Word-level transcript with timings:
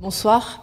Bonsoir. 0.00 0.62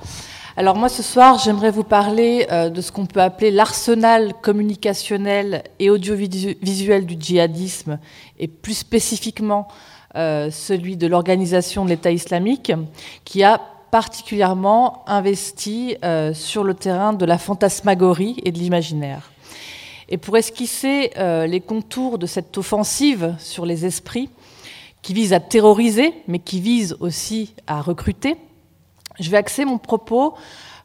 Alors 0.55 0.77
moi 0.77 0.87
ce 0.87 1.03
soir 1.03 1.39
j'aimerais 1.39 1.69
vous 1.69 1.83
parler 1.83 2.47
euh, 2.51 2.69
de 2.69 2.79
ce 2.79 2.93
qu'on 2.93 3.05
peut 3.05 3.21
appeler 3.21 3.51
l'arsenal 3.51 4.33
communicationnel 4.41 5.61
et 5.77 5.89
audiovisuel 5.89 7.05
du 7.05 7.17
djihadisme 7.19 7.99
et 8.39 8.47
plus 8.47 8.75
spécifiquement 8.75 9.67
euh, 10.15 10.49
celui 10.51 10.95
de 10.95 11.05
l'organisation 11.05 11.83
de 11.83 11.89
l'État 11.89 12.11
islamique 12.11 12.71
qui 13.25 13.43
a 13.43 13.59
particulièrement 13.91 15.03
investi 15.05 15.97
euh, 16.05 16.33
sur 16.33 16.63
le 16.63 16.73
terrain 16.73 17.11
de 17.11 17.25
la 17.25 17.37
fantasmagorie 17.37 18.37
et 18.45 18.53
de 18.53 18.57
l'imaginaire. 18.57 19.31
Et 20.07 20.17
pour 20.17 20.37
esquisser 20.37 21.11
les 21.17 21.59
contours 21.59 22.19
de 22.19 22.25
cette 22.25 22.57
offensive 22.57 23.35
sur 23.39 23.65
les 23.65 23.85
esprits 23.85 24.29
qui 25.01 25.13
vise 25.13 25.33
à 25.33 25.41
terroriser 25.41 26.13
mais 26.29 26.39
qui 26.39 26.61
vise 26.61 26.95
aussi 27.01 27.53
à 27.67 27.81
recruter, 27.81 28.37
je 29.19 29.29
vais 29.29 29.37
axer 29.37 29.65
mon 29.65 29.77
propos 29.77 30.35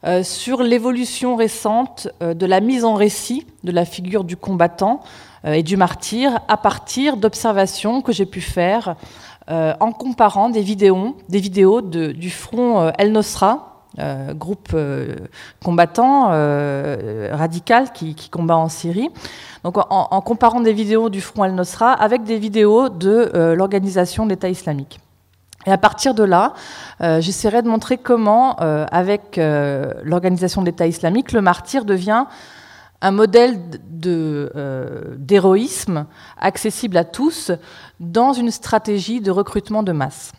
euh, 0.03 0.23
sur 0.23 0.63
l'évolution 0.63 1.35
récente 1.35 2.07
euh, 2.23 2.33
de 2.33 2.47
la 2.47 2.59
mise 2.59 2.85
en 2.85 2.95
récit 2.95 3.45
de 3.63 3.71
la 3.71 3.85
figure 3.85 4.23
du 4.23 4.35
combattant 4.35 5.01
euh, 5.45 5.53
et 5.53 5.61
du 5.61 5.77
martyr 5.77 6.39
à 6.47 6.57
partir 6.57 7.17
d'observations 7.17 8.01
que 8.01 8.11
j'ai 8.11 8.25
pu 8.25 8.41
faire 8.41 8.95
en 9.47 9.91
comparant 9.91 10.47
des 10.47 10.61
vidéos, 10.61 11.81
du 11.81 12.29
front 12.29 12.89
El 12.97 13.11
Nosra, 13.11 13.83
groupe 14.35 14.73
combattant 15.61 16.27
radical 16.27 17.91
qui, 17.91 18.29
combat 18.29 18.55
en 18.55 18.69
Syrie. 18.69 19.09
Donc 19.65 19.75
en, 19.77 20.21
comparant 20.21 20.61
des 20.61 20.71
vidéos 20.71 21.09
du 21.09 21.19
front 21.19 21.43
El 21.43 21.53
Nosra 21.53 21.91
avec 21.91 22.23
des 22.23 22.37
vidéos 22.37 22.87
de 22.87 23.53
l'organisation 23.53 24.23
de 24.23 24.29
l'État 24.29 24.47
islamique. 24.47 25.01
Et 25.65 25.71
à 25.71 25.77
partir 25.77 26.13
de 26.13 26.23
là, 26.23 26.53
euh, 27.01 27.21
j'essaierai 27.21 27.61
de 27.61 27.67
montrer 27.67 27.97
comment, 27.97 28.59
euh, 28.61 28.85
avec 28.91 29.37
euh, 29.37 29.93
l'organisation 30.03 30.61
de 30.61 30.67
l'État 30.67 30.87
islamique, 30.87 31.31
le 31.33 31.41
martyr 31.41 31.85
devient 31.85 32.25
un 33.03 33.11
modèle 33.11 33.59
d'héroïsme 35.17 36.05
accessible 36.37 36.97
à 36.97 37.03
tous 37.03 37.51
dans 37.99 38.33
une 38.33 38.51
stratégie 38.51 39.21
de 39.21 39.31
recrutement 39.31 39.81
de 39.81 39.91
masse. 39.91 40.31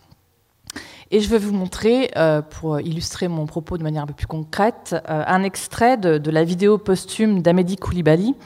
Et 1.11 1.19
je 1.19 1.29
vais 1.29 1.39
vous 1.39 1.53
montrer, 1.53 2.13
pour 2.51 2.81
illustrer 2.81 3.27
mon 3.27 3.47
propos 3.47 3.79
de 3.79 3.83
manière 3.83 4.05
un 4.05 4.07
peu 4.07 4.15
plus 4.15 4.29
concrète, 4.29 4.95
un 5.09 5.43
extrait 5.43 5.97
de, 5.97 6.31
la 6.31 6.45
vidéo 6.45 6.79
posthume 6.79 7.43
d'Amedi 7.43 7.75
Koulibaly, 7.77 8.37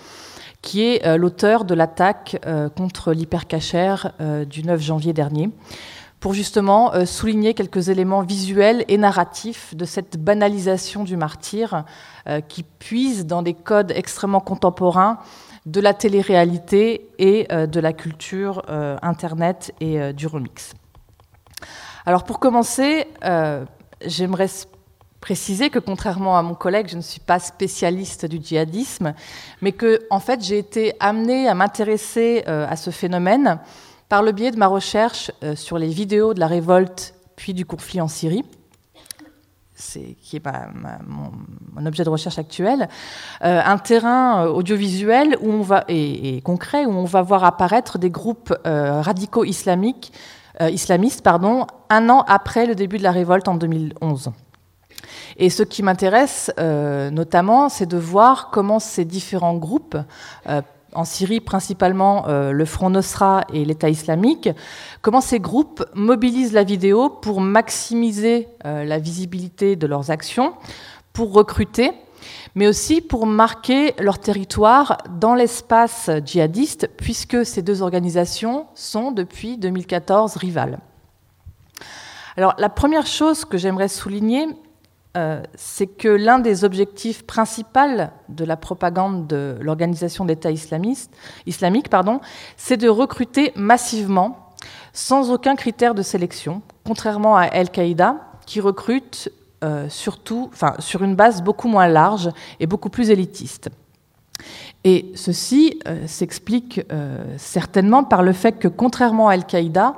qui 0.63 0.83
est 0.83 1.19
l'auteur 1.19 1.67
de 1.67 1.75
l'attaque 1.75 2.43
contre 2.75 3.13
l'hypercachère 3.13 4.15
du 4.49 4.63
9 4.63 4.81
janvier 4.81 5.13
dernier 5.13 5.51
pour 6.27 6.35
justement 6.35 6.93
euh, 6.93 7.07
souligner 7.07 7.55
quelques 7.55 7.89
éléments 7.89 8.23
visuels 8.23 8.85
et 8.89 8.99
narratifs 8.99 9.77
de 9.77 9.85
cette 9.85 10.17
banalisation 10.17 11.05
du 11.05 11.17
martyr 11.17 11.85
euh, 12.27 12.41
qui 12.41 12.65
puise 12.65 13.27
dans 13.27 13.43
des 13.43 13.55
codes 13.55 13.93
extrêmement 13.95 14.41
contemporains 14.41 15.19
de 15.67 15.81
la 15.81 15.95
télé-réalité 15.95 17.09
et 17.21 17.47
euh, 17.53 17.69
de 17.69 17.79
la 17.79 17.93
culture 17.93 18.65
Internet 19.03 19.73
et 19.79 20.13
du 20.15 20.27
remix. 20.27 20.73
Alors 22.05 22.25
pour 22.25 22.41
commencer, 22.41 23.07
j'aimerais 24.05 24.51
préciser 25.21 25.71
que 25.71 25.79
contrairement 25.79 26.37
à 26.37 26.43
mon 26.43 26.55
collègue, 26.57 26.89
je 26.89 26.97
ne 26.97 27.03
suis 27.03 27.21
pas 27.21 27.39
spécialiste 27.39 28.27
du 28.27 28.41
djihadisme, 28.43 29.15
mais 29.63 29.71
que 29.71 30.01
en 30.11 30.19
fait 30.19 30.43
j'ai 30.43 30.59
été 30.59 30.95
amenée 30.99 31.49
à 31.49 31.55
m'intéresser 31.55 32.43
à 32.47 32.75
ce 32.75 32.91
phénomène 32.91 33.61
par 34.09 34.23
le 34.23 34.33
biais 34.33 34.51
de 34.51 34.59
ma 34.59 34.67
recherche 34.67 35.31
euh, 35.43 35.57
sur 35.57 35.79
les 35.79 35.89
vidéos 35.89 36.35
de 36.35 36.41
la 36.41 36.47
révolte 36.47 37.15
puis 37.37 37.53
du 37.55 37.67
conflit 37.67 38.01
en 38.01 38.09
Syrie, 38.09 38.45
qui 40.23 40.37
est 40.37 40.43
mon, 41.07 41.85
objet 41.85 42.03
de 42.03 42.09
recherche 42.09 42.39
actuel, 42.39 42.89
euh, 43.45 43.61
un 43.63 43.77
terrain 43.77 44.47
euh, 44.47 44.49
audiovisuel 44.49 45.37
on 45.43 45.61
va, 45.61 45.85
et, 45.89 46.41
concret 46.43 46.87
où 46.87 46.93
on 46.93 47.05
va 47.05 47.21
voir 47.21 47.45
apparaître 47.45 47.99
des 47.99 48.09
groupes 48.09 48.55
radicaux 48.65 49.45
islamistes 49.45 50.13
un 51.91 52.09
an 52.09 52.25
après 52.27 52.65
le 52.65 52.75
début 52.75 52.97
de 52.97 53.03
la 53.03 53.13
révolte 53.13 53.49
en 53.49 53.57
2011. 53.57 54.31
Et 55.37 55.51
ce 55.51 55.63
qui 55.63 55.83
m'intéresse 55.83 56.51
notamment, 56.57 57.69
c'est 57.69 57.85
de 57.85 57.99
voir 57.99 58.49
comment 58.51 58.79
ces 58.79 59.05
différents 59.05 59.57
groupes 59.57 59.99
en 60.93 61.05
Syrie 61.05 61.41
principalement 61.41 62.29
euh, 62.29 62.53
le 62.53 62.65
Front 62.65 62.91
Nosra 62.91 63.45
et 63.53 63.65
l'État 63.65 63.89
islamique, 63.89 64.49
comment 65.03 65.21
ces 65.21 65.41
groupes 65.41 65.85
mobilisent 65.95 66.53
la 66.53 66.65
vidéo 66.65 67.11
pour 67.11 67.41
maximiser 67.41 68.49
euh, 68.65 68.85
la 68.85 68.99
visibilité 68.99 69.77
de 69.77 69.87
leurs 69.87 70.11
actions, 70.11 70.55
pour 71.13 71.33
recruter, 71.33 71.93
mais 72.55 72.67
aussi 72.67 73.01
pour 73.01 73.27
marquer 73.27 73.95
leur 73.99 74.19
territoire 74.19 74.99
dans 75.11 75.35
l'espace 75.35 76.11
djihadiste, 76.25 76.89
puisque 76.97 77.45
ces 77.45 77.63
deux 77.63 77.83
organisations 77.83 78.67
sont 78.75 79.13
depuis 79.13 79.59
2014 79.59 80.37
rivales. 80.37 80.79
Alors 82.37 82.55
la 82.59 82.69
première 82.69 83.07
chose 83.07 83.45
que 83.45 83.57
j'aimerais 83.57 83.89
souligner, 83.89 84.47
euh, 85.17 85.43
c'est 85.55 85.87
que 85.87 86.09
l'un 86.09 86.39
des 86.39 86.65
objectifs 86.65 87.25
principaux 87.25 88.11
de 88.29 88.45
la 88.45 88.57
propagande 88.57 89.27
de 89.27 89.57
l'organisation 89.61 90.25
d'État 90.25 90.51
islamique, 90.51 91.89
pardon, 91.89 92.21
c'est 92.57 92.77
de 92.77 92.89
recruter 92.89 93.53
massivement, 93.57 94.53
sans 94.93 95.31
aucun 95.31 95.57
critère 95.57 95.95
de 95.95 96.03
sélection, 96.03 96.61
contrairement 96.85 97.37
à 97.37 97.43
Al-Qaïda, 97.45 98.17
qui 98.47 98.61
recrute 98.61 99.31
euh, 99.65 99.89
surtout, 99.89 100.51
enfin, 100.53 100.75
sur 100.81 101.03
une 101.03 101.17
base 101.17 101.43
beaucoup 101.43 101.69
moins 101.69 101.89
large 101.89 102.31
et 102.61 102.67
beaucoup 102.67 102.91
plus 102.91 103.11
élitiste. 103.11 103.71
Et 104.85 105.13
ceci 105.15 105.81
euh, 105.89 106.07
s'explique 106.07 106.83
certainement 107.39 108.05
par 108.05 108.23
le 108.23 108.33
fait 108.33 108.59
que, 108.59 108.69
contrairement 108.69 109.29
à 109.29 109.33
Al-Qaïda, 109.33 109.95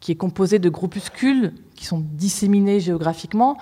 qui 0.00 0.12
est 0.12 0.16
composé 0.16 0.58
de 0.58 0.68
groupuscules 0.68 1.52
qui 1.80 1.86
sont 1.86 2.04
disséminés 2.12 2.78
géographiquement, 2.78 3.56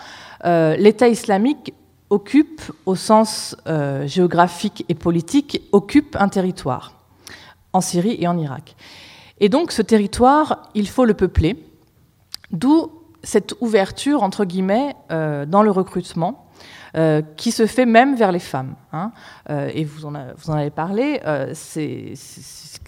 euh, 0.45 0.75
l'État 0.75 1.07
islamique 1.07 1.73
occupe, 2.11 2.61
au 2.85 2.97
sens 2.97 3.57
euh, 3.69 4.09
géographique 4.09 4.85
et 4.89 4.97
politique, 4.97 5.63
occupe 5.71 6.17
un 6.19 6.29
territoire 6.29 6.95
en 7.73 7.81
Syrie 7.81 8.17
et 8.19 8.27
en 8.27 8.37
Irak. 8.37 8.75
Et 9.39 9.49
donc 9.49 9.71
ce 9.71 9.83
territoire, 9.83 10.69
il 10.75 10.89
faut 10.89 11.05
le 11.05 11.15
peupler, 11.15 11.65
d'où 12.51 12.91
cette 13.23 13.55
ouverture, 13.61 14.25
entre 14.25 14.45
guillemets, 14.45 14.97
euh, 15.13 15.47
dans 15.47 15.63
le 15.63 15.71
recrutement, 15.71 16.48
qui 17.37 17.53
se 17.53 17.67
fait 17.67 17.87
même 17.87 18.17
vers 18.17 18.33
les 18.33 18.39
femmes. 18.41 18.75
Hein. 18.93 19.13
et 19.49 19.85
vous 19.85 20.05
en, 20.05 20.15
avez 20.15 20.71
parlé, 20.71 21.21
c'est 21.55 22.15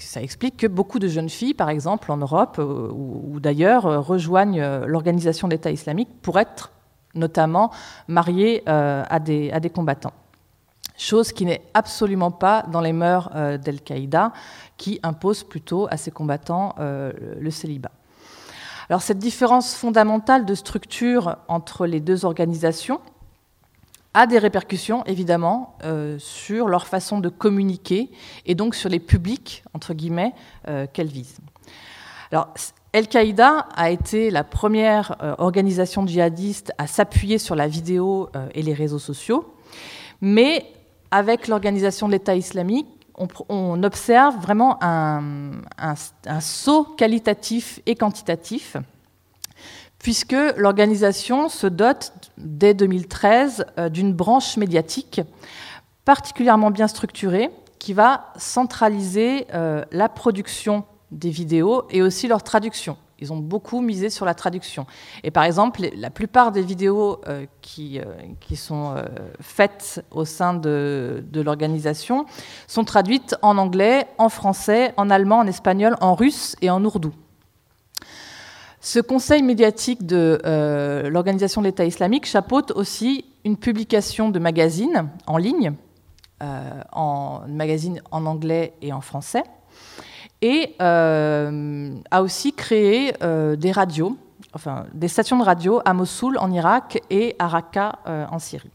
ça 0.04 0.22
explique 0.22 0.56
que 0.56 0.66
beaucoup 0.66 0.98
de 0.98 1.08
jeunes 1.08 1.28
filles, 1.28 1.54
par 1.54 1.70
exemple 1.70 2.10
en 2.12 2.16
Europe 2.16 2.56
euh, 2.58 2.90
ou, 2.92 3.40
d'ailleurs, 3.40 3.86
euh, 3.86 4.00
rejoignent 4.00 4.60
euh, 4.60 4.86
l'organisation 4.86 5.48
d'État 5.48 5.70
islamique 5.70 6.08
pour 6.22 6.38
être 6.38 6.72
notamment 7.14 7.72
mariées 8.06 8.62
à 8.68 9.18
des, 9.18 9.50
à 9.50 9.58
des 9.58 9.70
combattants. 9.70 10.12
Chose 10.96 11.32
qui 11.32 11.44
n'est 11.44 11.62
absolument 11.74 12.30
pas 12.30 12.62
dans 12.70 12.80
les 12.80 12.92
mœurs 12.92 13.32
d'Al-Qaïda, 13.58 14.32
qui 14.76 15.00
impose 15.02 15.42
plutôt 15.42 15.88
à 15.90 15.96
ses 15.96 16.12
combattants 16.12 16.76
le 16.78 17.50
célibat. 17.50 17.90
Alors 18.88 19.02
cette 19.02 19.18
différence 19.18 19.74
fondamentale 19.74 20.44
de 20.44 20.54
structure 20.54 21.38
entre 21.48 21.84
les 21.84 21.98
deux 21.98 22.24
organisations, 22.24 23.00
a 24.14 24.26
des 24.26 24.38
répercussions, 24.38 25.04
évidemment, 25.06 25.76
euh, 25.84 26.18
sur 26.18 26.68
leur 26.68 26.86
façon 26.86 27.20
de 27.20 27.28
communiquer 27.28 28.10
et 28.44 28.54
donc 28.54 28.74
sur 28.74 28.88
les 28.88 28.98
publics, 28.98 29.62
entre 29.72 29.94
guillemets, 29.94 30.32
euh, 30.68 30.86
qu'elles 30.92 31.08
visent. 31.08 31.38
Alors, 32.32 32.52
Al-Qaïda 32.92 33.68
a 33.74 33.90
été 33.90 34.30
la 34.30 34.42
première 34.42 35.16
euh, 35.22 35.34
organisation 35.38 36.06
djihadiste 36.06 36.72
à 36.78 36.86
s'appuyer 36.86 37.38
sur 37.38 37.54
la 37.54 37.68
vidéo 37.68 38.28
et 38.54 38.62
les 38.62 38.74
réseaux 38.74 38.98
sociaux, 38.98 39.54
mais 40.20 40.66
avec 41.12 41.46
l'organisation 41.46 42.08
de 42.08 42.12
l'État 42.12 42.34
islamique, 42.34 42.86
on, 43.48 43.82
observe 43.82 44.36
vraiment 44.40 44.82
un, 44.82 45.50
un 45.76 46.40
saut 46.40 46.84
qualitatif 46.84 47.80
et 47.84 47.94
quantitatif 47.94 48.78
puisque 50.00 50.36
l'organisation 50.56 51.48
se 51.48 51.66
dote 51.66 52.12
dès 52.38 52.74
2013 52.74 53.66
euh, 53.78 53.88
d'une 53.88 54.12
branche 54.12 54.56
médiatique 54.56 55.20
particulièrement 56.04 56.70
bien 56.70 56.88
structurée 56.88 57.50
qui 57.78 57.92
va 57.92 58.32
centraliser 58.36 59.46
euh, 59.54 59.84
la 59.92 60.08
production 60.08 60.84
des 61.12 61.30
vidéos 61.30 61.84
et 61.90 62.02
aussi 62.02 62.28
leur 62.28 62.42
traduction. 62.42 62.96
Ils 63.18 63.32
ont 63.34 63.36
beaucoup 63.36 63.82
misé 63.82 64.08
sur 64.08 64.24
la 64.24 64.32
traduction. 64.32 64.86
Et 65.22 65.30
par 65.30 65.44
exemple, 65.44 65.82
la 65.94 66.08
plupart 66.08 66.52
des 66.52 66.62
vidéos 66.62 67.20
euh, 67.28 67.44
qui, 67.60 68.00
qui, 68.40 68.56
sont 68.56 68.94
faites 69.40 70.02
au 70.10 70.24
sein 70.24 70.54
de, 70.54 71.22
de 71.30 71.40
l'organisation 71.42 72.24
sont 72.66 72.84
traduites 72.84 73.36
en 73.42 73.58
anglais, 73.58 74.06
en 74.16 74.30
français, 74.30 74.94
en 74.96 75.10
allemand, 75.10 75.40
en 75.40 75.46
espagnol, 75.46 75.96
en 76.00 76.14
russe 76.14 76.56
et 76.62 76.70
en 76.70 76.82
ourdou. 76.82 77.12
Ce 78.82 78.98
conseil 78.98 79.42
médiatique 79.42 80.06
de 80.06 80.40
euh, 80.46 81.10
l'organisation 81.10 81.60
de 81.60 81.66
l'État 81.66 81.84
islamique 81.84 82.24
chapeaute 82.24 82.70
aussi 82.70 83.26
une 83.44 83.58
publication 83.58 84.30
de 84.30 84.38
magazines 84.38 85.10
en 85.26 85.36
ligne, 85.36 85.72
euh, 86.42 86.82
en 86.92 87.42
en 88.10 88.26
anglais 88.26 88.72
et 88.80 88.94
en 88.94 89.02
français, 89.02 89.42
et 90.40 90.76
euh, 90.80 91.94
a 92.10 92.22
aussi 92.22 92.54
créé 92.54 93.12
des 93.20 93.72
radios, 93.72 94.16
enfin 94.54 94.86
des 94.94 95.08
stations 95.08 95.38
de 95.38 95.44
radio 95.44 95.82
à 95.84 95.92
Mossoul 95.92 96.38
en 96.38 96.50
Irak 96.50 97.02
et 97.10 97.36
à 97.38 97.48
Raqqa 97.48 97.98
en 98.06 98.38
Syrie. 98.38 98.70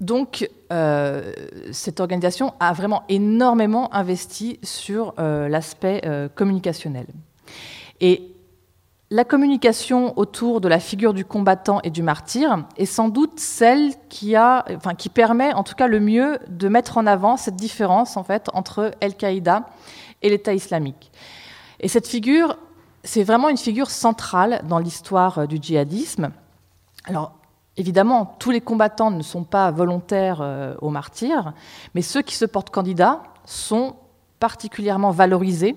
Donc, 0.00 0.48
euh, 0.72 1.32
cette 1.72 2.00
organisation 2.00 2.52
a 2.60 2.72
vraiment 2.74 3.04
énormément 3.08 3.92
investi 3.94 4.58
sur 4.62 5.14
euh, 5.18 5.48
l'aspect 5.48 6.02
euh, 6.04 6.28
communicationnel. 6.28 7.06
Et 8.00 8.30
la 9.10 9.24
communication 9.24 10.18
autour 10.18 10.60
de 10.60 10.68
la 10.68 10.80
figure 10.80 11.14
du 11.14 11.24
combattant 11.24 11.80
et 11.82 11.90
du 11.90 12.02
martyr 12.02 12.64
est 12.76 12.86
sans 12.86 13.08
doute 13.08 13.38
celle 13.38 13.92
qui, 14.08 14.34
permet, 15.14 15.54
en 15.54 15.62
tout 15.62 15.74
cas, 15.74 15.86
le 15.86 16.00
mieux 16.00 16.40
de 16.48 16.68
mettre 16.68 16.98
en 16.98 17.06
avant 17.06 17.36
cette 17.36 17.56
différence 17.56 18.16
en 18.16 18.24
fait 18.24 18.50
entre 18.52 18.90
Al-Qaïda 19.00 19.64
et 20.22 20.28
l'État 20.28 20.52
islamique. 20.52 21.12
Et 21.78 21.88
cette 21.88 22.08
figure, 22.08 22.58
c'est 23.04 23.22
vraiment 23.22 23.48
une 23.48 23.56
figure 23.56 23.90
centrale 23.90 24.60
dans 24.68 24.80
l'histoire 24.80 25.46
du 25.46 25.58
djihadisme. 25.62 26.32
Alors, 27.04 27.32
Évidemment, 27.76 28.36
tous 28.38 28.50
les 28.50 28.60
combattants 28.60 29.10
ne 29.10 29.22
sont 29.22 29.44
pas 29.44 29.70
volontaires 29.70 30.40
euh, 30.40 30.74
au 30.80 30.88
martyr, 30.88 31.52
mais 31.94 32.02
ceux 32.02 32.22
qui 32.22 32.34
se 32.34 32.46
portent 32.46 32.70
candidats 32.70 33.22
sont 33.44 33.96
particulièrement 34.40 35.10
valorisés 35.10 35.76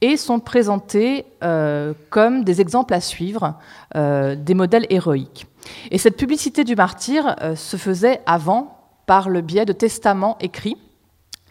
et 0.00 0.16
sont 0.16 0.40
présentés 0.40 1.26
euh, 1.42 1.92
comme 2.10 2.44
des 2.44 2.60
exemples 2.60 2.94
à 2.94 3.00
suivre, 3.00 3.54
euh, 3.94 4.36
des 4.36 4.54
modèles 4.54 4.86
héroïques. 4.88 5.46
Et 5.90 5.98
cette 5.98 6.16
publicité 6.16 6.64
du 6.64 6.76
martyr 6.76 7.36
se 7.56 7.76
faisait 7.76 8.22
avant 8.24 8.78
par 9.06 9.28
le 9.28 9.42
biais 9.42 9.66
de 9.66 9.72
testaments 9.72 10.38
écrits 10.40 10.76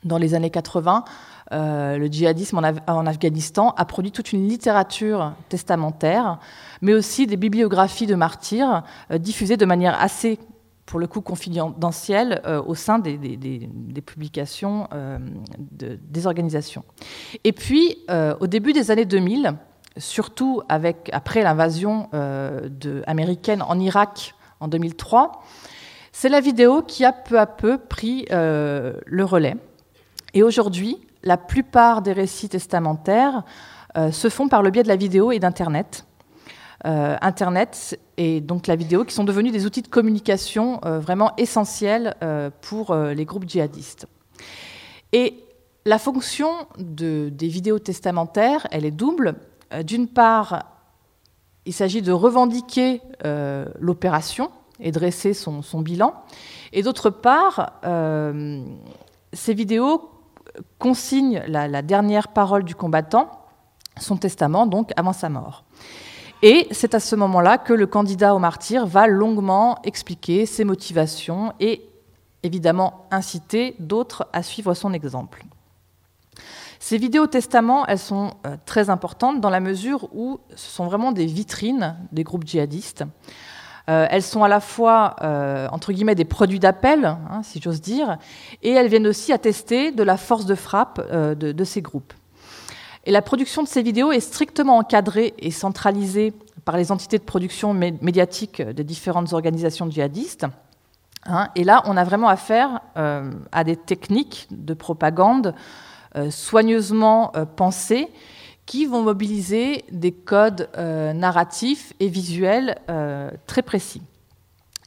dans 0.03 0.17
les 0.17 0.33
années 0.33 0.49
80 0.49 1.03
euh, 1.53 1.97
le 1.97 2.07
djihadisme 2.07 2.59
en, 2.87 3.05
Afghanistan 3.05 3.73
a 3.77 3.85
produit 3.85 4.11
toute 4.11 4.33
une 4.33 4.47
littérature 4.47 5.33
testamentaire, 5.49 6.39
mais 6.81 6.93
aussi 6.93 7.25
des 7.25 7.37
bibliographies 7.37 8.05
de 8.05 8.15
martyrs 8.15 8.83
euh, 9.11 9.17
diffusées 9.17 9.55
de 9.55 9.65
manière 9.65 9.99
assez, 10.01 10.39
pour 10.85 10.99
le 10.99 11.07
coup, 11.07 11.21
confidentielle 11.21 12.41
euh, 12.45 12.61
au 12.61 12.75
sein 12.75 12.99
des, 12.99 13.17
publications 14.05 14.87
des 15.71 16.27
organisations. 16.27 16.83
Et 17.43 17.51
puis, 17.51 17.97
au 18.39 18.47
début 18.47 18.73
des 18.73 18.91
années 18.91 19.05
2000, 19.05 19.53
surtout 19.97 20.61
après 20.69 21.43
l'invasion 21.43 22.09
américaine 23.05 23.61
en 23.61 23.79
Irak 23.79 24.35
en 24.59 24.67
2003, 24.67 25.43
c'est 26.11 26.29
la 26.29 26.41
vidéo 26.41 26.81
qui 26.81 27.05
a 27.05 27.11
peu 27.11 27.39
à 27.39 27.47
peu 27.47 27.77
pris 27.77 28.25
le 28.29 29.23
relais. 29.23 29.57
Et 30.33 30.43
aujourd'hui, 30.43 31.06
la 31.27 31.37
plupart 31.37 32.01
des 32.01 32.13
récits 32.13 32.49
testamentaires 32.49 33.43
euh, 33.97 34.11
se 34.11 34.29
font 34.29 34.47
par 34.47 34.63
le 34.63 34.71
biais 34.71 34.83
de 34.83 34.87
la 34.87 34.95
vidéo 34.95 35.31
et 35.31 35.39
d'Internet. 35.39 36.05
Euh, 36.85 37.17
Internet 37.21 37.99
et 38.17 38.39
donc 38.39 38.67
la 38.67 38.75
vidéo 38.75 39.03
qui 39.03 39.13
sont 39.13 39.23
devenus 39.23 39.51
des 39.51 39.65
outils 39.65 39.81
de 39.81 39.87
communication 39.87 40.79
euh, 40.85 40.99
vraiment 40.99 41.33
essentiels 41.37 42.15
pour 42.61 42.95
les 42.95 43.25
groupes 43.25 43.47
djihadistes. 43.47 44.07
Et 45.11 45.43
la 45.85 45.99
fonction 45.99 46.49
des 46.77 47.47
vidéos 47.47 47.79
testamentaires, 47.79 48.67
elle 48.71 48.85
est 48.85 48.91
double. 48.91 49.35
D'une 49.83 50.07
part, 50.07 50.65
il 51.65 51.73
s'agit 51.73 52.01
de 52.01 52.11
revendiquer 52.11 53.01
l'opération 53.79 54.51
et 54.79 54.91
dresser 54.91 55.33
son, 55.33 55.61
son 55.61 55.81
bilan. 55.81 56.13
Et 56.73 56.83
d'autre 56.83 57.09
part, 57.09 57.79
ces 59.33 59.53
vidéos 59.53 60.16
consigne 60.79 61.43
la, 61.47 61.81
dernière 61.81 62.29
parole 62.29 62.63
du 62.63 62.75
combattant, 62.75 63.29
son 63.99 64.17
testament, 64.17 64.67
donc 64.67 64.91
avant 64.95 65.13
sa 65.13 65.29
mort. 65.29 65.63
Et 66.43 66.67
c'est 66.71 66.93
à 66.93 66.99
ce 66.99 67.15
moment-là 67.15 67.57
que 67.57 67.73
le 67.73 67.87
candidat 67.87 68.35
au 68.35 68.39
martyr 68.39 68.85
va 68.85 69.07
longuement 69.07 69.79
expliquer 69.83 70.45
ses 70.45 70.63
motivations 70.63 71.53
et 71.59 71.81
évidemment 72.43 73.07
inciter 73.09 73.75
d'autres 73.79 74.27
à 74.33 74.43
suivre 74.43 74.73
son 74.73 74.93
exemple. 74.93 75.43
Ces 76.79 76.97
vidéos 76.97 77.25
testaments, 77.25 77.85
elles 77.87 77.97
sont 77.99 78.31
euh, 78.45 78.55
très 78.65 78.89
importantes 78.91 79.41
dans 79.41 79.49
la 79.49 79.59
mesure 79.59 80.07
où 80.13 80.39
ce 80.55 80.69
sont 80.69 80.85
vraiment 80.85 81.11
des 81.11 81.25
vitrines 81.25 81.97
des 82.11 82.23
groupes 82.23 82.45
djihadistes. 82.45 83.03
Euh, 83.89 84.05
elles 84.09 84.23
sont 84.23 84.43
à 84.43 84.49
la 84.49 84.59
fois, 84.59 85.15
euh, 85.21 85.67
des 86.15 86.25
produits 86.25 86.59
d'appel, 86.59 87.05
hein, 87.05 87.41
si 87.43 87.61
j'ose 87.61 87.79
dire, 87.79 88.17
et 88.61 88.71
elles 88.71 88.89
viennent 88.89 89.07
aussi 89.07 89.31
attester 89.31 89.91
de 89.91 90.03
la 90.03 90.17
force 90.17 90.45
de 90.45 90.55
frappe 90.55 91.01
euh, 91.11 91.35
de, 91.35 91.63
ces 91.63 91.81
groupes. 91.81 92.13
Et 93.05 93.11
la 93.11 93.21
production 93.21 93.63
de 93.63 93.67
ces 93.67 93.81
vidéos 93.81 94.11
est 94.11 94.19
strictement 94.19 94.77
encadrée 94.77 95.33
et 95.39 95.51
centralisée 95.51 96.33
par 96.65 96.75
les 96.75 96.91
entités 96.91 97.17
de 97.17 97.23
production 97.23 97.73
médiatique 97.73 98.61
des 98.61 98.83
différentes 98.83 99.31
organisations 99.31 99.89
djihadistes. 99.89 100.45
Hein. 101.29 101.49
et 101.55 101.63
là, 101.63 101.81
on 101.85 101.97
a 101.97 102.03
vraiment 102.03 102.29
affaire 102.29 102.81
à 102.95 103.63
des 103.63 103.75
techniques 103.75 104.47
de 104.51 104.73
propagande 104.73 105.55
soigneusement 106.29 107.31
pensées 107.55 108.09
qui 108.67 108.85
vont 108.85 109.01
mobiliser 109.01 109.85
des 109.91 110.11
codes 110.11 110.69
euh, 110.77 111.13
narratifs 111.13 111.93
et 111.99 112.09
visuels 112.09 112.77
euh, 112.89 113.31
très 113.47 113.63
précis. 113.63 114.03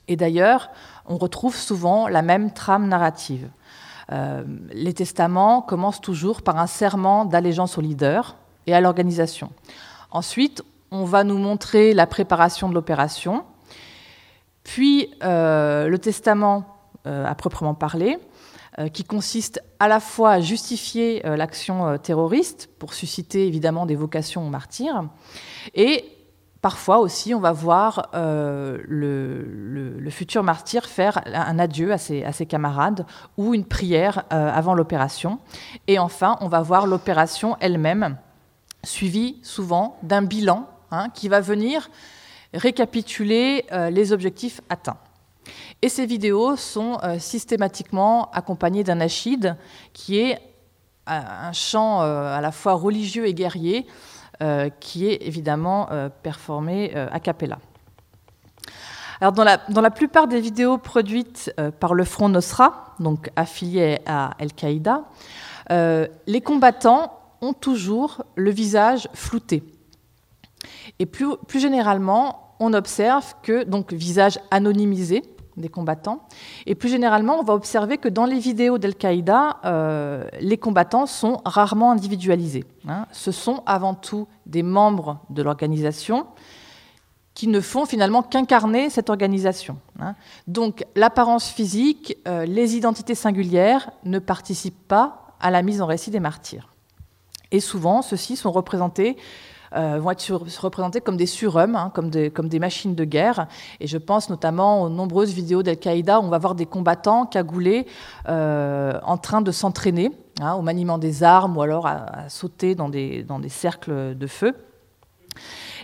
Et 0.07 0.17
d'ailleurs, 0.17 0.71
on 1.07 1.17
retrouve 1.17 1.57
souvent 1.57 2.07
la 2.07 2.23
même 2.23 2.53
trame 2.53 2.87
narrative. 2.87 3.49
Euh, 4.13 4.45
les 4.73 4.93
testaments 4.93 5.63
commencent 5.63 6.01
toujours 6.01 6.43
par 6.43 6.59
un 6.59 6.67
serment 6.67 7.25
d'allégeance 7.25 7.79
au 7.79 7.81
leader 7.81 8.37
et 8.67 8.75
à 8.75 8.83
l'organisation. 8.83 9.51
Ensuite, 10.11 10.63
on 10.91 11.05
va 11.05 11.25
nous 11.25 11.39
montrer 11.39 11.95
la 11.95 12.07
préparation 12.07 12.69
de 12.69 12.75
l'opération, 12.75 13.45
puis 14.63 15.15
le 15.23 15.97
testament 15.97 16.67
à 17.05 17.35
proprement 17.37 17.75
parler, 17.75 18.19
qui 18.93 19.05
consiste 19.05 19.61
à 19.79 19.89
la 19.89 19.99
fois 19.99 20.33
à 20.33 20.41
justifier 20.41 21.27
euh, 21.27 21.37
l'action 21.37 21.89
euh, 21.89 21.97
terroriste 21.97 22.69
pour 22.79 22.95
susciter 22.95 23.47
évidemment 23.47 23.87
des 23.87 23.97
vocations 23.97 24.49
martyrs, 24.49 25.05
et 25.75 26.05
parfois 26.63 26.99
aussi 26.99 27.35
on 27.35 27.41
va 27.41 27.53
voir 27.53 28.11
le, 28.13 30.09
futur 30.11 30.43
martyr 30.43 30.85
faire 30.85 31.23
un 31.27 31.59
adieu 31.59 31.93
à 31.93 31.99
ses, 31.99 32.47
camarades 32.47 33.07
ou 33.39 33.55
une 33.55 33.65
prière 33.65 34.25
avant 34.29 34.75
l'opération. 34.75 35.39
Et 35.87 35.99
enfin, 35.99 36.37
on 36.43 36.49
va 36.49 36.61
voir 36.61 36.87
l'opération 36.87 37.57
elle-même, 37.61 38.19
suivie 38.85 39.39
souvent 39.43 39.99
d'un 40.03 40.21
bilan 40.21 40.69
hein, 40.91 41.09
qui 41.15 41.29
va 41.29 41.41
venir 41.41 41.89
récapituler 42.53 43.65
les 43.91 44.13
objectifs 44.13 44.61
atteints. 44.69 44.99
Et 45.83 45.89
ces 45.89 46.05
vidéos 46.05 46.57
sont 46.57 46.99
euh, 47.03 47.19
systématiquement 47.19 48.31
accompagnées 48.33 48.85
d'un 48.85 49.01
achid 49.01 49.57
qui 49.93 50.19
est 50.19 50.35
euh, 50.35 50.39
un 51.09 51.53
chant 51.53 52.03
euh, 52.03 52.37
à 52.37 52.41
la 52.41 52.53
fois 52.53 52.75
religieux 52.75 53.27
et 53.27 53.35
guerrier 53.35 53.87
qui 54.81 55.07
est 55.07 55.27
évidemment 55.27 55.91
performé 56.23 56.95
a 56.95 57.21
cappella. 57.21 57.59
Alors 59.21 59.35
dans, 59.35 59.45
la, 59.45 59.59
dans, 59.69 59.83
la, 59.83 59.91
plupart 59.91 60.29
des 60.29 60.41
vidéos 60.41 60.79
produites 60.79 61.55
par 61.79 61.93
le 61.93 62.05
Front 62.05 62.31
Nosra, 62.31 62.95
donc 63.01 63.29
affilié 63.37 63.99
à 64.07 64.31
Al-Qaïda, 64.39 65.05
les 65.69 66.41
combattants 66.41 67.21
ont 67.43 67.53
toujours 67.53 68.25
le 68.35 68.51
visage 68.51 69.11
flouté. 69.13 69.63
Et 70.99 71.05
plus, 71.05 71.37
plus 71.47 71.61
généralement, 71.61 72.55
on 72.61 72.73
observe 72.73 73.35
que, 73.43 73.65
donc 73.65 73.93
visage 73.93 74.39
anonymisé, 74.51 75.23
des 75.61 75.69
combattants. 75.69 76.21
Et 76.67 76.75
plus 76.75 76.89
généralement, 76.89 77.39
on 77.39 77.43
va 77.43 77.55
observer 77.55 77.99
que 77.99 78.09
dans 78.09 78.27
les 78.27 78.39
vidéos 78.39 78.79
d'Al-Qaïda, 78.79 79.59
euh, 79.65 80.27
les 80.41 80.59
combattants 80.59 81.07
sont 81.07 81.41
rarement 81.45 81.91
individualisés. 81.91 82.65
Hein. 82.89 83.07
Ce 83.13 83.33
sont 83.33 83.63
avant 83.67 83.95
tout 83.95 84.27
des 84.47 84.63
membres 84.63 85.21
de 85.31 85.43
l'organisation 85.43 86.27
qui 87.35 87.47
ne 87.47 87.61
font 87.61 87.87
finalement 87.87 88.23
qu'incarner 88.23 88.91
cette 88.91 89.09
organisation. 89.09 89.79
Hein. 90.01 90.15
Donc 90.47 90.85
l'apparence 90.97 91.49
physique, 91.49 92.17
euh, 92.27 92.45
les 92.45 92.77
identités 92.77 93.15
singulières 93.15 93.91
ne 94.05 94.19
participent 94.19 94.89
pas 94.89 95.37
à 95.41 95.51
la 95.51 95.63
mise 95.63 95.81
en 95.81 95.87
récit 95.87 96.11
des 96.11 96.21
martyrs. 96.21 96.75
Et 97.51 97.61
souvent, 97.61 98.03
ceux-ci 98.03 98.37
sont 98.37 98.53
représentés 98.53 99.17
vont 99.73 100.11
être 100.11 100.61
représentés 100.61 101.01
comme 101.01 101.17
des 101.17 101.27
surhommes, 101.27 101.77
hein, 101.77 101.93
comme, 101.95 102.11
des, 102.11 102.59
machines 102.59 102.95
de 102.95 103.05
guerre. 103.05 103.47
Et 103.81 103.87
je 103.87 103.99
pense 103.99 104.31
notamment 104.31 104.83
aux 104.83 104.89
nombreuses 104.89 105.33
vidéos 105.33 105.63
d'Al-Qaïda 105.63 106.21
où 106.21 106.25
on 106.25 106.29
va 106.29 106.39
voir 106.39 106.55
des 106.55 106.67
combattants 106.67 107.27
cagoulés 107.27 107.87
en 108.27 109.19
train 109.19 109.43
de 109.43 109.53
s'entraîner 109.53 110.11
hein, 110.41 110.55
au 110.55 110.63
maniement 110.63 110.99
des 110.99 111.23
armes 111.23 111.57
ou 111.57 111.63
alors 111.63 111.87
à, 111.87 112.29
sauter 112.29 112.75
dans 112.75 112.89
des, 112.89 113.25
cercles 113.49 114.17
de 114.17 114.27
feu. 114.27 114.55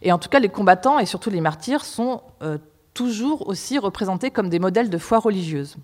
Et 0.03 0.13
en 0.13 0.19
tout 0.19 0.29
cas, 0.29 0.41
les 0.41 0.49
combattants 0.49 0.99
et 0.99 1.07
surtout 1.07 1.31
les 1.31 1.41
martyrs 1.41 1.85
sont 1.85 2.23
toujours 2.97 3.47
aussi 3.49 3.79
représentés 3.79 4.31
comme 4.31 4.49
des 4.49 4.59
modèles 4.59 4.91
de 4.91 4.99
foi 4.99 5.19
religieuse. 5.19 5.77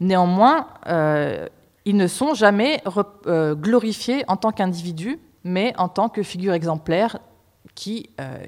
Néanmoins, 0.00 0.68
euh, 0.86 1.48
ils 1.86 1.96
ne 1.96 2.06
sont 2.06 2.34
jamais 2.34 2.82
euh, 3.26 3.54
glorifiés 3.54 4.24
en 4.28 4.36
tant 4.36 4.52
qu'individus, 4.52 5.18
mais 5.46 5.72
en 5.78 5.88
tant 5.88 6.08
que 6.08 6.22
figure 6.22 6.52
exemplaire 6.52 7.18
qui, 7.74 8.10
euh, 8.20 8.44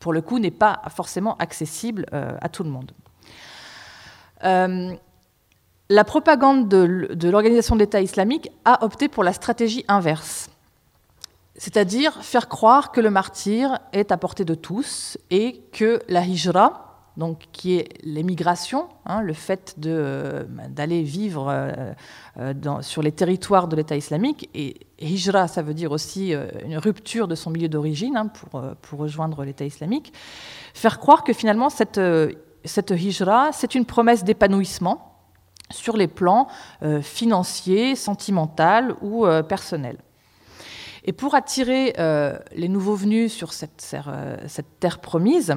pour 0.00 0.12
le 0.12 0.22
coup, 0.22 0.38
n'est 0.38 0.50
pas 0.50 0.82
forcément 0.88 1.36
accessible 1.36 2.06
à 2.12 2.48
tout 2.48 2.64
le 2.64 2.70
monde. 2.70 2.92
la 5.88 6.04
propagande 6.04 6.68
de, 6.68 7.28
l'organisation 7.28 7.76
de 7.76 7.80
l'État 7.80 8.00
islamique 8.00 8.50
a 8.64 8.84
opté 8.84 9.08
pour 9.08 9.22
la 9.22 9.32
stratégie 9.32 9.84
inverse, 9.88 10.50
c'est-à-dire 11.56 12.24
faire 12.24 12.48
croire 12.48 12.90
que 12.92 13.00
le 13.00 13.10
martyr 13.10 13.78
est 13.92 14.10
à 14.10 14.16
portée 14.16 14.44
de 14.44 14.54
tous 14.54 15.18
et 15.30 15.60
que 15.72 16.00
la 16.08 16.24
hijra, 16.24 16.92
donc, 17.16 17.44
qui 17.52 17.76
est 17.76 17.88
l'émigration, 18.04 18.88
hein, 19.04 19.20
le 19.20 19.34
fait 19.34 19.76
euh, 19.84 20.44
d'aller 20.70 21.02
vivre 21.02 21.48
euh, 21.48 21.92
euh, 22.38 22.80
sur 22.80 23.02
les 23.02 23.12
territoires 23.12 23.68
de 23.68 23.76
l'État 23.76 23.96
islamique. 23.96 24.48
Et 24.54 24.76
hijra, 25.02 25.48
ça 25.48 25.62
veut 25.62 25.74
dire 25.74 25.92
aussi 25.92 26.34
une 26.64 26.78
rupture 26.78 27.28
de 27.28 27.34
son 27.34 27.50
milieu 27.50 27.68
d'origine 27.68 28.16
hein, 28.16 28.28
pour, 28.28 28.62
pour, 28.80 28.98
rejoindre 28.98 29.44
l'État 29.44 29.64
islamique. 29.64 30.12
Faire 30.74 30.98
croire 30.98 31.24
que 31.24 31.32
finalement, 31.32 31.70
cette, 31.70 32.00
cette 32.64 32.90
hijra, 32.90 33.52
c'est 33.52 33.74
une 33.74 33.84
promesse 33.84 34.24
d'épanouissement 34.24 35.18
sur 35.70 35.96
les 35.96 36.08
plans 36.08 36.48
financiers, 37.02 37.96
sentimental 37.96 38.94
ou 39.00 39.26
personnel. 39.48 39.98
Et 41.04 41.12
pour 41.12 41.34
attirer 41.34 41.94
les 42.54 42.68
nouveaux 42.68 42.94
venus 42.94 43.32
sur 43.32 43.52
cette, 43.52 43.96
cette 44.46 44.80
terre 44.80 44.98
promise, 45.00 45.56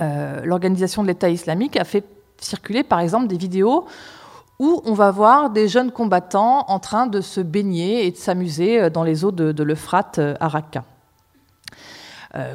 euh, 0.00 0.42
l'organisation 0.44 1.02
de 1.02 1.08
l'État 1.08 1.30
islamique 1.30 1.76
a 1.76 1.84
fait 1.84 2.04
circuler 2.38 2.82
par 2.82 3.00
exemple 3.00 3.28
des 3.28 3.38
vidéos 3.38 3.86
où 4.58 4.82
on 4.84 4.94
va 4.94 5.10
voir 5.10 5.50
des 5.50 5.68
jeunes 5.68 5.90
combattants 5.90 6.64
en 6.68 6.78
train 6.78 7.06
de 7.06 7.20
se 7.20 7.40
baigner 7.40 8.06
et 8.06 8.10
de 8.10 8.16
s'amuser 8.16 8.80
euh, 8.80 8.90
dans 8.90 9.02
les 9.02 9.24
eaux 9.24 9.32
de, 9.32 9.62
l'Euphrate 9.62 10.18
euh, 10.18 10.34
à 10.40 10.48
Raqqa. 10.48 10.84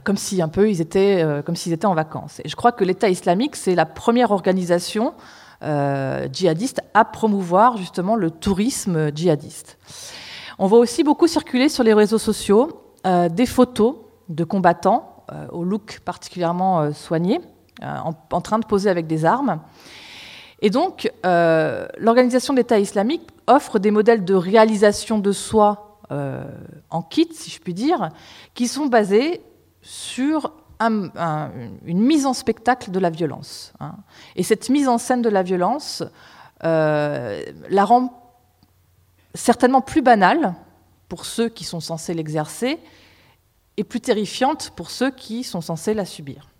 comme 0.03 0.17
si 0.17 0.41
un 0.41 0.47
peu 0.47 0.69
ils 0.69 0.79
étaient, 0.79 1.25
comme 1.43 1.55
s'ils 1.55 1.73
étaient 1.73 1.87
en 1.87 1.95
vacances. 1.95 2.39
Et 2.43 2.49
je 2.49 2.55
crois 2.55 2.71
que 2.71 2.83
l'État 2.83 3.09
islamique, 3.09 3.55
c'est 3.55 3.73
la 3.73 3.87
première 3.87 4.29
organisation 4.31 5.13
djihadiste 6.31 6.81
à 6.93 7.03
promouvoir 7.03 7.77
justement 7.77 8.15
le 8.15 8.29
tourisme 8.29 9.09
djihadiste. 9.15 9.79
On 10.59 10.67
voit 10.67 10.77
aussi 10.77 11.03
beaucoup 11.03 11.27
circuler 11.27 11.67
sur 11.67 11.83
les 11.83 11.93
réseaux 11.93 12.19
sociaux 12.19 12.83
des 13.03 13.45
photos 13.47 13.95
de 14.29 14.43
combattants 14.43 15.11
euh, 15.31 15.47
au 15.51 15.63
look 15.63 16.01
particulièrement 16.03 16.81
euh, 16.81 16.91
soigné, 16.91 17.39
euh, 17.83 17.97
en, 18.31 18.41
train 18.41 18.59
de 18.59 18.65
poser 18.65 18.89
avec 18.89 19.07
des 19.07 19.23
armes. 19.23 19.61
Et 20.61 20.69
donc, 20.69 21.11
l'organisation 21.23 22.53
d'État 22.53 22.79
islamique 22.79 23.27
offre 23.47 23.79
des 23.79 23.91
modèles 23.91 24.23
de 24.23 24.35
réalisation 24.35 25.19
de 25.19 25.31
soi 25.31 25.99
en 26.89 27.01
kit, 27.01 27.29
si 27.33 27.49
je 27.49 27.59
puis 27.59 27.73
dire, 27.73 28.09
qui 28.53 28.67
sont 28.67 28.85
basés 28.85 29.41
sur 29.81 30.53
une 30.79 32.01
mise 32.01 32.25
en 32.25 32.33
spectacle 32.33 32.91
de 32.91 32.99
la 32.99 33.09
violence. 33.09 33.73
Hein. 33.79 33.95
Et 34.35 34.43
cette 34.43 34.69
mise 34.69 34.87
en 34.87 34.97
scène 34.97 35.21
de 35.21 35.29
la 35.29 35.43
violence 35.43 36.03
la 36.61 37.85
rend 37.85 38.17
certainement 39.33 39.81
plus 39.81 40.01
banale 40.01 40.53
pour 41.07 41.25
ceux 41.25 41.49
qui 41.49 41.63
sont 41.63 41.79
censés 41.79 42.13
l'exercer 42.13 42.79
et 43.77 43.83
plus 43.83 44.01
terrifiante 44.01 44.71
pour 44.75 44.91
ceux 44.91 45.09
qui 45.09 45.43
sont 45.43 45.61
censés 45.61 45.93
la 45.93 46.05
subir. 46.05 46.50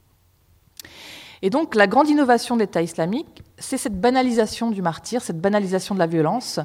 Et 1.42 1.50
donc 1.50 1.76
la 1.76 1.88
grande 1.88 2.10
innovation 2.10 2.56
de 2.56 2.62
l'État 2.62 2.82
islamique, 2.82 3.44
c'est 3.58 3.78
cette 3.78 4.00
banalisation 4.00 4.72
du 4.72 4.82
martyr, 4.82 5.22
cette 5.22 5.42
banalisation 5.42 5.96
de 5.96 6.00
la 6.00 6.08
violence, 6.08 6.60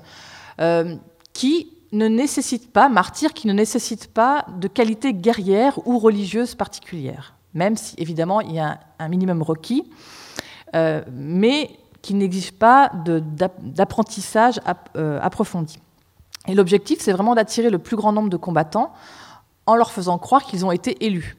euh, 0.61 0.97
qui 1.33 1.73
ne 1.92 2.09
nécessite 2.09 2.73
pas, 2.73 2.88
de 2.88 4.68
qualité 4.68 5.14
guerrière 5.14 5.78
ou 5.87 5.99
religieuse 5.99 6.54
particulière, 6.54 7.35
même 7.54 7.76
si 7.76 7.95
évidemment 7.99 8.40
il 8.40 8.54
y 8.54 8.59
a 8.59 8.80
un 8.99 9.09
minimum 9.09 9.42
requis, 9.42 9.90
euh, 10.75 11.02
mais 11.12 11.71
qui 12.02 12.14
n'exige 12.14 12.52
pas 12.52 12.90
d'apprentissage 12.95 14.61
euh, 14.97 15.18
approfondi. 15.23 15.78
Et 16.49 16.54
l'objectif, 16.54 17.00
c'est 17.00 17.12
vraiment 17.12 17.35
d'attirer 17.35 17.71
le 17.71 17.78
plus 17.78 17.97
grand 17.97 18.12
nombre 18.12 18.28
de 18.28 18.37
combattants 18.37 18.92
en 19.66 19.75
leur 19.75 19.90
faisant 19.90 20.18
croire 20.18 20.45
qu'ils 20.45 20.64
ont 20.64 20.71
été 20.71 21.04
élus. 21.04 21.37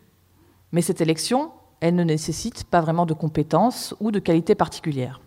Mais 0.74 0.82
cette 0.82 1.00
élection, 1.00 1.52
elle 1.80 1.96
ne 1.96 2.04
nécessite 2.04 2.64
pas 2.64 2.82
vraiment 2.82 3.06
de 3.06 3.14
compétences 3.14 3.96
ou 4.00 4.12
de 4.12 4.20
qualités 4.20 4.56
particulières. 4.56 5.22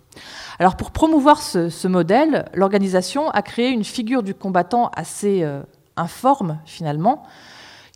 Alors 0.59 0.77
pour 0.77 0.91
promouvoir 0.91 1.41
ce, 1.41 1.89
modèle, 1.89 2.47
l'organisation 2.55 3.31
a 3.31 3.43
créé 3.43 3.71
une 3.71 3.85
figure 3.85 4.23
du 4.23 4.35
combattant 4.35 4.91
assez 4.95 5.43
euh, 5.43 5.63
informe 5.97 6.59
finalement, 6.65 7.23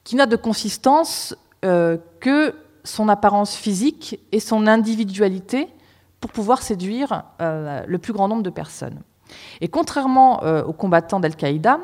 qui 0.04 0.16
n'a 0.16 0.26
de 0.26 0.36
consistance 0.36 1.36
euh, 1.64 1.98
que 2.20 2.54
son 2.84 3.08
apparence 3.08 3.54
physique 3.54 4.20
et 4.32 4.40
son 4.40 4.66
individualité 4.66 5.68
pour 6.20 6.30
pouvoir 6.30 6.62
séduire 6.62 7.24
euh, 7.40 7.82
le 7.86 7.98
plus 7.98 8.12
grand 8.12 8.28
nombre 8.28 8.42
de 8.42 8.50
personnes. 8.50 9.00
Et 9.60 9.68
contrairement 9.68 10.42
aux 10.42 10.72
combattants 10.74 11.18
d'Al-Qaïda, 11.18 11.80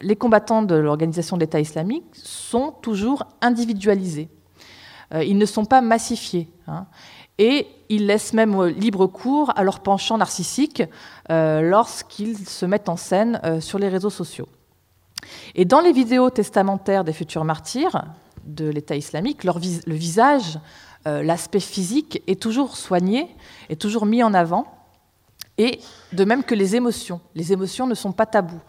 les 0.00 0.16
combattants 0.16 0.62
de 0.62 0.74
l'organisation 0.74 1.36
de 1.36 1.40
l'État 1.40 1.58
islamique 1.58 2.04
sont 2.12 2.72
toujours 2.82 3.24
individualisés. 3.40 4.28
Euh, 5.14 5.24
ils 5.24 5.38
ne 5.38 5.46
sont 5.46 5.64
pas 5.64 5.80
massifiés. 5.80 6.48
Hein. 6.66 6.86
et 7.36 7.66
ils 7.90 8.06
laissent 8.06 8.32
même 8.32 8.64
libre 8.64 9.06
cours 9.06 9.52
à 9.54 9.64
leur 9.64 9.80
penchant 9.80 10.16
narcissique 10.16 10.82
euh, 11.30 11.60
lorsqu'ils 11.60 12.48
se 12.48 12.64
mettent 12.64 12.88
en 12.88 12.96
scène 12.96 13.38
euh, 13.44 13.60
sur 13.60 13.78
les 13.78 13.88
réseaux 13.88 14.10
sociaux. 14.10 14.48
Et 15.54 15.66
dans 15.66 15.80
les 15.80 15.92
vidéos 15.92 16.30
testamentaires 16.30 17.04
des 17.04 17.12
futurs 17.12 17.44
martyrs 17.44 18.04
de 18.44 18.68
l'État 18.68 18.96
islamique, 18.96 19.44
le 19.44 19.94
visage, 19.94 20.58
l'aspect 21.06 21.60
physique 21.60 22.22
est 22.26 22.40
toujours 22.40 22.76
soigné, 22.76 23.34
est 23.70 23.80
toujours 23.80 24.04
mis 24.04 24.22
en 24.22 24.34
avant, 24.34 24.66
et 25.56 25.80
de 26.12 26.24
même 26.24 26.44
que 26.44 26.54
les 26.54 26.76
émotions. 26.76 27.20
Les 27.34 27.52
émotions 27.52 27.86
ne 27.86 27.94
sont 27.94 28.12
pas 28.12 28.26
tabous. 28.26 28.60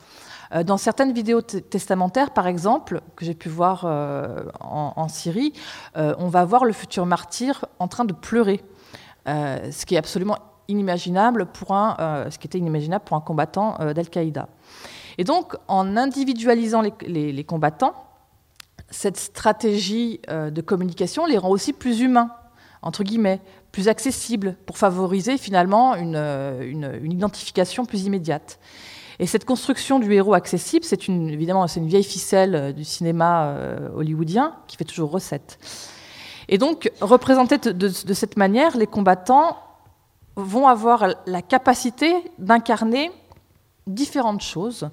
Euh, 0.53 0.63
dans 0.63 0.77
certaines 0.77 1.13
vidéos 1.13 1.41
testamentaires, 1.41 2.31
par 2.31 2.47
exemple, 2.47 3.01
que 3.15 3.25
j'ai 3.25 3.33
pu 3.33 3.49
voir 3.49 3.83
euh, 3.85 4.43
en, 4.59 5.07
Syrie, 5.07 5.53
euh, 5.97 6.15
on 6.17 6.27
va 6.27 6.45
voir 6.45 6.65
le 6.65 6.73
futur 6.73 7.05
martyr 7.05 7.65
en 7.79 7.87
train 7.87 8.05
de 8.05 8.13
pleurer, 8.13 8.63
ce 9.27 9.85
qui 9.85 9.95
est 9.95 9.97
absolument 9.97 10.37
inimaginable 10.67 11.47
pour 11.47 11.75
un, 11.75 12.27
ce 12.29 12.37
qui 12.37 12.47
était 12.47 12.57
inimaginable 12.57 13.03
pour 13.03 13.17
un 13.17 13.21
combattant 13.21 13.77
d'Al-Qaïda. 13.93 14.47
Et 15.17 15.23
donc, 15.23 15.55
en 15.67 15.97
individualisant 15.97 16.81
les, 16.81 17.43
combattants, 17.43 17.93
cette 18.89 19.17
stratégie 19.17 20.21
de 20.29 20.61
communication 20.61 21.25
les 21.25 21.37
rend 21.37 21.49
aussi 21.49 21.73
plus 21.73 22.01
humains, 22.01 22.31
entre 22.81 23.03
guillemets, 23.03 23.41
plus 23.71 23.87
accessibles, 23.87 24.55
pour 24.65 24.77
favoriser 24.77 25.37
finalement 25.37 25.95
une, 25.95 26.15
une 26.15 27.11
identification 27.11 27.85
plus 27.85 28.05
immédiate. 28.05 28.59
Et 29.19 29.27
cette 29.27 29.45
construction 29.45 29.99
du 29.99 30.11
héros 30.13 30.33
accessible, 30.33 30.83
c'est 30.85 31.07
une, 31.07 31.35
vieille 31.35 32.03
ficelle 32.03 32.55
euh, 32.55 32.71
du 32.71 32.83
cinéma 32.83 33.45
euh, 33.45 33.89
hollywoodien 33.95 34.55
qui 34.67 34.77
fait 34.77 34.83
toujours 34.83 35.11
recette. 35.11 35.57
Et 36.49 36.57
donc, 36.57 36.91
représentés 37.01 37.57
de, 37.57 38.13
cette 38.13 38.37
manière, 38.37 38.77
les 38.77 38.87
combattants 38.87 39.57
vont 40.35 40.67
avoir 40.67 41.07
la 41.25 41.41
capacité 41.41 42.13
d'incarner 42.37 43.11
différentes 43.87 44.41
choses 44.41 44.89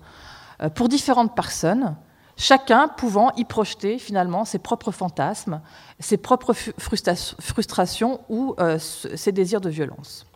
euh, 0.62 0.70
pour 0.70 0.88
différentes 0.88 1.34
personnes, 1.34 1.96
chacun 2.36 2.88
pouvant 2.88 3.32
y 3.36 3.44
projeter 3.44 3.98
finalement 3.98 4.44
ses 4.44 4.60
propres 4.60 4.92
fantasmes, 4.92 5.60
ses 5.98 6.16
propres 6.16 6.54
frustrations 6.54 8.20
ou 8.30 8.56
ses 8.78 9.32
désirs 9.32 9.60
de 9.60 9.68
violence. 9.68 10.26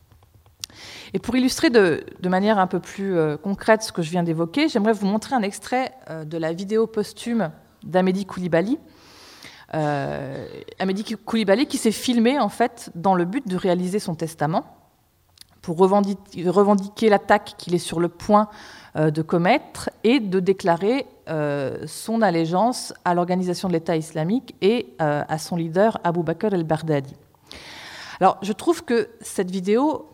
Et 1.14 1.18
pour 1.18 1.37
illustrer 1.37 1.71
de, 1.71 2.04
manière 2.28 2.59
un 2.59 2.66
peu 2.66 2.80
plus 2.80 3.16
euh, 3.16 3.37
concrète 3.37 3.83
ce 3.83 3.92
que 3.92 4.02
je 4.02 4.11
viens 4.11 4.23
d'évoquer, 4.23 4.68
j'aimerais 4.68 4.92
vous 4.92 5.06
montrer 5.06 5.35
un 5.35 5.42
extrait 5.42 5.92
euh, 6.11 6.25
de 6.25 6.38
la 6.38 6.52
vidéo 6.52 6.87
posthume 6.87 7.50
d'Amédi 7.85 8.26
Koulibaly. 8.26 8.78
Euh, 9.75 10.47
Amédi 10.78 11.04
Koulibaly 11.16 11.66
qui 11.66 11.78
s'est 11.78 11.92
filmé 11.92 12.38
en 12.38 12.49
fait 12.49 12.90
dans 12.95 13.14
le 13.14 13.25
but 13.25 13.47
de 13.49 13.56
réaliser 13.56 13.99
son 13.99 14.14
testament 14.14 14.64
pour 15.61 15.78
revendiquer, 15.78 17.09
l'attaque 17.09 17.54
qu'il 17.59 17.75
est 17.75 17.78
sur 17.78 17.99
le 17.99 18.09
point 18.09 18.49
de 18.95 19.21
commettre 19.21 19.90
et 20.04 20.21
de 20.21 20.38
déclarer 20.38 21.06
son 21.87 22.23
allégeance 22.23 22.95
à 23.04 23.14
l'organisation 23.14 23.66
de 23.66 23.73
l'État 23.73 23.97
islamique 23.97 24.54
et 24.61 24.95
à 25.00 25.38
son 25.38 25.56
leader 25.56 25.99
Abu 26.04 26.23
Bakr 26.23 26.54
el-Baghdadi. 26.54 27.16
Alors, 28.21 28.38
je 28.42 28.52
trouve 28.52 28.85
que 28.85 29.09
cette 29.21 29.50
vidéo 29.50 30.06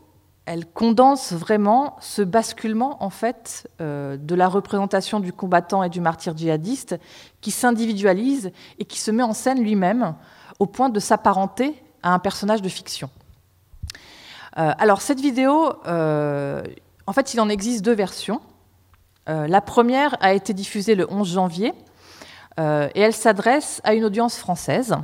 elle 0.44 0.66
condense 0.66 1.32
vraiment 1.32 1.96
ce 2.00 2.22
basculement 2.22 3.02
en 3.02 3.10
fait 3.10 3.70
euh, 3.80 4.16
de 4.16 4.34
la 4.34 4.48
représentation 4.48 5.20
du 5.20 5.32
combattant 5.32 5.82
et 5.84 5.88
du 5.88 6.00
martyr 6.00 6.36
djihadiste 6.36 6.96
qui 7.40 7.50
s'individualise 7.50 8.50
et 8.78 8.84
qui 8.84 8.98
se 8.98 9.10
met 9.10 9.22
en 9.22 9.34
scène 9.34 9.62
lui-même 9.62 10.14
au 10.58 10.66
point 10.66 10.88
de 10.88 10.98
s'apparenter 10.98 11.74
à 12.02 12.12
un 12.12 12.18
personnage 12.18 12.60
de 12.60 12.68
fiction. 12.68 13.08
Euh, 14.58 14.72
alors 14.78 15.00
cette 15.00 15.20
vidéo, 15.20 15.72
euh, 15.86 16.62
en 17.06 17.12
fait 17.12 17.34
il 17.34 17.40
en 17.40 17.48
existe 17.48 17.84
deux 17.84 17.94
versions. 17.94 18.40
la 19.28 19.60
première 19.60 20.16
a 20.20 20.34
été 20.34 20.52
diffusée 20.52 20.96
le 20.96 21.06
11 21.08 21.34
janvier 21.34 21.72
et 22.58 23.00
elle 23.00 23.14
s'adresse 23.14 23.80
à 23.84 23.94
une 23.94 24.04
audience 24.04 24.36
française. 24.36 24.96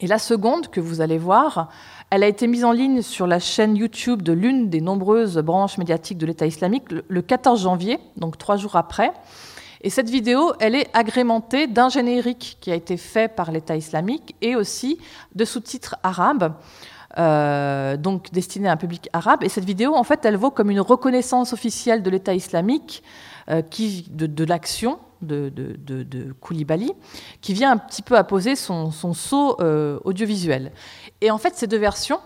Et 0.00 0.06
la 0.06 0.18
seconde, 0.18 0.68
que 0.68 0.80
vous 0.80 1.00
allez 1.00 1.18
voir, 1.18 1.68
elle 2.10 2.24
a 2.24 2.26
été 2.26 2.48
mise 2.48 2.64
en 2.64 2.72
ligne 2.72 3.02
sur 3.02 3.26
la 3.26 3.38
chaîne 3.38 3.76
YouTube 3.76 4.22
de 4.22 4.32
l'une 4.32 4.68
des 4.68 4.80
nombreuses 4.80 5.38
branches 5.38 5.78
médiatiques 5.78 6.18
de 6.18 6.26
l'État 6.26 6.46
islamique 6.46 6.84
le 6.90 7.22
14 7.22 7.62
janvier, 7.62 7.98
donc 8.16 8.36
trois 8.36 8.56
jours 8.56 8.74
après. 8.74 9.12
Et 9.82 9.90
cette 9.90 10.10
vidéo, 10.10 10.52
elle 10.60 10.74
est 10.74 10.88
agrémentée 10.92 11.66
d'un 11.66 11.88
générique 11.88 12.58
qui 12.60 12.70
a 12.70 12.74
été 12.74 12.96
fait 12.96 13.34
par 13.34 13.50
l'État 13.50 13.76
islamique 13.76 14.34
et 14.42 14.56
aussi 14.56 14.98
de 15.34 15.44
sous-titres 15.44 15.96
arabes, 16.02 16.52
euh, 17.18 17.96
donc 17.96 18.30
destinés 18.32 18.68
à 18.68 18.72
un 18.72 18.76
public 18.76 19.08
arabe. 19.12 19.42
Et 19.42 19.48
cette 19.48 19.64
vidéo, 19.64 19.94
en 19.94 20.04
fait, 20.04 20.24
elle 20.24 20.36
vaut 20.36 20.50
comme 20.50 20.70
une 20.70 20.80
reconnaissance 20.80 21.52
officielle 21.52 22.02
de 22.02 22.10
l'État 22.10 22.34
islamique 22.34 23.02
euh, 23.48 23.62
de, 24.10 24.44
l'action 24.44 24.98
de, 25.22 25.48
de, 25.48 26.32
Koulibaly, 26.40 26.92
qui 27.40 27.54
vient 27.54 27.72
un 27.72 27.78
petit 27.78 28.02
peu 28.02 28.16
apposer 28.16 28.56
son, 28.56 28.90
son 28.90 29.14
saut 29.14 29.56
euh, 29.60 29.98
audiovisuel. 30.04 30.72
Et 31.20 31.30
en 31.30 31.38
fait, 31.38 31.54
ces 31.54 31.66
deux 31.66 31.78
versions, 31.78 32.20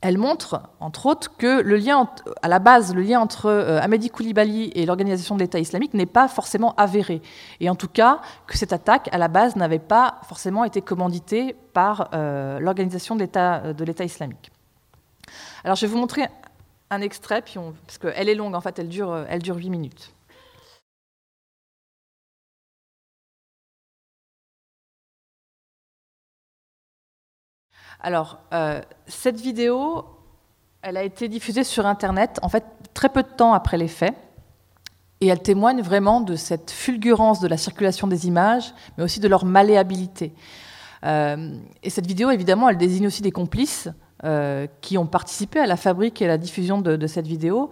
elles 0.00 0.18
montrent, 0.18 0.60
entre 0.80 1.06
autres, 1.06 1.36
que 1.36 1.60
le 1.60 1.76
lien, 1.76 2.08
à 2.42 2.48
la 2.48 2.58
base, 2.60 2.94
le 2.94 3.02
lien 3.02 3.20
entre 3.20 3.46
euh, 3.46 4.08
Koulibaly 4.12 4.70
et 4.74 4.86
l'organisation 4.86 5.34
de 5.34 5.40
l'État 5.40 5.58
islamique 5.58 5.94
n'est 5.94 6.06
pas 6.06 6.28
forcément 6.28 6.74
avéré. 6.76 7.20
Et 7.60 7.68
en 7.68 7.74
tout 7.74 7.88
cas, 7.88 8.20
que 8.46 8.56
cette 8.56 8.72
attaque, 8.72 9.08
à 9.12 9.18
la 9.18 9.28
base, 9.28 9.56
n'avait 9.56 9.80
pas 9.80 10.20
forcément 10.28 10.64
été 10.64 10.82
commanditée 10.82 11.56
par 11.72 12.10
euh, 12.14 12.60
l'organisation 12.60 13.16
de 13.16 13.22
l'État 13.84 14.04
islamique. 14.04 14.52
Alors, 15.64 15.76
je 15.76 15.86
vais 15.86 15.92
vous 15.92 15.98
montrer 15.98 16.28
un 16.90 17.00
extrait, 17.00 17.42
puis 17.42 17.56
parce 17.86 17.98
qu'elle 17.98 18.28
est 18.28 18.34
longue, 18.34 18.54
en 18.54 18.60
fait, 18.60 18.78
elle 18.78 18.88
dure, 18.88 19.10
euh, 19.10 19.24
elle 19.28 19.42
dure 19.42 19.56
8 19.56 19.68
minutes. 19.70 20.14
Alors, 28.00 28.38
euh, 28.52 28.80
cette 29.06 29.40
vidéo, 29.40 30.04
elle 30.82 30.96
a 30.96 31.02
été 31.02 31.28
diffusée 31.28 31.64
sur 31.64 31.86
Internet, 31.86 32.38
en 32.42 32.48
fait, 32.48 32.64
très 32.94 33.08
peu 33.08 33.22
de 33.22 33.28
temps 33.28 33.52
après 33.52 33.76
les 33.76 33.88
faits. 33.88 34.14
Et 35.20 35.26
elle 35.26 35.42
témoigne 35.42 35.82
vraiment 35.82 36.20
de 36.20 36.36
cette 36.36 36.70
fulgurance 36.70 37.40
de 37.40 37.48
la 37.48 37.56
circulation 37.56 38.06
des 38.06 38.28
images, 38.28 38.72
mais 38.96 39.04
aussi 39.04 39.18
de 39.18 39.26
leur 39.26 39.44
malléabilité. 39.44 40.32
Euh, 41.04 41.56
et 41.82 41.90
cette 41.90 42.06
vidéo, 42.06 42.30
évidemment, 42.30 42.68
elle 42.68 42.76
désigne 42.76 43.08
aussi 43.08 43.22
des 43.22 43.32
complices 43.32 43.88
euh, 44.24 44.68
qui 44.80 44.96
ont 44.96 45.06
participé 45.06 45.58
à 45.58 45.66
la 45.66 45.76
fabrique 45.76 46.22
et 46.22 46.26
à 46.26 46.28
la 46.28 46.38
diffusion 46.38 46.80
de, 46.80 46.94
de 46.94 47.06
cette 47.08 47.26
vidéo, 47.26 47.70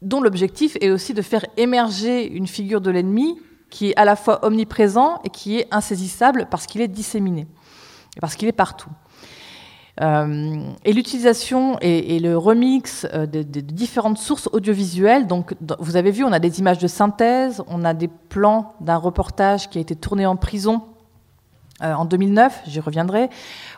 dont 0.00 0.22
l'objectif 0.22 0.78
est 0.80 0.88
aussi 0.88 1.12
de 1.12 1.20
faire 1.20 1.44
émerger 1.58 2.26
une 2.26 2.46
figure 2.46 2.80
de 2.80 2.90
l'ennemi 2.90 3.38
qui 3.68 3.90
est 3.90 3.96
à 3.96 4.06
la 4.06 4.16
fois 4.16 4.44
omniprésent 4.44 5.20
et 5.24 5.30
qui 5.30 5.58
est 5.58 5.68
insaisissable 5.70 6.48
parce 6.50 6.66
qu'il 6.66 6.80
est 6.80 6.88
disséminé, 6.88 7.46
parce 8.20 8.36
qu'il 8.36 8.48
est 8.48 8.52
partout. 8.52 8.90
Euh, 10.00 10.62
et 10.84 10.92
l'utilisation 10.92 11.76
et, 11.80 12.18
le 12.20 12.36
remix 12.36 13.06
euh, 13.12 13.26
de, 13.26 13.42
différentes 13.42 14.18
sources 14.18 14.48
audiovisuelles. 14.52 15.26
Donc, 15.26 15.54
vous 15.78 15.96
avez 15.96 16.10
vu, 16.10 16.24
on 16.24 16.32
a 16.32 16.38
des 16.38 16.60
images 16.60 16.78
de 16.78 16.86
synthèse, 16.86 17.62
on 17.68 17.84
a 17.84 17.92
des 17.92 18.08
plans 18.08 18.74
d'un 18.80 18.96
reportage 18.96 19.68
qui 19.68 19.78
a 19.78 19.80
été 19.80 19.96
tourné 19.96 20.26
en 20.26 20.36
prison 20.36 20.82
euh, 21.82 21.94
en 21.94 22.04
2009, 22.04 22.62
j'y 22.66 22.78
reviendrai. 22.78 23.30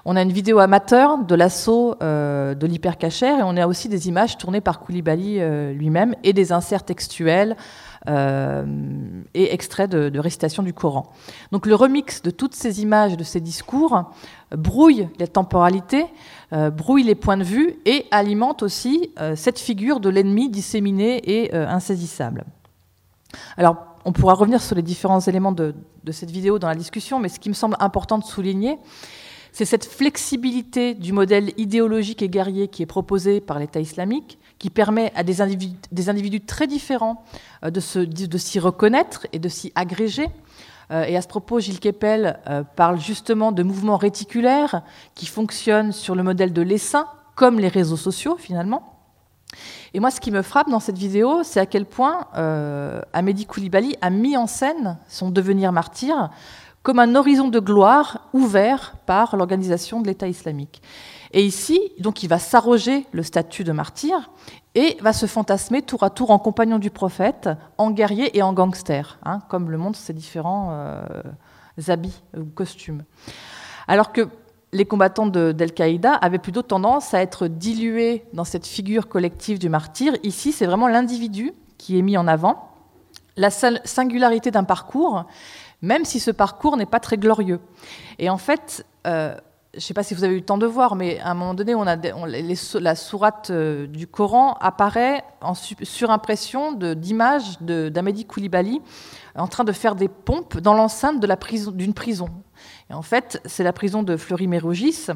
On 0.05 0.17
a 0.17 0.23
une 0.23 0.33
vidéo 0.33 0.59
amateur 0.59 1.19
de 1.19 1.35
l'assaut 1.37 1.95
de 2.01 2.67
l'hypercachère 2.67 3.39
et 3.39 3.43
on 3.45 3.57
a 3.57 3.69
aussi 3.69 3.89
des 3.89 4.09
images 4.09 4.37
tournées 4.39 4.61
par 4.61 4.81
Koulibaly 4.81 5.41
lui-même 5.73 6.17
et 6.25 6.33
des 6.33 6.51
inserts 6.51 6.83
textuels 6.83 7.53
euh, 7.53 7.57
et 8.07 9.55
extraits 9.55 9.91
de, 9.91 10.19
récitation 10.19 10.63
du 10.63 10.73
Coran. 10.73 11.13
Donc 11.53 11.67
le 11.67 11.75
remix 11.75 12.23
de 12.23 12.31
toutes 12.31 12.55
ces 12.55 12.83
images, 12.83 13.17
de 13.17 13.25
ces 13.25 13.41
discours, 13.41 14.11
brouille 14.51 15.09
les 15.19 15.29
temporalités, 15.29 16.07
euh, 16.53 16.71
brouille 16.71 17.05
les 17.05 17.15
points 17.15 17.37
de 17.37 17.45
vue 17.45 17.77
et 17.87 18.07
alimente 18.11 18.63
aussi 18.63 19.11
euh, 19.21 19.37
cette 19.37 19.59
figure 19.59 20.01
de 20.01 20.09
l'ennemi 20.09 20.51
disséminé 20.51 21.21
et 21.25 21.55
insaisissable. 21.55 22.45
Alors, 23.57 23.77
on 24.05 24.13
pourra 24.13 24.35
revenir 24.35 24.61
sur 24.61 24.75
les 24.75 24.83
différents 24.83 25.21
éléments 25.21 25.53
de, 25.53 25.75
de, 26.05 26.13
cette 26.13 26.31
vidéo 26.31 26.59
dans 26.59 26.69
la 26.69 26.75
discussion, 26.75 27.21
mais 27.21 27.29
ce 27.29 27.39
qui 27.39 27.49
me 27.49 27.55
semble 27.55 27.77
important 27.79 28.19
de 28.19 28.25
souligner, 28.25 28.79
c'est 29.53 29.65
cette 29.65 29.85
flexibilité 29.85 30.95
du 30.95 31.13
modèle 31.13 31.53
idéologique 31.59 32.23
et 32.23 32.29
guerrier 32.29 32.69
qui 32.69 32.83
est 32.83 32.87
proposé 32.87 33.41
par 33.41 33.59
l'État 33.59 33.81
islamique, 33.81 34.39
qui 34.59 34.71
permet 34.71 35.13
à 35.15 35.23
des 35.23 35.41
individus, 35.41 36.41
très 36.41 36.67
différents 36.67 37.25
euh, 37.65 37.71
de, 37.71 37.81
s'y 38.39 38.59
reconnaître 38.59 39.27
et 39.33 39.39
de 39.39 39.49
s'y 39.49 39.73
agréger. 39.75 40.29
Euh, 40.91 41.05
et 41.05 41.17
à 41.17 41.23
ce 41.23 41.29
propos, 41.29 41.61
Gilles 41.61 41.81
Kepel 41.81 42.41
euh, 42.49 42.63
parle 42.77 42.99
justement 42.99 43.53
de 43.53 43.63
mouvements 43.63 43.97
réticulaires 43.97 44.83
qui 45.15 45.27
fonctionnent 45.27 45.93
sur 45.93 46.15
le 46.15 46.23
modèle 46.23 46.53
de 46.53 46.63
l'essaim, 46.63 47.07
comme 47.35 47.59
les 47.59 47.69
réseaux 47.69 47.97
sociaux 47.97 48.37
finalement. 48.39 48.93
Et 49.95 50.01
moi, 50.01 50.11
ce 50.11 50.21
qui 50.21 50.31
me 50.31 50.43
frappe 50.43 50.71
dans 50.71 50.81
cette 50.81 50.97
vidéo, 50.97 51.43
c'est 51.43 51.61
à 51.61 51.67
quel 51.67 51.85
point 51.85 52.27
euh, 52.37 53.03
Amédi 53.13 53.45
Koulibaly 53.45 53.97
a 54.01 54.11
mis 54.11 54.37
en 54.37 54.47
scène 54.47 54.99
son 55.09 55.31
devenir 55.31 55.73
martyr 55.73 56.31
comme 56.83 56.99
un 56.99 57.15
horizon 57.15 57.49
de 57.49 57.61
gloire 57.61 58.29
ouvert 58.33 58.95
par 59.07 59.37
l'organisation 59.37 60.01
de 60.01 60.07
l'État 60.09 60.29
islamique. 60.29 60.83
Et 61.33 61.45
ici, 61.45 61.81
donc, 61.99 62.23
il 62.23 62.29
va 62.29 62.39
s'arroger 62.39 63.07
le 63.13 63.23
statut 63.23 63.65
de 63.65 63.73
martyr 63.73 64.31
et 64.75 64.97
va 65.01 65.13
se 65.13 65.27
fantasmer 65.27 65.83
tour 65.83 66.03
à 66.03 66.11
tour 66.11 66.31
en 66.31 66.39
compagnon 66.39 66.79
du 66.79 66.91
prophète, 66.91 67.49
en 67.79 67.91
guerrier 67.91 68.37
et 68.37 68.43
en 68.43 68.53
gangster, 68.53 69.19
hein, 69.25 69.41
comme 69.49 69.71
le 69.71 69.79
montrent 69.79 69.99
ses 69.99 70.13
différents 70.13 70.71
euh, 70.73 71.05
habits 71.89 72.23
ou 72.37 72.45
costumes. 72.45 73.05
Alors 73.89 74.13
que 74.13 74.29
les 74.73 74.85
combattants 74.85 75.27
d'Al-Qaïda 75.27 76.15
avaient 76.15 76.39
plutôt 76.39 76.63
tendance 76.63 77.13
à 77.15 77.21
être 77.21 77.47
dilués 77.47 78.25
dans 78.33 78.45
cette 78.45 78.67
figure 78.67 79.09
collective 79.09 79.59
du 79.59 79.69
martyr. 79.69 80.15
Ici, 80.23 80.53
c'est 80.53 80.67
vraiment 80.67 80.89
l'individu 80.89 81.53
qui 81.77 81.99
est 81.99 82.03
mis 82.03 82.17
en 82.17 82.27
avant, 82.27 82.71
la 83.37 83.51
singularité 83.51 84.51
d'un 84.51 84.65
parcours, 84.65 85.25
même 85.83 86.05
si 86.05 86.21
ce 86.21 86.31
parcours 86.31 86.77
n'est 86.77 86.87
pas 86.87 87.01
très 87.01 87.19
glorieux. 87.19 87.61
Et 88.19 88.31
en 88.31 88.39
fait, 88.39 88.87
euh, 89.07 89.35
je 89.73 89.79
ne 89.79 89.81
sais 89.81 89.95
pas 89.95 90.03
si 90.03 90.15
vous 90.15 90.23
avez 90.23 90.35
eu 90.35 90.39
le 90.39 90.45
temps 90.45 90.59
de 90.59 90.67
voir, 90.67 90.97
mais 90.97 91.19
à 91.21 91.31
un 91.31 91.35
moment 91.35 91.55
donné, 91.55 91.75
la 91.75 92.95
sourate 92.95 93.51
euh, 93.51 93.87
du 93.87 94.07
Coran 94.07 94.55
apparaît 94.61 95.25
en 95.41 95.55
surimpression 95.55 96.73
d'images 96.73 97.59
d'Amédi 97.61 98.27
Koulibaly 98.27 98.83
en 99.35 99.49
train 99.49 99.65
de 99.65 99.73
faire 99.73 99.95
des 99.95 100.09
pompes 100.09 100.59
dans 100.59 100.75
l'enceinte 100.75 101.21
d'une 101.21 101.37
prison, 101.37 101.75
prison. 101.95 102.29
Et 102.91 102.95
en 102.95 103.03
fait, 103.03 103.41
c'est 103.47 103.65
la 103.65 103.73
prison 103.73 104.03
de 104.03 104.17
Fleury-Mérogis, 104.19 105.09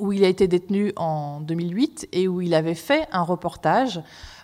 où 0.00 0.12
il 0.12 0.24
a 0.24 0.28
été 0.28 0.48
détenu 0.48 0.92
en 0.96 1.40
2008 1.40 2.08
et 2.12 2.26
où 2.26 2.40
il 2.40 2.54
avait 2.54 2.74
fait 2.74 3.06
un 3.12 3.22
reportage 3.22 4.00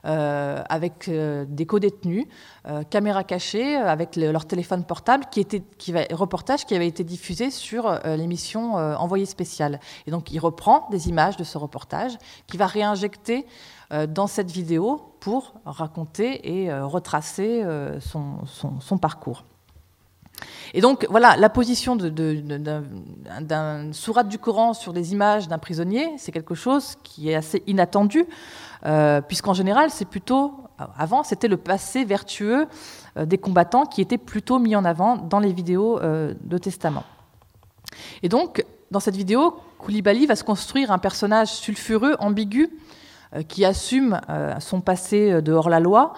euh, 0.06 0.62
avec 0.68 1.08
euh, 1.08 1.44
des 1.48 1.66
co-détenus, 1.66 2.26
euh, 2.68 2.84
caméra 2.84 3.24
cachée, 3.24 3.74
avec 3.74 4.14
leur 4.14 4.46
téléphone 4.46 4.84
portable, 4.84 5.24
qui 5.32 5.40
était 5.40 5.64
reportage 6.12 6.64
qui 6.64 6.76
avait 6.76 6.86
été 6.86 7.02
diffusé 7.02 7.50
sur 7.50 7.98
l'émission 8.04 8.74
Envoyé 8.76 9.26
spécial. 9.26 9.80
Et 10.06 10.10
donc 10.10 10.30
il 10.30 10.38
reprend 10.38 10.88
des 10.90 11.08
images 11.08 11.36
de 11.36 11.44
ce 11.44 11.58
reportage, 11.58 12.16
qui 12.46 12.56
va 12.56 12.66
réinjecter 12.66 13.46
dans 14.08 14.26
cette 14.26 14.50
vidéo 14.50 15.14
pour 15.20 15.54
raconter 15.64 16.62
et 16.62 16.72
retracer 16.72 17.64
son 18.00 18.98
parcours. 18.98 19.44
Et 20.74 20.80
donc, 20.80 21.06
voilà, 21.08 21.36
la 21.36 21.48
position 21.48 21.96
d'un 21.96 22.82
sourate 23.92 24.28
du 24.28 24.38
Coran 24.38 24.74
sur 24.74 24.92
des 24.92 25.12
images 25.12 25.48
d'un 25.48 25.58
prisonnier, 25.58 26.10
c'est 26.18 26.32
quelque 26.32 26.54
chose 26.54 26.96
qui 27.02 27.30
est 27.30 27.34
assez 27.34 27.62
inattendu, 27.66 28.26
euh, 28.84 29.20
puisqu'en 29.20 29.54
général, 29.54 29.90
c'est 29.90 30.04
plutôt, 30.04 30.54
avant, 30.98 31.22
c'était 31.22 31.48
le 31.48 31.56
passé 31.56 32.04
vertueux 32.04 32.66
euh, 33.16 33.24
des 33.24 33.38
combattants 33.38 33.86
qui 33.86 34.00
était 34.00 34.18
plutôt 34.18 34.58
mis 34.58 34.76
en 34.76 34.84
avant 34.84 35.16
dans 35.16 35.40
les 35.40 35.52
vidéos 35.52 35.98
euh, 36.00 36.34
de 36.42 36.58
Testament. 36.58 37.04
Et 38.22 38.28
donc, 38.28 38.64
dans 38.90 39.00
cette 39.00 39.16
vidéo, 39.16 39.56
Koulibaly 39.78 40.26
va 40.26 40.36
se 40.36 40.44
construire 40.44 40.90
un 40.90 40.98
personnage 40.98 41.48
sulfureux, 41.48 42.16
ambigu, 42.18 42.70
qui 43.48 43.64
assume 43.64 44.20
son 44.60 44.80
passé 44.80 45.42
de 45.42 45.52
hors-la-loi, 45.52 46.14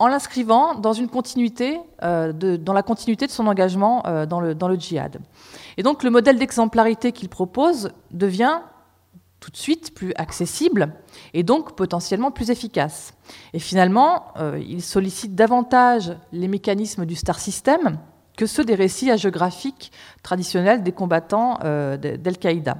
en 0.00 0.08
l'inscrivant 0.08 0.74
dans 0.74 0.92
une 0.92 1.08
continuité, 1.08 1.78
dans 2.02 2.72
la 2.72 2.82
continuité 2.82 3.26
de 3.26 3.30
son 3.30 3.46
engagement 3.46 4.02
dans, 4.26 4.40
le, 4.40 4.54
dans 4.54 4.66
le 4.66 4.76
djihad. 4.76 5.20
Et 5.76 5.82
donc 5.82 6.02
le 6.02 6.10
modèle 6.10 6.38
d'exemplarité 6.38 7.12
qu'il 7.12 7.28
propose 7.28 7.90
devient 8.10 8.60
tout 9.40 9.50
de 9.50 9.56
suite 9.56 9.94
plus 9.94 10.12
accessible 10.16 10.92
et 11.34 11.42
donc 11.42 11.74
potentiellement 11.74 12.30
plus 12.30 12.50
efficace. 12.50 13.14
Et 13.54 13.58
finalement, 13.58 14.26
euh, 14.36 14.62
il 14.64 14.82
sollicite 14.82 15.34
davantage 15.34 16.14
les 16.32 16.46
mécanismes 16.46 17.06
du 17.06 17.16
star 17.16 17.38
system 17.40 17.98
que 18.36 18.46
ceux 18.46 18.64
des 18.64 18.74
récits 18.74 19.10
hagiographiques 19.10 19.90
traditionnels 20.22 20.82
des 20.82 20.92
combattants 20.92 21.58
euh, 21.64 21.96
d'Al-Qaïda. 21.96 22.76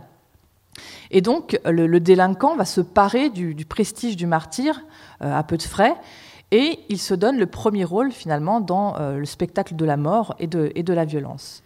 Et 1.11 1.21
donc, 1.21 1.59
le, 1.65 1.99
délinquant 1.99 2.57
va 2.57 2.65
se 2.65 2.81
parer 2.81 3.31
du, 3.31 3.67
prestige 3.67 4.17
du 4.17 4.27
martyr 4.27 4.83
euh, 5.23 5.37
à 5.37 5.43
peu 5.43 5.57
de 5.57 5.63
frais, 5.63 5.95
et 6.51 6.81
il 6.89 6.99
se 6.99 7.15
donne 7.15 7.39
le 7.39 7.47
premier 7.47 7.85
rôle 7.85 8.13
finalement 8.13 8.61
dans 8.61 8.99
le 8.99 9.25
spectacle 9.25 9.77
de 9.77 9.85
la 9.85 9.97
mort 9.97 10.35
et 10.39 10.47
de, 10.47 10.93
la 10.93 11.05
violence. 11.05 11.63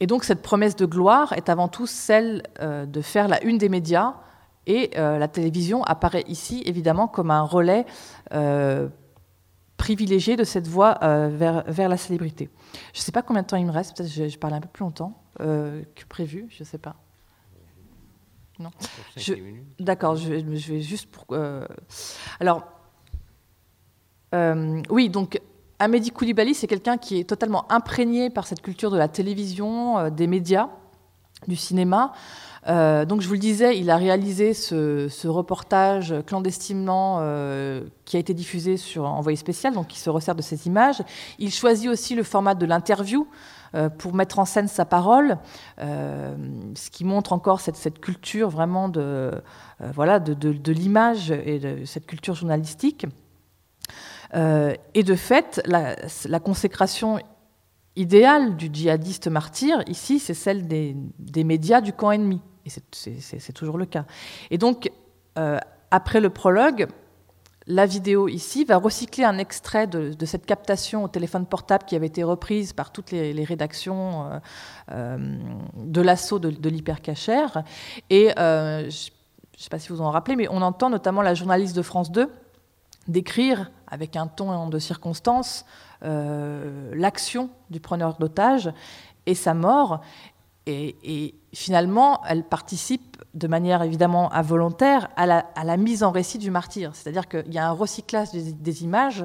Et 0.00 0.06
donc 0.06 0.24
cette 0.24 0.42
promesse 0.42 0.76
de 0.76 0.86
gloire 0.86 1.32
est 1.32 1.48
avant 1.48 1.68
tout 1.68 1.86
celle 1.86 2.42
euh, 2.60 2.86
de 2.86 3.00
faire 3.00 3.28
la 3.28 3.42
une 3.44 3.58
des 3.58 3.68
médias, 3.68 4.14
et 4.66 4.90
euh, 4.96 5.18
la 5.18 5.28
télévision 5.28 5.84
apparaît 5.84 6.24
ici 6.26 6.62
évidemment 6.66 7.06
comme 7.06 7.30
un 7.30 7.42
relais 7.42 7.86
euh, 8.34 8.88
privilégié 9.76 10.36
de 10.36 10.44
cette 10.44 10.66
voie 10.66 10.98
vers, 11.28 11.88
la 11.88 11.96
célébrité. 11.96 12.50
Je 12.92 13.00
ne 13.00 13.02
sais 13.02 13.12
pas 13.12 13.22
combien 13.22 13.42
de 13.42 13.46
temps 13.46 13.56
il 13.56 13.66
me 13.66 13.70
reste, 13.70 13.96
peut-être 13.96 14.12
que 14.12 14.28
je, 14.28 14.38
parle 14.38 14.54
un 14.54 14.60
peu 14.60 14.68
plus 14.68 14.82
longtemps 14.82 15.22
que 15.38 16.04
prévu, 16.08 16.46
je 16.48 16.62
ne 16.62 16.66
sais 16.66 16.78
pas. 16.78 16.96
Non. 18.58 18.70
D'accord, 19.78 20.16
je, 20.16 20.38
je, 20.38 20.72
vais 20.72 20.80
juste 20.80 21.10
pour. 21.10 21.26
alors, 22.40 22.62
oui, 24.90 25.08
donc 25.08 25.38
Amédi 25.78 26.10
Koulibaly, 26.10 26.54
c'est 26.54 26.66
quelqu'un 26.66 26.96
qui 26.96 27.18
est 27.18 27.24
totalement 27.24 27.70
imprégné 27.70 28.30
par 28.30 28.46
cette 28.46 28.62
culture 28.62 28.90
de 28.90 28.96
la 28.96 29.08
télévision, 29.08 29.98
euh, 29.98 30.10
des 30.10 30.26
médias, 30.26 30.70
du 31.46 31.56
cinéma. 31.56 32.12
Euh, 32.66 33.04
donc, 33.04 33.20
je 33.20 33.28
vous 33.28 33.34
le 33.34 33.40
disais, 33.40 33.78
il 33.78 33.90
a 33.90 33.96
réalisé 33.96 34.54
ce, 34.54 35.28
reportage 35.28 36.14
clandestinement 36.26 37.18
euh, 37.20 37.84
qui 38.06 38.16
a 38.16 38.20
été 38.20 38.32
diffusé 38.32 38.78
sur 38.78 39.04
Envoyé 39.04 39.36
spécial, 39.36 39.74
donc 39.74 39.88
qui 39.88 40.00
se 40.00 40.08
resserre 40.08 40.34
de 40.34 40.42
ces 40.42 40.66
images. 40.66 41.02
Il 41.38 41.52
choisit 41.52 41.90
aussi 41.90 42.14
le 42.14 42.22
format 42.22 42.54
de 42.54 42.64
l'interview 42.64 43.28
pour 43.98 44.14
mettre 44.14 44.38
en 44.38 44.44
scène 44.44 44.68
sa 44.68 44.84
parole, 44.84 45.38
ce 45.78 46.90
qui 46.90 47.04
montre 47.04 47.32
encore 47.32 47.60
cette, 47.60 48.00
culture 48.00 48.48
vraiment 48.48 48.88
de, 48.88 49.30
voilà, 49.80 50.18
de 50.18 50.72
l'image 50.72 51.30
et 51.30 51.58
de 51.58 51.84
cette 51.84 52.06
culture 52.06 52.34
journalistique. 52.34 53.06
Euh, 54.34 54.74
et 54.94 55.02
de 55.02 55.14
fait, 55.14 55.62
la, 55.66 56.40
consécration 56.40 57.18
idéale 57.94 58.56
du 58.56 58.68
djihadiste 58.72 59.28
martyr, 59.28 59.82
ici, 59.86 60.18
c'est 60.18 60.34
celle 60.34 60.66
des, 60.66 61.44
médias 61.44 61.80
du 61.80 61.92
camp 61.92 62.10
ennemi. 62.10 62.40
Et 62.64 62.70
c'est 62.70 63.52
toujours 63.52 63.78
le 63.78 63.86
cas. 63.86 64.04
Et 64.50 64.58
donc, 64.58 64.90
euh, 65.38 65.58
après 65.90 66.20
le 66.20 66.30
prologue, 66.30 66.88
la 67.66 67.86
vidéo 67.86 68.28
ici 68.28 68.64
va 68.64 68.76
recycler 68.76 69.24
un 69.24 69.38
extrait 69.38 69.86
de, 69.86 70.14
cette 70.24 70.46
captation 70.46 71.04
au 71.04 71.08
téléphone 71.08 71.46
portable 71.46 71.84
qui 71.84 71.96
avait 71.96 72.06
été 72.06 72.22
reprise 72.22 72.72
par 72.72 72.92
toutes 72.92 73.10
les, 73.10 73.44
rédactions 73.44 74.40
euh, 74.92 75.18
de 75.74 76.00
l'assaut 76.00 76.38
de, 76.38 76.50
de 76.50 76.68
l'hypercachère. 76.68 77.64
Et 78.08 78.32
je 78.36 78.84
ne 78.84 78.90
sais 78.90 79.70
pas 79.70 79.78
si 79.78 79.88
vous 79.88 80.00
en 80.00 80.10
rappelez, 80.10 80.36
mais 80.36 80.48
on 80.48 80.62
entend 80.62 80.90
notamment 80.90 81.22
la 81.22 81.34
journaliste 81.34 81.74
de 81.74 81.82
France 81.82 82.12
2 82.12 82.30
décrire 83.08 83.70
avec 83.86 84.16
un 84.16 84.26
ton 84.26 84.68
de 84.68 84.78
circonstance 84.78 85.64
euh, 86.04 86.92
l'action 86.94 87.50
du 87.70 87.80
preneur 87.80 88.16
d'otage 88.18 88.72
et 89.26 89.34
sa 89.34 89.54
mort. 89.54 90.02
Et, 90.66 91.34
finalement, 91.52 92.20
elle 92.26 92.42
participe 92.42 93.16
de 93.34 93.46
manière 93.46 93.82
évidemment 93.82 94.32
involontaire 94.32 95.08
à 95.16 95.26
la, 95.26 95.76
mise 95.76 96.02
en 96.02 96.10
récit 96.10 96.38
du 96.38 96.50
martyr. 96.50 96.90
C'est-à-dire 96.94 97.28
qu'il 97.28 97.52
y 97.52 97.58
a 97.58 97.68
un 97.68 97.72
recyclage 97.72 98.32
des, 98.32 98.82
images, 98.82 99.24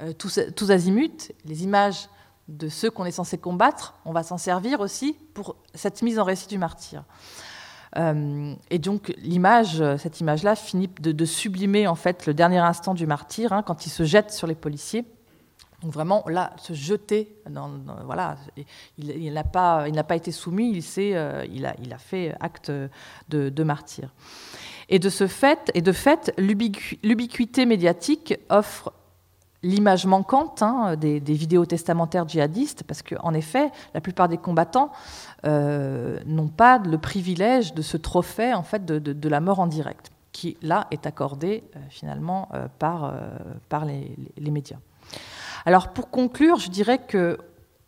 euh, 0.00 0.12
tous, 0.12 0.70
azimuts, 0.70 1.32
les 1.44 1.64
images 1.64 2.08
de 2.48 2.68
ceux 2.68 2.90
qu'on 2.90 3.04
est 3.04 3.12
censé 3.12 3.38
combattre, 3.38 3.94
on 4.04 4.12
va 4.12 4.22
s'en 4.22 4.38
servir 4.38 4.80
aussi 4.80 5.16
pour 5.34 5.56
cette 5.74 6.02
mise 6.02 6.18
en 6.18 6.24
récit 6.24 6.48
du 6.48 6.58
martyr. 6.58 7.04
Euh, 7.96 8.54
et 8.70 8.78
donc 8.78 9.14
l'image, 9.18 9.84
cette 9.98 10.20
image-là, 10.20 10.56
finit 10.56 10.88
de, 11.00 11.24
sublimer 11.24 11.86
en 11.86 11.94
fait 11.94 12.26
le 12.26 12.34
dernier 12.34 12.58
instant 12.58 12.94
du 12.94 13.06
martyr 13.06 13.52
hein, 13.52 13.62
quand 13.62 13.86
il 13.86 13.90
se 13.90 14.04
jette 14.04 14.32
sur 14.32 14.46
les 14.46 14.54
policiers. 14.54 15.04
Donc 15.82 15.92
vraiment 15.92 16.24
là, 16.26 16.52
se 16.58 16.74
jeter, 16.74 17.34
voilà, 18.04 18.36
il, 18.98 19.32
n'a 19.32 19.44
pas, 19.44 19.88
il 19.88 20.02
pas 20.04 20.16
été 20.16 20.30
soumis, 20.30 20.70
il, 20.72 20.84
euh, 21.14 21.46
il, 21.50 21.64
a, 21.64 21.74
il 21.82 21.92
a 21.92 21.98
fait 21.98 22.34
acte 22.40 22.70
de, 23.28 23.62
martyr. 23.62 24.12
Et 24.90 24.98
de 24.98 25.08
ce 25.08 25.26
fait, 25.26 25.70
et 25.74 25.80
de 25.80 25.92
fait, 25.92 26.34
l'ubiquité 26.36 27.64
médiatique 27.64 28.34
offre 28.50 28.92
l'image 29.62 30.06
manquante 30.06 30.62
hein, 30.62 30.96
des, 30.96 31.20
vidéos 31.20 31.64
testamentaires 31.64 32.28
djihadistes, 32.28 32.82
parce 32.84 33.02
qu'en 33.02 33.32
effet, 33.32 33.70
la 33.94 34.02
plupart 34.02 34.28
des 34.28 34.38
combattants 34.38 34.90
euh, 35.46 36.20
n'ont 36.26 36.48
pas 36.48 36.78
le 36.78 36.98
privilège 36.98 37.72
de 37.72 37.80
ce 37.80 37.96
trophée 37.96 38.52
en 38.52 38.62
fait, 38.62 38.84
de, 38.84 39.28
la 39.28 39.40
mort 39.40 39.60
en 39.60 39.66
direct, 39.66 40.10
qui 40.32 40.58
là 40.60 40.88
est 40.90 41.06
accordé 41.06 41.64
euh, 41.74 41.78
finalement 41.88 42.50
par 42.78 43.14
les, 43.86 44.50
médias. 44.50 44.78
Alors 45.66 45.92
pour 45.92 46.10
conclure, 46.10 46.58
je 46.58 46.70
dirais 46.70 46.98
que 46.98 47.38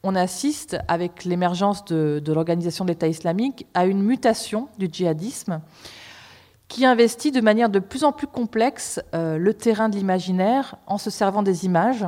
on 0.05 0.17
assiste, 0.17 0.79
avec 0.89 1.25
l'émergence 1.25 1.85
de, 1.85 2.21
l'organisation 2.27 2.85
de 2.85 2.91
l'État 2.91 3.07
islamique, 3.07 3.67
à 3.73 3.87
une 3.87 4.03
mutation 4.03 4.69
du 4.79 4.89
djihadisme 4.91 5.61
qui 6.69 6.87
investit 6.87 7.31
de 7.31 7.41
manière 7.41 7.69
de 7.69 7.79
plus 7.79 8.03
en 8.03 8.13
plus 8.13 8.27
complexe 8.27 9.01
euh, 9.15 9.37
le 9.37 9.55
terrain 9.55 9.89
de 9.89 9.97
l'imaginaire 9.97 10.77
en 10.87 10.99
se 10.99 11.11
servant 11.11 11.43
des 11.43 11.67
images, 11.67 12.07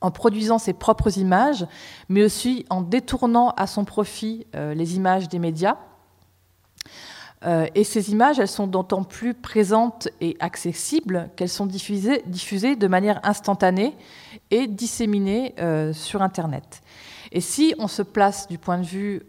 en 0.00 0.10
produisant 0.10 0.58
ses 0.58 0.72
propres 0.72 1.18
images, 1.18 1.66
mais 2.08 2.22
aussi 2.22 2.64
en 2.70 2.82
détournant 2.82 3.50
à 3.56 3.66
son 3.66 3.84
profit 3.84 4.46
euh, 4.54 4.74
les 4.74 4.96
images 4.96 5.28
des 5.28 5.38
médias. 5.38 5.76
Euh, 7.44 7.66
et 7.74 7.84
ces 7.84 8.10
images, 8.10 8.38
elles 8.38 8.48
sont 8.48 8.66
d'autant 8.66 9.04
plus 9.04 9.34
présentes 9.34 10.08
et 10.20 10.36
accessibles 10.40 11.30
qu'elles 11.36 11.48
sont 11.48 11.66
diffusées, 11.66 12.76
de 12.76 12.86
manière 12.86 13.20
instantanée 13.22 13.96
et 14.50 14.66
disséminées 14.66 15.54
sur 15.92 16.22
Internet. 16.22 16.82
Et 17.32 17.40
si 17.40 17.74
on 17.78 17.88
se 17.88 18.02
place 18.02 18.48
du 18.48 18.58
point 18.58 18.78
de 18.78 18.84
vue 18.84 19.22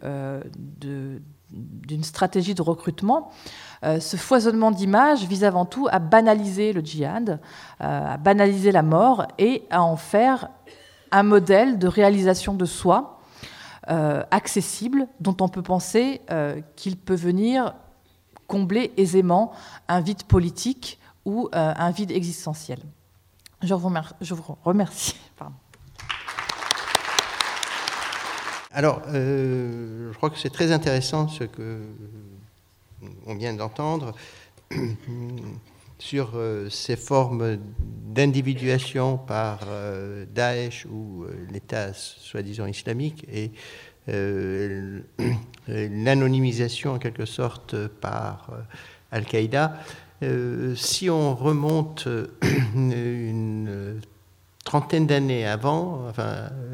d'une 1.50 2.04
stratégie 2.04 2.54
de 2.54 2.62
recrutement, 2.62 3.30
euh, 3.84 4.00
ce 4.00 4.16
foisonnement 4.16 4.70
d'images 4.70 5.24
vise 5.24 5.44
avant 5.44 5.64
tout 5.64 5.86
à 5.90 5.98
banaliser 5.98 6.72
le 6.72 6.80
djihad, 6.80 7.40
euh, 7.80 8.14
à 8.14 8.16
banaliser 8.16 8.72
la 8.72 8.82
mort 8.82 9.26
et 9.38 9.64
à 9.70 9.82
en 9.82 9.96
faire 9.96 10.48
un 11.12 11.22
modèle 11.22 11.78
de 11.78 11.86
réalisation 11.86 12.54
de 12.54 12.64
soi 12.64 13.20
euh, 13.88 14.22
accessible, 14.30 15.06
dont 15.20 15.36
on 15.40 15.48
peut 15.48 15.62
penser 15.62 16.20
qu'il 16.74 16.96
peut 16.96 17.14
venir 17.14 17.74
combler 18.46 18.92
aisément 18.96 19.52
un 19.88 20.00
vide 20.00 20.24
politique 20.24 20.98
ou 21.24 21.48
un 21.52 21.90
vide 21.90 22.10
existentiel. 22.12 22.78
Je 23.62 23.74
vous 23.74 24.56
remercie. 24.64 25.16
Alors, 28.72 29.02
je 29.08 30.12
crois 30.16 30.30
que 30.30 30.38
c'est 30.38 30.50
très 30.50 30.70
intéressant 30.70 31.28
ce 31.28 31.44
que 31.44 31.80
on 33.26 33.34
vient 33.34 33.54
d'entendre, 33.54 34.14
sur 35.98 36.32
euh, 36.34 36.68
ces 36.68 36.96
formes 36.96 37.58
d'individuation 37.78 39.16
par 39.16 39.60
euh, 39.66 40.26
Daesh 40.26 40.86
ou 40.90 41.24
euh, 41.24 41.46
l'État 41.50 41.92
soi-disant 41.94 42.66
islamique 42.66 43.26
et 43.32 43.50
l'anonymisation 44.06 46.92
en 46.94 46.98
quelque 46.98 47.26
sorte 47.26 47.86
par 47.86 48.50
Al-Qaïda. 49.10 49.82
si 50.74 51.10
on 51.10 51.34
remonte 51.34 52.08
une 52.74 54.00
trentaine 54.64 55.06
d'années 55.06 55.46
avant, 55.46 56.12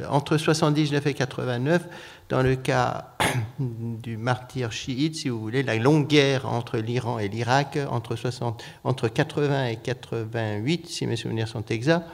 entre 0.08 0.36
79 0.36 1.06
et 1.06 1.14
89, 1.14 1.88
dans 2.28 2.42
le 2.42 2.56
cas 2.56 3.12
du 3.58 4.16
martyr 4.16 4.72
chiite, 4.72 5.16
si 5.16 5.28
vous 5.28 5.38
voulez, 5.38 5.62
la 5.62 5.76
longue 5.76 6.06
guerre 6.06 6.50
entre 6.50 6.78
l'Iran 6.78 7.18
et 7.18 7.28
l'Irak, 7.28 7.78
entre, 7.90 8.16
60, 8.16 8.62
entre 8.84 9.08
80 9.08 9.66
et 9.66 9.76
88, 9.76 10.88
si 10.88 11.06
mes 11.06 11.16
souvenirs 11.16 11.48
sont 11.48 11.64
exacts, 11.66 12.06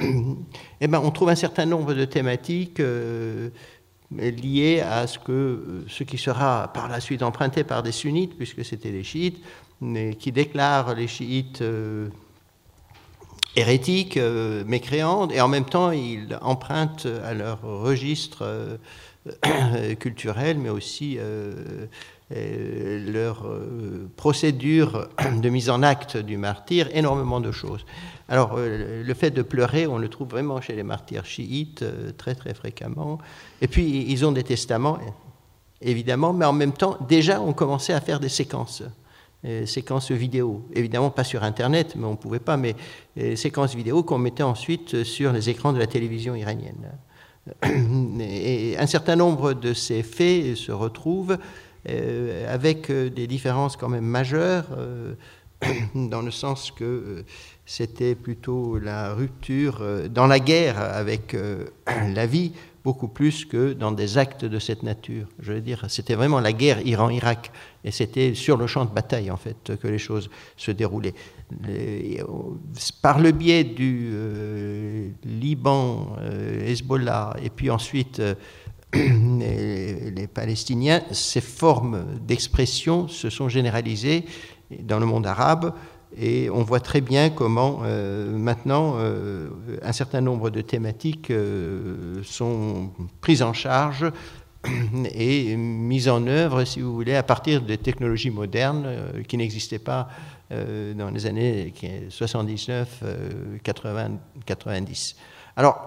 eh 0.00 0.88
ben, 0.88 1.00
on 1.02 1.10
trouve 1.10 1.28
un 1.28 1.36
certain 1.36 1.66
nombre 1.66 1.94
de 1.94 2.04
thématiques 2.04 2.80
euh, 2.80 3.50
lié 4.16 4.80
à 4.80 5.06
ce, 5.06 5.18
que, 5.18 5.84
ce 5.88 6.04
qui 6.04 6.18
sera 6.18 6.72
par 6.72 6.88
la 6.88 7.00
suite 7.00 7.22
emprunté 7.22 7.64
par 7.64 7.82
des 7.82 7.92
sunnites, 7.92 8.36
puisque 8.36 8.64
c'était 8.64 8.90
des 8.90 9.04
chiites, 9.04 9.42
qui 10.18 10.32
déclarent 10.32 10.94
les 10.94 11.06
chiites 11.06 11.62
hérétiques, 13.56 14.18
mécréants, 14.66 15.28
et 15.30 15.40
en 15.40 15.48
même 15.48 15.64
temps 15.64 15.90
ils 15.90 16.38
empruntent 16.42 17.08
à 17.24 17.32
leur 17.32 17.62
registre 17.62 18.78
culturel, 19.98 20.58
mais 20.58 20.68
aussi 20.68 21.18
leur 22.30 23.44
procédure 24.16 25.08
de 25.42 25.48
mise 25.48 25.68
en 25.68 25.82
acte 25.82 26.16
du 26.16 26.36
martyr, 26.36 26.88
énormément 26.92 27.40
de 27.40 27.50
choses. 27.50 27.84
Alors, 28.30 28.54
euh, 28.56 29.02
le 29.02 29.14
fait 29.14 29.32
de 29.32 29.42
pleurer, 29.42 29.88
on 29.88 29.98
le 29.98 30.08
trouve 30.08 30.28
vraiment 30.28 30.60
chez 30.60 30.76
les 30.76 30.84
martyrs 30.84 31.26
chiites 31.26 31.82
euh, 31.82 32.12
très 32.16 32.36
très 32.36 32.54
fréquemment. 32.54 33.18
Et 33.60 33.66
puis, 33.66 34.06
ils 34.08 34.24
ont 34.24 34.30
des 34.30 34.44
testaments, 34.44 34.98
évidemment, 35.82 36.32
mais 36.32 36.44
en 36.44 36.52
même 36.52 36.72
temps, 36.72 36.96
déjà, 37.08 37.40
on 37.40 37.52
commençait 37.52 37.92
à 37.92 38.00
faire 38.00 38.20
des 38.20 38.28
séquences. 38.28 38.84
Euh, 39.44 39.66
séquences 39.66 40.12
vidéo. 40.12 40.64
Évidemment, 40.74 41.10
pas 41.10 41.24
sur 41.24 41.42
Internet, 41.42 41.96
mais 41.96 42.06
on 42.06 42.12
ne 42.12 42.16
pouvait 42.16 42.38
pas, 42.38 42.56
mais 42.56 42.76
séquences 43.34 43.74
vidéo 43.74 44.04
qu'on 44.04 44.18
mettait 44.18 44.44
ensuite 44.44 45.02
sur 45.02 45.32
les 45.32 45.50
écrans 45.50 45.72
de 45.72 45.78
la 45.78 45.88
télévision 45.88 46.36
iranienne. 46.36 46.92
Et 48.20 48.76
un 48.78 48.86
certain 48.86 49.16
nombre 49.16 49.54
de 49.54 49.74
ces 49.74 50.04
faits 50.04 50.54
se 50.56 50.70
retrouvent 50.70 51.36
avec 51.86 52.90
des 52.90 53.26
différences 53.26 53.76
quand 53.76 53.88
même 53.88 54.04
majeures, 54.04 54.66
dans 55.94 56.22
le 56.22 56.30
sens 56.30 56.70
que 56.70 57.24
c'était 57.66 58.14
plutôt 58.14 58.78
la 58.78 59.14
rupture 59.14 59.78
euh, 59.80 60.08
dans 60.08 60.26
la 60.26 60.40
guerre 60.40 60.78
avec 60.78 61.34
euh, 61.34 61.66
la 62.14 62.26
vie, 62.26 62.52
beaucoup 62.82 63.08
plus 63.08 63.44
que 63.44 63.74
dans 63.74 63.92
des 63.92 64.16
actes 64.16 64.44
de 64.46 64.58
cette 64.58 64.82
nature. 64.82 65.26
Je 65.38 65.52
veux 65.52 65.60
dire, 65.60 65.84
c'était 65.88 66.14
vraiment 66.14 66.40
la 66.40 66.52
guerre 66.52 66.84
Iran-Irak, 66.86 67.52
et 67.84 67.90
c'était 67.90 68.34
sur 68.34 68.56
le 68.56 68.66
champ 68.66 68.86
de 68.86 68.90
bataille, 68.90 69.30
en 69.30 69.36
fait, 69.36 69.76
que 69.76 69.86
les 69.86 69.98
choses 69.98 70.30
se 70.56 70.70
déroulaient. 70.70 71.14
par 73.02 73.20
le 73.20 73.32
biais 73.32 73.64
du 73.64 74.10
euh, 74.14 75.10
Liban, 75.24 76.16
Hezbollah, 76.66 77.36
et 77.42 77.50
puis 77.50 77.68
ensuite 77.68 78.22
les, 78.94 80.26
Palestiniens, 80.32 81.02
ces 81.12 81.40
formes 81.40 82.04
d'expression 82.26 83.08
se 83.08 83.30
sont 83.30 83.48
généralisées 83.48 84.24
dans 84.70 84.98
le 84.98 85.06
monde 85.06 85.26
arabe 85.26 85.74
et 86.16 86.50
on 86.50 86.62
voit 86.62 86.80
très 86.80 87.00
bien 87.00 87.30
comment 87.30 87.80
euh, 87.84 88.36
maintenant 88.36 88.94
euh, 88.96 89.48
un 89.82 89.92
certain 89.92 90.20
nombre 90.20 90.50
de 90.50 90.60
thématiques 90.60 91.30
euh, 91.30 92.20
sont 92.24 92.90
prises 93.20 93.42
en 93.42 93.52
charge 93.52 94.10
et 95.14 95.56
mises 95.56 96.08
en 96.08 96.26
œuvre, 96.26 96.64
si 96.64 96.80
vous 96.80 96.92
voulez, 96.92 97.14
à 97.14 97.22
partir 97.22 97.62
des 97.62 97.78
technologies 97.78 98.30
modernes 98.30 98.86
qui 99.26 99.36
n'existaient 99.36 99.78
pas 99.78 100.08
dans 100.50 101.10
les 101.14 101.26
années 101.26 101.72
79, 102.10 103.04
80, 103.62 104.10
90. 104.44 105.16
Alors, 105.56 105.86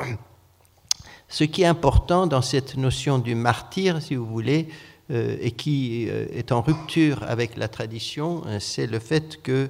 ce 1.34 1.44
qui 1.44 1.64
est 1.64 1.66
important 1.66 2.28
dans 2.28 2.44
cette 2.44 2.78
notion 2.78 3.18
du 3.18 3.34
martyr, 3.34 4.02
si 4.02 4.16
vous 4.16 4.26
voulez, 4.26 4.68
et 5.10 5.52
qui 5.52 6.08
est 6.08 6.52
en 6.52 6.62
rupture 6.62 7.24
avec 7.28 7.58
la 7.58 7.68
tradition, 7.68 8.44
c'est 8.60 8.88
le 8.88 9.00
fait 9.00 9.42
que 9.44 9.70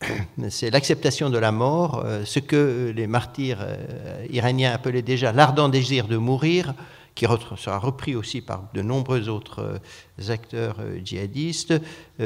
c'est 0.48 0.70
l'acceptation 0.70 1.30
de 1.30 1.38
la 1.38 1.52
mort, 1.52 2.02
euh, 2.04 2.24
ce 2.24 2.38
que 2.38 2.92
les 2.94 3.06
martyrs 3.06 3.58
euh, 3.60 4.26
iraniens 4.30 4.72
appelaient 4.72 5.02
déjà 5.02 5.32
l'ardent 5.32 5.68
désir 5.68 6.08
de 6.08 6.16
mourir, 6.16 6.74
qui 7.14 7.26
sera 7.56 7.78
repris 7.78 8.16
aussi 8.16 8.40
par 8.40 8.64
de 8.74 8.82
nombreux 8.82 9.28
autres 9.28 9.60
euh, 9.60 10.32
acteurs 10.32 10.78
djihadistes, 11.04 11.74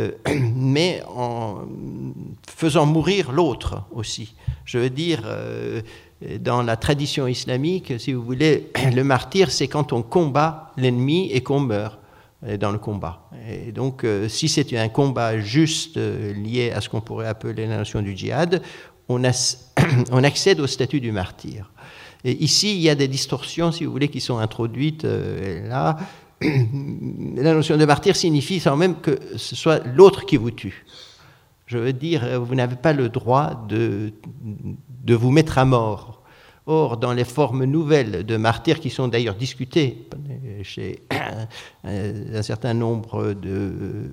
mais 0.54 1.02
en 1.08 1.66
faisant 2.48 2.86
mourir 2.86 3.32
l'autre 3.32 3.82
aussi. 3.92 4.34
Je 4.64 4.78
veux 4.78 4.90
dire, 4.90 5.22
dans 6.40 6.62
la 6.62 6.76
tradition 6.76 7.26
islamique, 7.26 7.94
si 7.98 8.12
vous 8.12 8.22
voulez, 8.22 8.70
le 8.94 9.02
martyr, 9.02 9.50
c'est 9.50 9.68
quand 9.68 9.92
on 9.92 10.02
combat 10.02 10.72
l'ennemi 10.76 11.30
et 11.32 11.42
qu'on 11.42 11.60
meurt 11.60 11.98
dans 12.60 12.70
le 12.70 12.78
combat. 12.78 13.28
Et 13.48 13.72
donc, 13.72 14.04
euh, 14.04 14.28
si 14.28 14.48
c'est 14.48 14.76
un 14.78 14.88
combat 14.88 15.38
juste 15.38 15.96
euh, 15.96 16.32
lié 16.34 16.70
à 16.70 16.80
ce 16.80 16.88
qu'on 16.88 17.00
pourrait 17.00 17.26
appeler 17.26 17.66
la 17.66 17.78
notion 17.78 18.00
du 18.00 18.16
djihad, 18.16 18.62
on, 19.08 19.24
accède 20.24 20.60
au 20.60 20.66
statut 20.66 21.00
du 21.00 21.10
martyr. 21.10 21.72
Et 22.24 22.32
ici, 22.42 22.76
il 22.76 22.80
y 22.80 22.90
a 22.90 22.94
des 22.94 23.08
distorsions, 23.08 23.72
si 23.72 23.84
vous 23.84 23.90
voulez, 23.90 24.08
qui 24.08 24.20
sont 24.20 24.38
introduites 24.38 25.04
euh, 25.04 25.68
là. 25.68 25.98
la 26.40 27.54
notion 27.54 27.76
de 27.76 27.84
martyr 27.84 28.14
signifie 28.14 28.60
sans 28.60 28.76
même 28.76 29.00
que 29.00 29.18
ce 29.36 29.56
soit 29.56 29.84
l'autre 29.84 30.24
qui 30.24 30.36
vous 30.36 30.52
tue. 30.52 30.84
Je 31.66 31.76
veux 31.76 31.92
dire, 31.92 32.40
vous 32.40 32.54
n'avez 32.54 32.76
pas 32.76 32.92
le 32.92 33.08
droit 33.08 33.66
de, 33.68 34.12
de 35.02 35.14
vous 35.14 35.30
mettre 35.30 35.58
à 35.58 35.64
mort 35.64 36.18
Or, 36.70 36.98
dans 36.98 37.14
les 37.14 37.24
formes 37.24 37.64
nouvelles 37.64 38.26
de 38.26 38.36
martyrs 38.36 38.78
qui 38.78 38.90
sont 38.90 39.08
d'ailleurs 39.08 39.36
discutées 39.36 40.06
chez 40.62 41.02
un 41.82 42.42
certain 42.42 42.74
nombre 42.74 43.32
de 43.32 44.10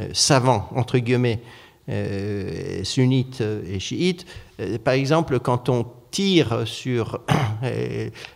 euh, 0.00 0.08
savants, 0.12 0.68
entre 0.74 0.98
guillemets, 0.98 1.40
euh, 1.88 2.82
sunnites 2.82 3.44
et 3.64 3.78
chiites, 3.78 4.26
euh, 4.58 4.76
par 4.78 4.94
exemple, 4.94 5.38
quand 5.38 5.68
on 5.68 5.86
tire 6.10 6.66
sur 6.66 7.20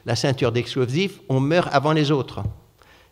la 0.06 0.14
ceinture 0.14 0.52
d'explosifs, 0.52 1.18
on 1.28 1.40
meurt 1.40 1.68
avant 1.72 1.92
les 1.92 2.12
autres. 2.12 2.44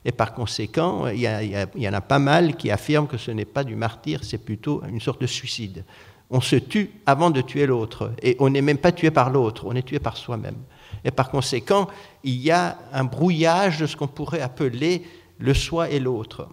Et 0.05 0.13
par 0.13 0.33
conséquent, 0.33 1.09
il 1.09 1.21
y, 1.21 1.89
en 1.89 1.93
a 1.93 2.01
pas 2.01 2.21
mal 2.21 2.57
qui 2.57 2.71
affirment 2.71 3.09
que 3.09 3.17
ce 3.17 3.33
n'est 3.33 3.45
pas 3.45 3.65
du 3.65 3.75
martyr, 3.75 4.23
c'est 4.23 4.39
plutôt 4.39 4.81
une 4.89 5.01
sorte 5.01 5.21
de 5.21 5.27
suicide 5.27 5.85
on 6.31 6.41
se 6.41 6.57
tue 6.57 6.91
avant 7.07 7.31
de 7.31 7.41
tuer 7.41 7.67
l'autre. 7.67 8.13
Et 8.23 8.37
on 8.39 8.51
n'est 8.51 8.63
même 8.63 8.79
pas 8.79 8.93
tué 8.93 9.11
par 9.11 9.31
l'autre, 9.31 9.65
on 9.67 9.75
est 9.75 9.83
tué 9.83 9.99
par 9.99 10.17
soi-même. 10.17 10.57
Et 11.05 11.11
par 11.11 11.31
conséquent, 11.31 11.89
il 12.25 12.37
y 12.37 12.51
a 12.51 12.79
un 12.93 13.05
brouillage 13.05 13.79
de 13.79 13.87
ce 13.87 13.97
qu'on 13.97 14.07
pourrait 14.07 14.41
appeler 14.41 15.03
le 15.39 15.55
soi 15.55 15.91
et 15.91 15.99
l'autre. 15.99 16.49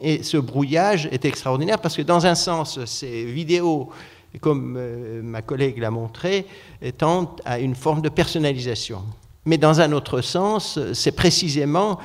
Et 0.00 0.22
ce 0.22 0.36
brouillage 0.36 1.08
est 1.10 1.24
extraordinaire 1.24 1.80
parce 1.80 1.96
que 1.96 2.02
dans 2.02 2.26
un 2.26 2.34
sens, 2.34 2.84
ces 2.84 3.24
vidéos, 3.24 3.90
comme 4.40 4.76
euh, 4.76 5.22
ma 5.22 5.42
collègue 5.42 5.78
l'a 5.78 5.90
montré, 5.90 6.46
tendent 6.98 7.40
à 7.44 7.60
une 7.60 7.76
forme 7.76 8.02
de 8.02 8.08
personnalisation. 8.08 9.02
Mais 9.46 9.58
dans 9.58 9.80
un 9.80 9.92
autre 9.92 10.20
sens, 10.20 10.78
c'est 10.92 11.12
précisément 11.12 11.98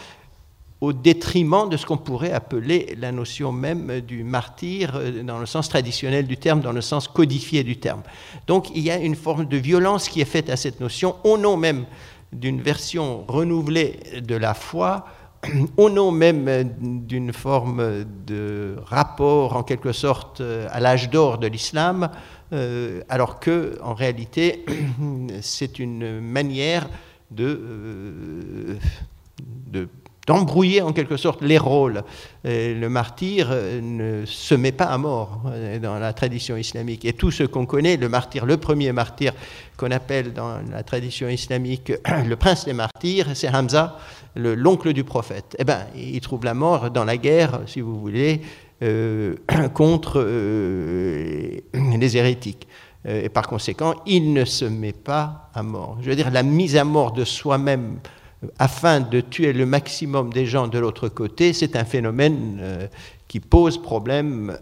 au 0.82 0.94
détriment 0.94 1.68
de 1.70 1.76
ce 1.78 1.86
qu'on 1.86 1.98
pourrait 1.98 2.32
appeler 2.32 2.96
la 2.98 3.12
notion 3.12 3.52
même 3.52 4.00
du 4.00 4.24
martyr 4.24 4.96
euh, 4.96 5.24
dans 5.24 5.39
le 5.39 5.46
sens 5.46 5.70
traditionnel 5.70 6.26
du 6.26 6.38
terme, 6.38 6.62
dans 6.62 6.72
le 6.72 6.82
sens 6.82 7.08
codifié 7.08 7.63
du 7.63 7.78
terme. 7.78 8.02
Donc 8.48 8.70
il 8.76 8.82
y 8.82 8.92
a 8.92 8.98
une 8.98 9.15
forme 9.15 9.46
de 9.46 9.58
violence 9.58 10.08
qui 10.08 10.22
est 10.22 10.26
faite 10.26 10.50
à 10.50 10.56
cette 10.56 10.80
notion 10.80 11.15
au 11.24 11.38
nom 11.38 11.58
même 11.58 11.86
d'une 12.32 12.62
version 12.62 13.26
renouvelée 13.28 14.00
de 14.22 14.36
la 14.36 14.54
foi, 14.54 15.06
au 15.78 15.89
nom 15.89 16.12
même 16.12 16.70
d'une 16.80 17.34
forme 17.34 18.06
de 18.26 18.76
rapport 18.86 19.56
en 19.56 19.63
quelque 19.63 19.92
sorte 19.92 20.42
à 20.42 20.80
l'âge 20.80 21.10
d'or 21.10 21.39
de 21.39 21.48
l'islam, 21.48 22.10
euh, 22.52 23.02
alors 23.10 23.39
que 23.39 23.78
en 23.84 23.94
réalité 23.94 24.65
c'est 25.42 25.78
une 25.78 26.20
manière 26.20 26.89
de, 27.30 27.46
euh, 27.46 28.76
de 29.68 29.88
d'embrouiller 30.30 30.84
en 30.84 30.94
quelque 30.94 31.18
sorte 31.18 31.42
les 31.42 31.58
rôles. 31.58 32.04
le 32.44 32.88
martyr 32.88 33.48
euh, 33.50 33.82
ne 33.82 34.26
se 34.28 34.54
met 34.54 34.72
pas 34.72 34.86
à 34.86 34.98
mort 35.00 35.42
euh, 35.48 35.80
dans 35.80 35.98
la 35.98 36.13
tradition 36.13 36.56
islamique. 36.56 37.04
Et 37.04 37.13
tout 37.13 37.32
ce 37.32 37.42
qu'on 37.44 37.65
connaît, 37.65 37.98
le 37.98 38.10
martyr, 38.10 38.46
le 38.46 38.58
premier 38.58 38.92
martyr 38.92 39.34
qu'on 39.76 39.89
appelle 39.89 40.32
dans 40.34 40.60
la 40.72 40.84
tradition 40.84 41.28
islamique 41.30 41.92
le 42.28 42.36
prince 42.36 42.65
des 42.65 42.74
martyrs, 42.74 43.26
c'est 43.34 43.50
Hamza, 43.50 43.98
l'oncle 44.36 44.94
du 44.94 45.04
prophète. 45.04 45.56
Eh 45.58 45.63
bien, 45.63 45.80
il 45.96 46.22
trouve 46.22 46.46
la 46.46 46.54
mort 46.54 46.92
dans 46.92 47.06
la 47.06 47.18
guerre, 47.18 47.62
si 47.65 47.82
vous 47.82 48.00
voulez, 48.00 48.42
euh, 48.84 49.34
contre 49.74 50.22
les 51.74 52.18
hérétiques. 52.18 52.68
Et 53.08 53.30
par 53.30 53.48
conséquent, 53.48 53.96
il 54.06 54.34
ne 54.34 54.46
se 54.46 54.65
met 54.65 54.94
pas 54.94 55.50
à 55.56 55.63
mort. 55.63 55.98
Je 56.02 56.10
veux 56.12 56.15
dire, 56.15 56.30
la 56.30 56.44
mise 56.44 56.76
à 56.76 56.84
mort 56.84 57.13
de 57.13 57.24
soi-même 57.24 57.98
afin 58.58 59.02
de 59.02 59.21
tuer 59.21 59.54
le 59.54 59.65
maximum 59.65 60.32
des 60.32 60.45
gens 60.45 60.67
de 60.67 60.80
l'autre 60.80 61.10
côté, 61.10 61.54
c'est 61.54 61.75
un 61.75 61.86
phénomène 61.86 62.60
euh, 62.62 62.88
qui 63.28 63.39
pose 63.39 63.82
problème 63.82 64.58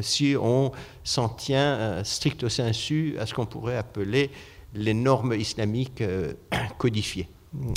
si 0.00 0.36
on 0.40 0.72
s'en 1.02 1.28
tient 1.28 1.74
euh, 1.74 2.04
stricto 2.04 2.48
sensu 2.48 3.16
à 3.18 3.26
ce 3.26 3.34
qu'on 3.34 3.46
pourrait 3.46 3.76
appeler 3.76 4.30
les 4.74 4.94
normes 4.94 5.34
islamiques 5.34 6.00
euh, 6.00 6.32
codifiées. 6.78 7.28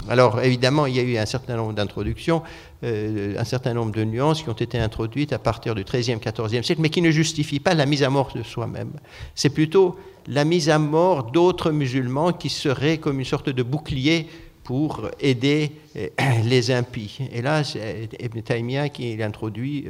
Alors 0.08 0.40
évidemment, 0.42 0.86
il 0.86 0.96
y 0.96 1.00
a 1.00 1.02
eu 1.04 1.18
un 1.18 1.26
certain 1.26 1.56
nombre 1.56 1.74
d'introductions, 1.74 2.44
un 2.84 3.44
certain 3.44 3.74
nombre 3.74 3.92
de 3.92 4.04
nuances 4.04 4.44
qui 4.44 4.50
ont 4.50 4.54
été 4.54 4.78
introduites 4.78 5.34
à 5.34 5.40
partir 5.40 5.74
du 5.74 5.84
XIIIe, 5.84 6.20
XIVe 6.20 6.62
siècle, 6.62 6.80
mais 6.80 6.92
qui 6.92 7.02
ne 7.02 7.10
justifient 7.10 7.60
pas 7.60 7.74
la 7.74 7.88
mise 7.88 8.04
à 8.04 8.12
mort 8.12 8.32
de 8.36 8.44
soi-même. 8.44 8.92
C'est 9.34 9.50
plutôt 9.50 9.98
la 10.28 10.46
mise 10.46 10.70
à 10.70 10.78
mort 10.78 11.24
d'autres 11.24 11.72
musulmans 11.72 12.34
qui 12.34 12.50
seraient 12.50 13.00
comme 13.00 13.18
une 13.18 13.26
sorte 13.26 13.50
de 13.50 13.64
bouclier 13.64 14.28
pour 14.64 15.10
aider 15.20 15.72
les 16.46 16.72
impies. 16.72 17.20
Et 17.32 17.42
là, 17.42 17.64
c'est 17.64 18.10
Ibn 18.20 18.42
Taymiyyah 18.42 18.90
qui 18.90 19.16
l'introduit 19.16 19.86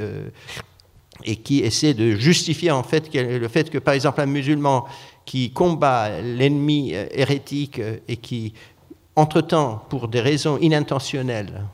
et 1.24 1.36
qui 1.36 1.60
essaie 1.60 1.94
de 1.94 2.16
justifier 2.16 2.72
en 2.72 2.84
fait 2.84 3.14
le 3.14 3.48
fait 3.48 3.70
que, 3.70 3.78
par 3.78 3.94
exemple, 3.94 4.22
un 4.22 4.26
musulman 4.26 4.86
qui 5.26 5.52
combat 5.52 6.22
l'ennemi 6.22 6.92
hérétique 6.92 7.80
et 8.08 8.18
qui, 8.18 8.54
entre-temps, 9.16 9.86
pour 9.90 10.08
des 10.08 10.22
raisons 10.22 10.58
inintentionnelles, 10.58 11.66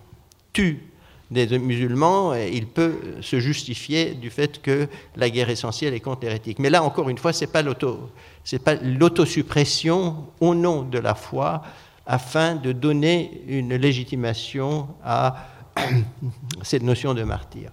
tue 0.54 0.84
des 1.32 1.60
musulmans, 1.60 2.34
il 2.34 2.66
peut 2.66 2.96
se 3.22 3.40
justifier 3.40 4.16
du 4.16 4.30
fait 4.30 4.62
que 4.62 4.88
la 5.16 5.30
guerre 5.30 5.50
essentielle 5.50 5.94
est 5.94 6.00
contre 6.00 6.24
l'hérétique. 6.24 6.58
Mais 6.60 6.72
là, 6.72 6.84
encore 6.84 7.10
une 7.10 7.20
fois, 7.20 7.34
ce 7.34 7.46
n'est 7.46 7.52
pas 7.52 7.62
l'autosuppression 8.82 10.26
au 10.40 10.56
nom 10.56 10.82
de 10.82 10.98
la 10.98 11.14
foi 11.14 11.62
afin 12.10 12.56
de 12.56 12.72
donner 12.72 13.44
une 13.48 13.76
légitimation 13.76 14.88
à 15.06 15.46
cette 16.64 16.82
notion 16.82 17.14
de 17.14 17.22
martyr. 17.24 17.70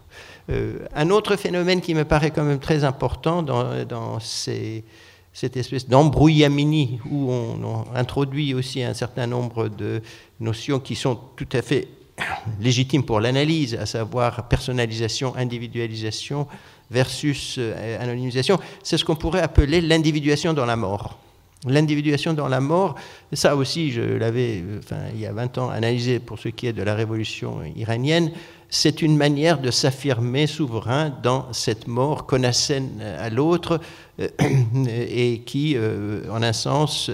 Euh, 0.50 0.86
un 0.94 1.08
autre 1.08 1.36
phénomène 1.36 1.80
qui 1.80 1.94
me 1.94 2.04
paraît 2.04 2.30
quand 2.30 2.44
même 2.44 2.60
très 2.60 2.84
important 2.84 3.42
dans, 3.42 4.20
cette 4.20 5.56
espèce 5.56 5.88
d'embrouillamini 5.88 7.00
où 7.10 7.32
on, 7.32 7.86
introduit 7.94 8.52
aussi 8.52 8.82
un 8.82 8.92
certain 8.92 9.26
nombre 9.26 9.68
de 9.68 10.02
notions 10.38 10.80
qui 10.80 10.96
sont 10.96 11.18
tout 11.34 11.48
à 11.54 11.62
fait 11.62 11.88
légitime 12.60 13.04
pour 13.04 13.20
l'analyse, 13.20 13.74
à 13.74 13.86
savoir 13.86 14.48
personnalisation, 14.48 15.34
individualisation 15.34 16.46
versus 16.90 17.56
euh, 17.58 18.02
anonymisation, 18.02 18.60
c'est 18.82 18.98
ce 18.98 19.04
qu'on 19.06 19.16
pourrait 19.16 19.40
appeler 19.40 19.80
l'individuation 19.80 20.52
dans 20.52 20.66
la 20.66 20.76
mort. 20.76 21.18
L'individuation 21.66 22.32
dans 22.32 22.48
la 22.48 22.60
mort, 22.60 22.94
ça 23.32 23.56
aussi, 23.56 23.90
je 23.90 24.00
l'avais, 24.00 24.62
enfin, 24.78 24.96
il 25.14 25.20
y 25.20 25.26
a 25.26 25.32
20 25.32 25.58
ans, 25.58 25.70
analysé 25.70 26.18
pour 26.18 26.38
ce 26.38 26.48
qui 26.48 26.66
est 26.66 26.72
de 26.72 26.82
la 26.82 26.94
révolution 26.94 27.60
iranienne, 27.76 28.30
c'est 28.68 29.02
une 29.02 29.16
manière 29.16 29.58
de 29.58 29.70
s'affirmer 29.70 30.46
souverain 30.46 31.12
dans 31.22 31.52
cette 31.52 31.86
mort 31.86 32.26
qu'on 32.26 32.42
à 32.42 33.30
l'autre 33.30 33.80
euh, 34.20 34.28
et 35.08 35.42
qui, 35.46 35.74
euh, 35.76 36.22
en 36.30 36.42
un 36.42 36.52
sens, 36.52 37.10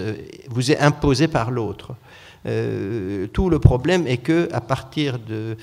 vous 0.49 0.71
est 0.71 0.79
imposée 0.79 1.27
par 1.27 1.51
l'autre. 1.51 1.95
Euh, 2.45 3.27
tout 3.27 3.49
le 3.49 3.59
problème 3.59 4.05
est 4.07 4.17
que 4.17 4.49
à 4.51 4.61
partir 4.61 5.19
de 5.19 5.55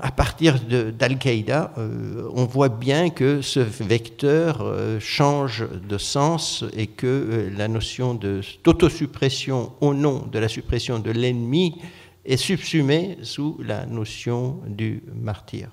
à 0.00 0.10
partir 0.10 0.58
d'Al-Qaïda, 0.60 1.72
euh, 1.78 2.28
on 2.34 2.44
voit 2.44 2.68
bien 2.68 3.10
que 3.10 3.42
ce 3.42 3.60
vecteur 3.60 4.58
euh, 4.60 4.98
change 5.00 5.64
de 5.88 5.98
sens 5.98 6.64
et 6.76 6.86
que 6.86 7.50
la 7.56 7.68
notion 7.68 8.14
d'autosuppression 8.14 9.72
au 9.80 9.94
nom 9.94 10.26
de 10.30 10.38
la 10.38 10.48
suppression 10.48 10.98
de 10.98 11.10
l'ennemi 11.10 11.80
est 12.24 12.36
subsumée 12.36 13.18
sous 13.22 13.58
la 13.62 13.86
notion 13.86 14.60
du 14.66 15.02
martyr. 15.14 15.68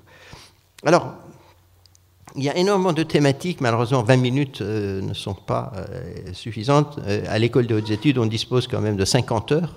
Alors, 0.85 1.15
il 2.35 2.43
y 2.43 2.49
a 2.49 2.55
énormément 2.55 2.93
de 2.93 3.03
thématiques, 3.03 3.61
malheureusement 3.61 4.03
20 4.03 4.17
minutes 4.17 4.61
euh, 4.61 5.01
ne 5.01 5.13
sont 5.13 5.33
pas 5.33 5.73
euh, 5.75 6.33
suffisantes. 6.33 6.99
Euh, 7.05 7.23
à 7.27 7.39
l'école 7.39 7.67
de 7.67 7.75
hautes 7.75 7.89
études, 7.89 8.17
on 8.17 8.25
dispose 8.25 8.67
quand 8.67 8.79
même 8.79 8.95
de 8.95 9.05
50 9.05 9.51
heures, 9.51 9.75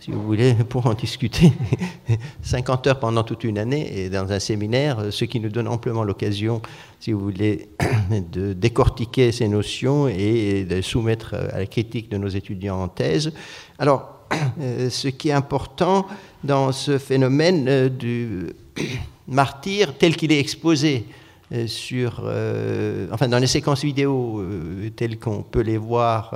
si 0.00 0.10
vous 0.10 0.22
voulez, 0.22 0.54
pour 0.68 0.86
en 0.86 0.94
discuter. 0.94 1.52
50 2.42 2.86
heures 2.86 2.98
pendant 2.98 3.22
toute 3.22 3.44
une 3.44 3.58
année, 3.58 4.04
et 4.04 4.08
dans 4.08 4.32
un 4.32 4.38
séminaire, 4.38 5.06
ce 5.10 5.24
qui 5.26 5.40
nous 5.40 5.50
donne 5.50 5.68
amplement 5.68 6.04
l'occasion, 6.04 6.62
si 6.98 7.12
vous 7.12 7.20
voulez, 7.20 7.68
de 8.32 8.54
décortiquer 8.54 9.30
ces 9.30 9.48
notions 9.48 10.08
et 10.08 10.64
de 10.64 10.80
soumettre 10.80 11.34
à 11.34 11.58
la 11.58 11.66
critique 11.66 12.08
de 12.08 12.16
nos 12.16 12.28
étudiants 12.28 12.82
en 12.82 12.88
thèse. 12.88 13.32
Alors, 13.78 14.26
ce 14.90 15.08
qui 15.08 15.28
est 15.28 15.32
important 15.32 16.06
dans 16.44 16.72
ce 16.72 16.98
phénomène 16.98 17.88
du 17.88 18.46
martyr 19.28 19.94
tel 19.98 20.16
qu'il 20.16 20.32
est 20.32 20.40
exposé 20.40 21.04
euh, 21.52 21.66
sur, 21.66 22.22
euh, 22.24 23.08
enfin 23.10 23.26
dans 23.26 23.38
les 23.38 23.48
séquences 23.48 23.82
vidéo 23.82 24.38
euh, 24.38 24.88
telles 24.94 25.18
qu'on 25.18 25.42
peut 25.42 25.62
les 25.62 25.78
voir 25.78 26.34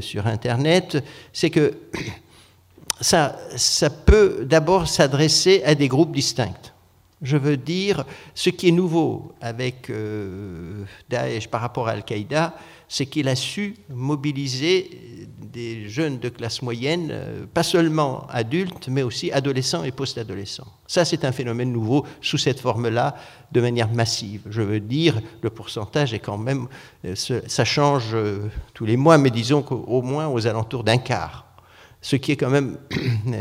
sur 0.00 0.26
Internet, 0.26 1.02
c'est 1.32 1.50
que 1.50 1.74
ça, 3.00 3.36
peut 4.06 4.44
d'abord 4.44 4.88
s'adresser 4.88 5.62
à 5.64 5.74
des 5.74 5.88
groupes 5.88 6.14
distincts. 6.14 6.54
Je 7.22 7.36
veux 7.36 7.56
dire, 7.56 8.04
ce 8.34 8.50
qui 8.50 8.68
est 8.68 8.72
nouveau 8.72 9.32
avec 9.40 9.90
Daesh 11.08 11.48
par 11.48 11.60
rapport 11.60 11.88
à 11.88 11.92
Al-Qaïda, 11.92 12.54
c'est 12.88 13.06
qu'il 13.06 13.28
a 13.28 13.34
su 13.34 13.76
mobiliser 13.88 14.90
des 15.54 15.88
jeunes 15.88 16.18
de 16.18 16.28
classe 16.28 16.62
moyenne, 16.62 17.08
euh, 17.10 17.46
pas 17.52 17.62
seulement 17.62 18.26
adultes, 18.28 18.88
mais 18.88 19.02
aussi 19.02 19.30
adolescents 19.30 19.84
et 19.84 19.92
post-adolescents. 19.92 20.66
Ça, 20.86 21.04
c'est 21.04 21.24
un 21.24 21.32
phénomène 21.32 21.72
nouveau 21.72 22.04
sous 22.20 22.38
cette 22.38 22.60
forme-là, 22.60 23.16
de 23.52 23.60
manière 23.60 23.90
massive. 23.92 24.42
Je 24.50 24.62
veux 24.62 24.80
dire, 24.80 25.20
le 25.42 25.50
pourcentage 25.50 26.12
est 26.12 26.18
quand 26.18 26.38
même, 26.38 26.66
euh, 27.04 27.14
ça 27.14 27.64
change 27.64 28.10
euh, 28.14 28.50
tous 28.74 28.84
les 28.84 28.96
mois, 28.96 29.16
mais 29.16 29.30
disons 29.30 29.62
qu'au 29.62 30.02
moins 30.02 30.28
aux 30.28 30.46
alentours 30.46 30.82
d'un 30.82 30.98
quart. 30.98 31.46
Ce 32.04 32.16
qui 32.16 32.32
est 32.32 32.36
quand 32.36 32.50
même 32.50 32.76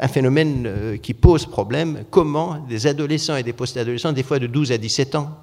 un 0.00 0.08
phénomène 0.08 0.98
qui 1.02 1.12
pose 1.12 1.44
problème. 1.44 2.04
Comment 2.10 2.64
des 2.66 2.86
adolescents 2.86 3.36
et 3.36 3.42
des 3.42 3.52
post-adolescents, 3.52 4.12
des 4.12 4.22
fois 4.22 4.38
de 4.38 4.46
12 4.46 4.72
à 4.72 4.78
17 4.78 5.14
ans, 5.16 5.38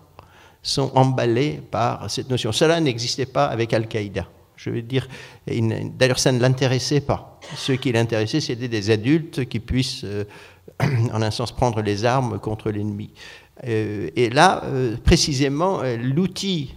sont 0.63 0.91
emballés 0.95 1.62
par 1.69 2.10
cette 2.10 2.32
notion? 2.32 2.52
Cela 2.52 2.80
n'existait 2.80 3.28
pas 3.28 3.45
avec 3.45 3.74
Al-Qaïda. 3.74 4.28
Je 4.56 4.71
veux 4.71 4.82
dire, 4.82 5.08
d'ailleurs, 5.47 6.17
ça 6.17 6.32
ne 6.32 6.39
l'intéressait 6.39 7.02
pas. 7.02 7.39
Ce 7.56 7.74
qui 7.74 7.91
l'intéressait, 7.91 8.39
c'était 8.39 8.67
des 8.67 8.89
adultes 8.89 9.45
qui 9.45 9.60
puissent, 9.60 10.04
euh, 10.04 10.24
en 11.13 11.21
un 11.21 11.32
sens, 11.32 11.52
prendre 11.52 11.84
les 11.84 12.06
armes 12.06 12.39
contre 12.39 12.71
l'ennemi. 12.71 13.12
Euh, 13.67 14.10
et 14.15 14.32
là, 14.32 14.63
euh, 14.65 14.97
précisément, 14.97 15.82
l'outil, 16.02 16.74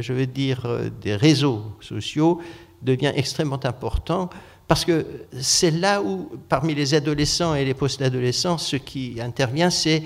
je 0.00 0.12
veux 0.12 0.26
dire, 0.26 0.66
des 1.00 1.14
réseaux 1.14 1.62
sociaux 1.80 2.40
devient 2.82 3.12
extrêmement 3.14 3.64
important 3.64 4.30
parce 4.68 4.84
que 4.84 5.06
c'est 5.40 5.70
là 5.70 6.02
où, 6.02 6.28
parmi 6.48 6.74
les 6.74 6.94
adolescents 6.94 7.54
et 7.54 7.64
les 7.64 7.74
post-adolescents, 7.74 8.58
ce 8.58 8.76
qui 8.76 9.18
intervient, 9.20 9.70
c'est 9.70 10.02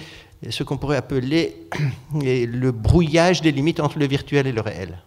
ce 0.49 0.63
qu'on 0.63 0.77
pourrait 0.77 0.99
appeler 0.99 1.69
le 2.15 2.71
brouillage 2.71 3.41
des 3.41 3.53
limites 3.53 3.81
entre 3.81 3.99
le 3.99 4.07
virtuel 4.07 4.47
et 4.47 4.53
le 4.53 4.61
réel. 4.61 4.99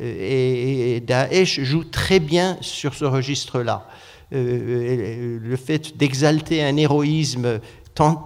Et 0.00 1.02
Daesh 1.04 1.60
joue 1.60 1.84
très 1.84 2.20
bien 2.20 2.56
sur 2.60 2.94
ce 2.94 3.04
registre-là. 3.04 3.88
Euh, 4.32 5.38
le 5.40 5.56
fait 5.56 5.96
d'exalter 5.96 6.62
un 6.62 6.76
héroïsme 6.76 7.60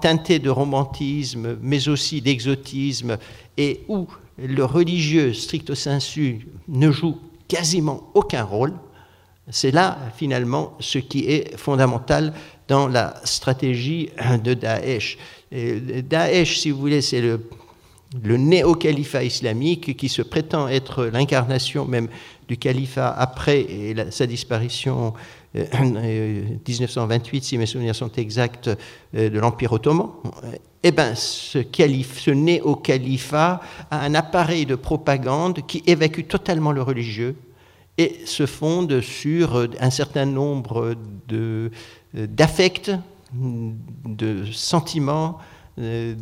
teinté 0.01 0.39
de 0.39 0.51
romantisme, 0.51 1.57
mais 1.63 1.89
aussi 1.89 2.21
d'exotisme, 2.21 3.17
et 3.57 3.81
où 3.89 4.07
le 4.39 4.65
religieux 4.65 5.33
stricto 5.33 5.75
sensu 5.75 6.49
ne 6.69 6.91
joue 6.91 7.19
quasiment 7.53 8.11
aucun 8.15 8.45
rôle, 8.45 8.73
c'est 9.51 9.73
là 9.73 9.99
finalement 10.17 10.73
ce 10.81 10.99
qui 10.99 11.31
est 11.31 11.59
fondamental 11.59 12.33
dans 12.67 12.88
la 12.88 13.15
stratégie 13.25 14.09
de 14.43 14.55
Daesh. 14.55 15.19
Daesh, 15.53 16.61
si 16.61 16.71
vous 16.71 16.81
voulez, 16.81 17.03
c'est 17.03 17.21
le, 17.21 17.41
néo-califat 18.25 19.25
islamique 19.25 19.99
qui 19.99 20.09
se 20.09 20.23
prétend 20.23 20.67
être 20.69 21.05
l'incarnation 21.05 21.85
même 21.85 22.09
du 22.49 22.57
califat 22.57 23.11
après 23.11 23.67
sa 24.11 24.27
disparition 24.27 25.09
en 25.09 25.15
euh, 25.57 26.43
1928, 26.67 27.38
euh, 27.38 27.41
si 27.43 27.59
mes 27.59 27.67
souvenirs 27.67 27.95
sont 27.95 28.12
exacts, 28.12 28.71
euh, 29.15 29.29
de 29.29 29.38
l'Empire 29.38 29.73
ottoman. 29.73 30.09
Eh 30.85 30.90
bien, 30.90 31.14
ce, 31.14 32.31
néo-califat 32.31 33.61
a 33.90 34.01
un 34.01 34.14
appareil 34.14 34.66
de 34.66 34.75
propagande 34.75 35.64
qui 35.66 35.83
évacue 35.87 36.27
totalement 36.27 36.73
le 36.73 36.83
religieux 36.83 37.37
et 37.99 38.21
se 38.25 38.47
fonde 38.47 39.01
sur 39.01 39.68
un 39.81 39.90
certain 39.90 40.27
nombre 40.27 40.97
d'affects 42.14 42.90
de 43.33 44.45
sentiments, 44.51 45.38
euh, 45.79 46.14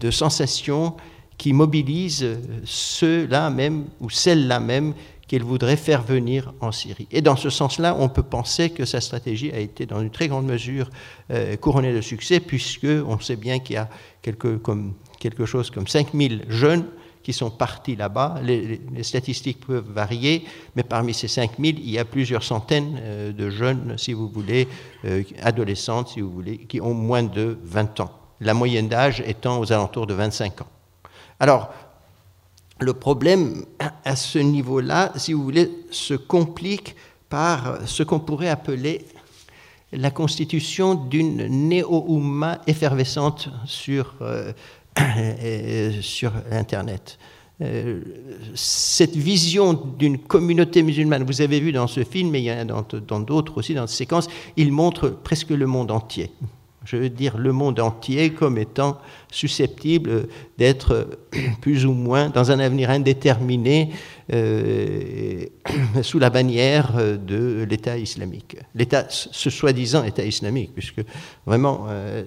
de 0.00 0.10
sensations 0.10 0.94
qui 1.36 1.52
mobilisent 1.52 2.38
ceux-là 2.64 3.50
même 3.50 3.86
ou 4.00 4.10
celles-là 4.10 4.60
même 4.60 4.94
qu'il 5.32 5.44
voudrait 5.44 5.78
faire 5.78 6.02
venir 6.02 6.52
en 6.60 6.72
Syrie. 6.72 7.08
Et 7.10 7.22
dans 7.22 7.36
ce 7.36 7.48
sens-là, 7.48 7.96
on 7.98 8.10
peut 8.10 8.22
penser 8.22 8.68
que 8.68 8.84
sa 8.84 9.00
stratégie 9.00 9.50
a 9.50 9.60
été 9.60 9.86
dans 9.86 10.02
une 10.02 10.10
très 10.10 10.28
grande 10.28 10.44
mesure 10.44 10.90
euh, 11.30 11.56
couronnée 11.56 11.94
de 11.94 12.02
succès, 12.02 12.38
puisque 12.38 12.84
on 12.84 13.18
sait 13.18 13.36
bien 13.36 13.58
qu'il 13.58 13.76
y 13.76 13.78
a 13.78 13.88
quelque, 14.20 15.46
chose 15.46 15.70
comme 15.70 15.88
5000 15.88 16.44
jeunes 16.50 16.84
qui 17.22 17.32
sont 17.32 17.48
partis 17.48 17.96
là-bas. 17.96 18.40
Les, 18.42 18.78
statistiques 19.00 19.60
peuvent 19.66 19.90
varier, 19.90 20.44
mais 20.76 20.82
parmi 20.82 21.14
ces 21.14 21.28
5000, 21.28 21.78
il 21.78 21.90
y 21.90 21.98
a 21.98 22.04
plusieurs 22.04 22.42
centaines 22.42 23.00
euh, 23.00 23.32
de 23.32 23.48
jeunes, 23.48 23.94
si 23.96 24.12
vous 24.12 24.28
voulez, 24.28 24.68
euh, 25.06 25.22
adolescentes, 25.40 26.08
si 26.08 26.20
vous 26.20 26.30
voulez, 26.30 26.58
qui 26.58 26.78
ont 26.82 26.92
moins 26.92 27.22
de 27.22 27.56
20 27.64 28.00
ans. 28.00 28.10
La 28.42 28.52
moyenne 28.52 28.88
d'âge 28.88 29.22
étant 29.26 29.60
aux 29.60 29.72
alentours 29.72 30.06
de 30.06 30.12
25 30.12 30.60
ans. 30.60 30.68
Alors, 31.40 31.72
le 32.82 32.92
problème 32.92 33.64
à 34.04 34.16
ce 34.16 34.38
niveau-là, 34.38 35.12
si 35.16 35.32
vous 35.32 35.42
voulez, 35.42 35.70
se 35.90 36.14
complique 36.14 36.94
par 37.28 37.78
ce 37.86 38.02
qu'on 38.02 38.20
pourrait 38.20 38.48
appeler 38.48 39.06
la 39.92 40.10
constitution 40.10 40.94
d'une 40.94 41.46
néo-oumma 41.68 42.60
effervescente 42.66 43.48
sur, 43.66 44.14
euh, 44.20 44.52
sur 46.00 46.32
Internet. 46.50 47.18
Euh, 47.60 48.00
cette 48.54 49.14
vision 49.14 49.74
d'une 49.74 50.18
communauté 50.18 50.82
musulmane, 50.82 51.24
vous 51.24 51.42
avez 51.42 51.60
vu 51.60 51.72
dans 51.72 51.86
ce 51.86 52.02
film, 52.02 52.30
mais 52.30 52.40
il 52.40 52.44
y 52.44 52.52
en 52.52 52.68
a 52.68 53.00
dans 53.00 53.20
d'autres 53.20 53.58
aussi, 53.58 53.74
dans 53.74 53.86
cette 53.86 53.98
séquence, 53.98 54.28
il 54.56 54.72
montre 54.72 55.10
presque 55.10 55.50
le 55.50 55.66
monde 55.66 55.90
entier 55.90 56.30
je 56.84 56.96
veux 56.96 57.08
dire 57.08 57.38
le 57.38 57.52
monde 57.52 57.80
entier 57.80 58.32
comme 58.32 58.58
étant 58.58 58.98
susceptible 59.30 60.28
d'être 60.58 61.08
plus 61.60 61.86
ou 61.86 61.92
moins 61.92 62.28
dans 62.28 62.50
un 62.50 62.58
avenir 62.58 62.90
indéterminé 62.90 63.90
euh, 64.32 65.44
sous 66.02 66.18
la 66.18 66.30
bannière 66.30 66.92
de 66.94 67.66
l'État 67.68 67.98
islamique. 67.98 68.56
L'État, 68.74 69.06
ce 69.08 69.50
soi-disant 69.50 70.04
État 70.04 70.24
islamique, 70.24 70.72
puisque 70.74 71.02
vraiment, 71.46 71.86
euh, 71.88 72.22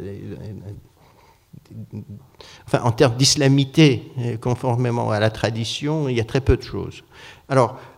en 2.74 2.91
termes 2.91 3.18
d'islamité, 3.18 4.12
conformément 4.41 5.12
à 5.12 5.20
la 5.20 5.30
tradition, 5.30 6.08
il 6.08 6.18
y 6.18 6.22
a 6.22 6.26
très 6.26 6.41
peu 6.41 6.58
de 6.58 6.64
choses. 6.64 7.03
Alors, 7.49 7.72
euh, 7.72 7.94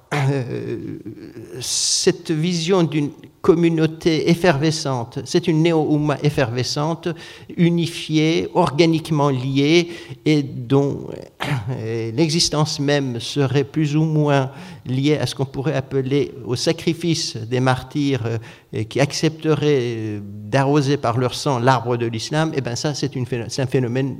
cette 1.59 2.31
vision 2.31 2.83
d'une 2.83 3.11
communauté 3.41 4.29
effervescente, 4.29 5.19
c'est 5.25 5.47
une 5.47 5.63
néo-oumma 5.63 6.17
effervescente, 6.23 7.09
unifiée, 7.55 8.49
organiquement 8.53 9.29
liée, 9.29 9.89
et 10.25 10.43
dont 10.43 11.07
euh, 11.69 12.11
l'existence 12.11 12.79
même 12.79 13.19
serait 13.19 13.63
plus 13.63 13.95
ou 13.95 14.03
moins 14.03 14.51
liée 14.85 15.17
à 15.17 15.25
ce 15.25 15.35
qu'on 15.35 15.45
pourrait 15.45 15.75
appeler 15.75 16.33
au 16.45 16.55
sacrifice 16.55 17.37
des 17.37 17.59
martyrs 17.59 18.25
euh, 18.25 18.83
qui 18.83 18.99
accepteraient 18.99 20.21
d'arroser 20.21 20.97
par 20.97 21.17
leur 21.17 21.33
sang 21.33 21.59
l'arbre 21.59 21.95
de 21.97 22.05
l'islam, 22.05 22.51
et 22.53 22.57
eh 22.57 22.61
bien 22.61 22.75
ça 22.75 22.93
c'est 22.93 23.11
un 23.15 23.67
phénomène 23.67 24.17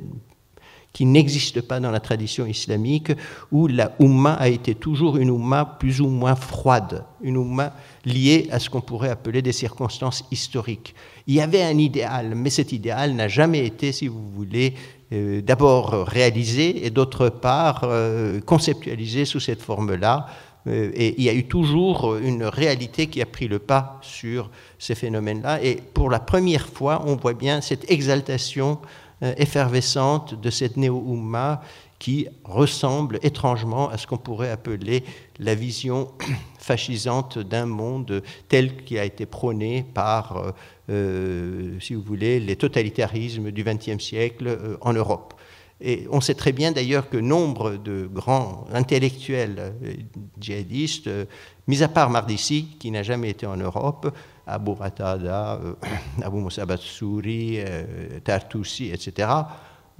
qui 0.98 1.06
n'existe 1.06 1.60
pas 1.60 1.78
dans 1.78 1.92
la 1.92 2.00
tradition 2.00 2.44
islamique, 2.44 3.12
où 3.52 3.68
la 3.68 3.92
Ummah 4.00 4.34
a 4.34 4.48
été 4.48 4.74
toujours 4.74 5.16
une 5.16 5.28
Ummah 5.28 5.76
plus 5.78 6.00
ou 6.00 6.08
moins 6.08 6.34
froide, 6.34 7.04
une 7.22 7.36
Ummah 7.36 7.72
liée 8.04 8.48
à 8.50 8.58
ce 8.58 8.68
qu'on 8.68 8.80
pourrait 8.80 9.10
appeler 9.10 9.40
des 9.40 9.52
circonstances 9.52 10.24
historiques. 10.32 10.96
Il 11.28 11.34
y 11.36 11.40
avait 11.40 11.62
un 11.62 11.78
idéal, 11.78 12.34
mais 12.34 12.50
cet 12.50 12.72
idéal 12.72 13.12
n'a 13.12 13.28
jamais 13.28 13.64
été, 13.64 13.92
si 13.92 14.08
vous 14.08 14.28
voulez, 14.28 14.74
euh, 15.12 15.40
d'abord 15.40 15.90
réalisé 16.08 16.84
et 16.84 16.90
d'autre 16.90 17.28
part 17.28 17.82
euh, 17.84 18.40
conceptualisé 18.40 19.24
sous 19.24 19.38
cette 19.38 19.62
forme-là. 19.62 20.26
Euh, 20.66 20.90
et 20.94 21.14
il 21.16 21.22
y 21.22 21.28
a 21.28 21.32
eu 21.32 21.44
toujours 21.44 22.16
une 22.16 22.42
réalité 22.42 23.06
qui 23.06 23.22
a 23.22 23.26
pris 23.26 23.46
le 23.46 23.60
pas 23.60 24.00
sur 24.02 24.50
ces 24.80 24.96
phénomènes-là. 24.96 25.62
Et 25.62 25.76
pour 25.94 26.10
la 26.10 26.18
première 26.18 26.66
fois, 26.66 27.04
on 27.06 27.14
voit 27.14 27.34
bien 27.34 27.60
cette 27.60 27.88
exaltation 27.88 28.80
effervescente 29.20 30.40
de 30.40 30.50
cette 30.50 30.76
néo-Umma 30.76 31.60
qui 31.98 32.28
ressemble 32.44 33.18
étrangement 33.22 33.88
à 33.88 33.98
ce 33.98 34.06
qu'on 34.06 34.18
pourrait 34.18 34.50
appeler 34.50 35.04
la 35.38 35.54
vision 35.54 36.12
fascisante 36.58 37.38
d'un 37.38 37.66
monde 37.66 38.22
tel 38.48 38.84
qu'il 38.84 38.98
a 38.98 39.04
été 39.04 39.26
prôné 39.26 39.84
par, 39.94 40.36
euh, 40.36 40.52
euh, 40.90 41.80
si 41.80 41.94
vous 41.94 42.02
voulez, 42.02 42.38
les 42.40 42.56
totalitarismes 42.56 43.50
du 43.50 43.64
XXe 43.64 44.02
siècle 44.02 44.78
en 44.80 44.92
Europe. 44.92 45.34
Et 45.80 46.08
on 46.10 46.20
sait 46.20 46.34
très 46.34 46.52
bien 46.52 46.72
d'ailleurs 46.72 47.08
que 47.08 47.16
nombre 47.16 47.76
de 47.76 48.08
grands 48.12 48.66
intellectuels 48.72 49.74
djihadistes, 50.40 51.08
mis 51.68 51.84
à 51.84 51.88
part 51.88 52.10
Mardissi, 52.10 52.66
qui 52.80 52.90
n'a 52.90 53.04
jamais 53.04 53.30
été 53.30 53.46
en 53.46 53.56
Europe, 53.56 54.12
Abu 54.48 54.72
Ratada, 54.72 55.60
euh, 55.62 55.74
Abu 56.22 56.38
Moussa 56.38 56.64
Batsouri, 56.64 57.58
euh, 57.58 58.18
Tartoussi, 58.24 58.90
etc., 58.90 59.28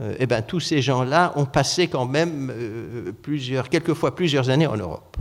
euh, 0.01 0.15
eh 0.19 0.27
ben, 0.27 0.43
tous 0.43 0.61
ces 0.61 0.81
gens-là 0.81 1.33
ont 1.37 1.45
passé 1.45 1.89
quand 1.89 2.07
même 2.07 2.53
plusieurs, 3.21 3.69
quelquefois 3.69 4.15
plusieurs 4.15 4.49
années 4.49 4.67
en 4.67 4.77
Europe. 4.77 5.17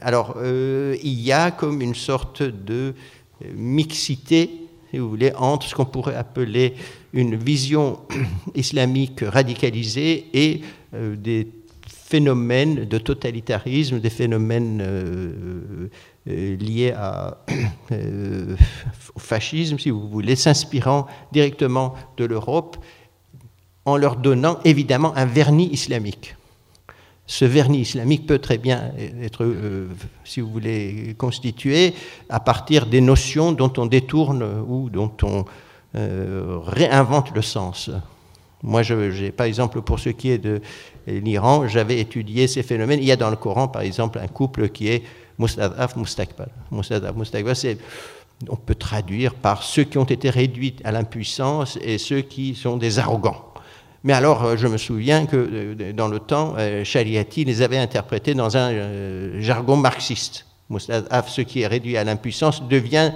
Alors, 0.00 0.36
il 0.40 1.20
y 1.20 1.32
a 1.32 1.50
comme 1.50 1.82
une 1.82 1.96
sorte 1.96 2.44
de 2.44 2.94
mixité, 3.52 4.50
si 4.92 4.98
vous 4.98 5.10
voulez, 5.10 5.32
entre 5.34 5.66
ce 5.66 5.74
qu'on 5.74 5.84
pourrait 5.84 6.14
appeler 6.14 6.74
une 7.12 7.34
vision 7.34 7.98
islamique 8.54 9.24
radicalisée 9.26 10.28
et 10.32 10.60
des 10.92 11.48
phénomènes 11.88 12.84
de 12.84 12.98
totalitarisme, 12.98 13.98
des 13.98 14.10
phénomènes 14.10 15.90
liés 16.26 16.92
à, 16.96 17.38
euh, 17.92 18.56
au 19.14 19.18
fascisme, 19.18 19.78
si 19.78 19.90
vous 19.90 20.08
voulez, 20.08 20.36
s'inspirant 20.36 21.06
directement 21.32 21.94
de 22.16 22.24
l'Europe, 22.24 22.76
en 23.84 23.96
leur 23.96 24.16
donnant 24.16 24.58
évidemment 24.64 25.12
un 25.16 25.24
vernis 25.24 25.68
islamique. 25.72 26.36
Ce 27.26 27.44
vernis 27.44 27.80
islamique 27.80 28.26
peut 28.26 28.38
très 28.38 28.58
bien 28.58 28.92
être, 29.22 29.44
euh, 29.44 29.88
si 30.24 30.40
vous 30.40 30.50
voulez, 30.50 31.14
constitué 31.18 31.94
à 32.28 32.40
partir 32.40 32.86
des 32.86 33.00
notions 33.00 33.52
dont 33.52 33.72
on 33.78 33.86
détourne 33.86 34.44
ou 34.68 34.90
dont 34.90 35.12
on 35.22 35.44
réinvente 35.94 37.34
le 37.34 37.42
sens. 37.42 37.90
Moi, 38.62 38.82
j'ai, 38.82 39.30
par 39.30 39.46
exemple, 39.46 39.82
pour 39.82 39.98
ce 39.98 40.08
qui 40.08 40.30
est 40.30 40.38
de 40.38 40.62
l'Iran, 41.06 41.68
j'avais 41.68 42.00
étudié 42.00 42.46
ces 42.46 42.62
phénomènes. 42.62 43.00
Il 43.00 43.04
y 43.04 43.12
a 43.12 43.16
dans 43.16 43.28
le 43.28 43.36
Coran, 43.36 43.68
par 43.68 43.82
exemple, 43.82 44.18
un 44.18 44.28
couple 44.28 44.70
qui 44.70 44.88
est 44.88 45.02
Mustadaf 45.42 45.96
Mustakbal. 45.96 46.48
On 48.48 48.56
peut 48.56 48.74
traduire 48.74 49.34
par 49.34 49.62
ceux 49.62 49.84
qui 49.84 49.98
ont 49.98 50.04
été 50.04 50.30
réduits 50.30 50.76
à 50.84 50.92
l'impuissance 50.92 51.78
et 51.80 51.98
ceux 51.98 52.22
qui 52.22 52.54
sont 52.54 52.76
des 52.76 52.98
arrogants. 52.98 53.52
Mais 54.04 54.12
alors, 54.12 54.42
euh, 54.44 54.56
je 54.56 54.66
me 54.66 54.78
souviens 54.78 55.26
que 55.26 55.36
euh, 55.36 55.92
dans 55.92 56.08
le 56.08 56.18
temps, 56.18 56.56
Shariati 56.84 57.42
euh, 57.42 57.46
les 57.46 57.62
avait 57.62 57.78
interprétés 57.78 58.34
dans 58.34 58.56
un 58.56 59.40
jargon 59.40 59.76
marxiste. 59.76 60.46
Mustadaf, 60.70 61.28
ce 61.28 61.42
qui 61.42 61.60
est 61.60 61.66
réduit 61.66 61.96
à 61.96 62.04
l'impuissance, 62.04 62.66
devient, 62.66 63.12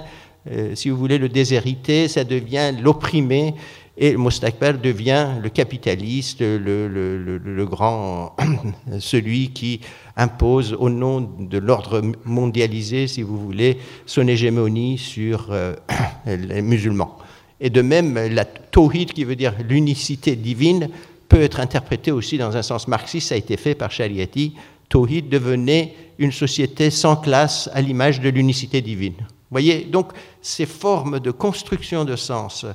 si 0.75 0.89
vous 0.89 0.97
voulez, 0.97 1.17
le 1.17 1.27
déshérité, 1.27 2.07
ça 2.07 2.23
devient 2.23 2.71
l'opprimé, 2.79 3.55
et 3.97 4.15
Mustakbal 4.15 4.79
devient 4.79 5.27
le 5.41 5.49
capitaliste, 5.49 6.41
le, 6.41 7.65
grand, 7.65 8.35
celui 8.99 9.49
qui 9.49 9.81
impose 10.15 10.73
au 10.77 10.89
nom 10.89 11.21
de 11.21 11.57
l'ordre 11.57 12.01
mondialisé, 12.23 13.07
si 13.07 13.23
vous 13.23 13.39
voulez, 13.39 13.79
son 14.05 14.27
hégémonie 14.27 14.99
sur 14.99 15.47
euh, 15.49 15.75
les 16.25 16.61
musulmans. 16.61 17.17
Et 17.59 17.71
de 17.71 17.81
même, 17.81 18.15
la 18.15 18.45
tawhid, 18.45 19.13
qui 19.13 19.23
veut 19.23 19.35
dire 19.35 19.55
l'unicité 19.67 20.35
divine, 20.35 20.89
peut 21.27 21.41
être 21.41 21.59
interprétée 21.59 22.11
aussi 22.11 22.37
dans 22.37 22.55
un 22.55 22.61
sens 22.61 22.87
marxiste, 22.87 23.29
ça 23.29 23.35
a 23.35 23.37
été 23.39 23.57
fait 23.57 23.73
par 23.73 23.91
Shariati. 23.91 24.53
Tawhid 24.89 25.27
devenait 25.27 25.95
une 26.19 26.31
société 26.31 26.91
sans 26.91 27.15
classe 27.15 27.69
à 27.73 27.81
l'image 27.81 28.21
de 28.21 28.29
l'unicité 28.29 28.81
divine. 28.81 29.15
Vous 29.17 29.53
voyez, 29.53 29.85
donc 29.85 30.11
ces 30.41 30.65
formes 30.65 31.19
de 31.19 31.31
construction 31.31 32.05
de 32.05 32.15
sens 32.15 32.65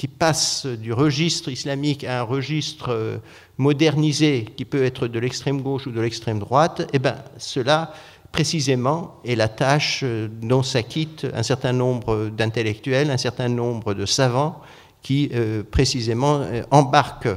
qui 0.00 0.08
passent 0.08 0.64
du 0.64 0.94
registre 0.94 1.50
islamique 1.50 2.04
à 2.04 2.20
un 2.20 2.22
registre 2.22 2.88
euh, 2.88 3.18
modernisé 3.58 4.46
qui 4.56 4.64
peut 4.64 4.82
être 4.82 5.08
de 5.08 5.18
l'extrême 5.18 5.60
gauche 5.60 5.86
ou 5.86 5.90
de 5.90 6.00
l'extrême 6.00 6.38
droite, 6.38 6.88
eh 6.94 6.98
bien, 6.98 7.16
cela 7.36 7.92
précisément 8.32 9.16
est 9.26 9.34
la 9.34 9.48
tâche 9.48 10.00
euh, 10.02 10.26
dont 10.40 10.62
s'acquittent 10.62 11.26
un 11.34 11.42
certain 11.42 11.74
nombre 11.74 12.30
d'intellectuels, 12.30 13.10
un 13.10 13.18
certain 13.18 13.50
nombre 13.50 13.92
de 13.92 14.06
savants 14.06 14.62
qui 15.02 15.28
euh, 15.34 15.64
précisément 15.70 16.46
embarquent 16.70 17.36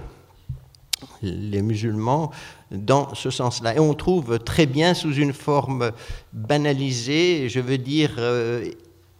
les 1.22 1.62
musulmans 1.62 2.32
dans 2.72 3.14
ce 3.14 3.30
sens-là. 3.30 3.76
Et 3.76 3.80
on 3.80 3.94
trouve 3.94 4.40
très 4.40 4.68
bien 4.68 4.94
sous 4.94 5.14
une 5.14 5.34
forme 5.34 5.92
banalisée, 6.32 7.50
je 7.50 7.60
veux 7.60 7.78
dire 7.78 8.12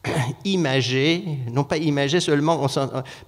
imagé, 0.46 1.24
non 1.52 1.64
pas 1.64 1.78
imagé 1.78 2.20
seulement, 2.20 2.66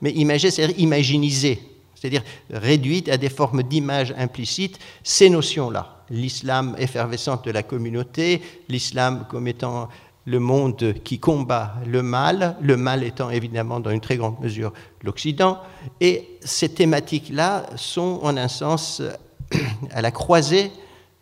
mais 0.01 0.11
imagé, 0.11 0.51
c'est-à-dire 0.51 1.57
c'est-à-dire 1.95 2.23
réduite 2.51 3.09
à 3.09 3.17
des 3.17 3.29
formes 3.29 3.63
d'image 3.63 4.13
implicites, 4.17 4.77
ces 5.03 5.29
notions-là. 5.29 6.03
L'islam 6.09 6.75
effervescent 6.77 7.41
de 7.43 7.51
la 7.51 7.63
communauté, 7.63 8.41
l'islam 8.69 9.25
comme 9.29 9.47
étant 9.47 9.89
le 10.25 10.39
monde 10.39 10.95
qui 11.03 11.19
combat 11.19 11.75
le 11.85 12.03
mal, 12.03 12.57
le 12.61 12.77
mal 12.77 13.03
étant 13.03 13.29
évidemment 13.29 13.79
dans 13.79 13.91
une 13.91 14.01
très 14.01 14.17
grande 14.17 14.39
mesure 14.39 14.73
l'Occident, 15.03 15.59
et 16.01 16.27
ces 16.41 16.69
thématiques-là 16.69 17.67
sont 17.75 18.19
en 18.23 18.35
un 18.37 18.47
sens 18.47 19.01
à 19.91 20.01
la 20.01 20.11
croisée 20.11 20.71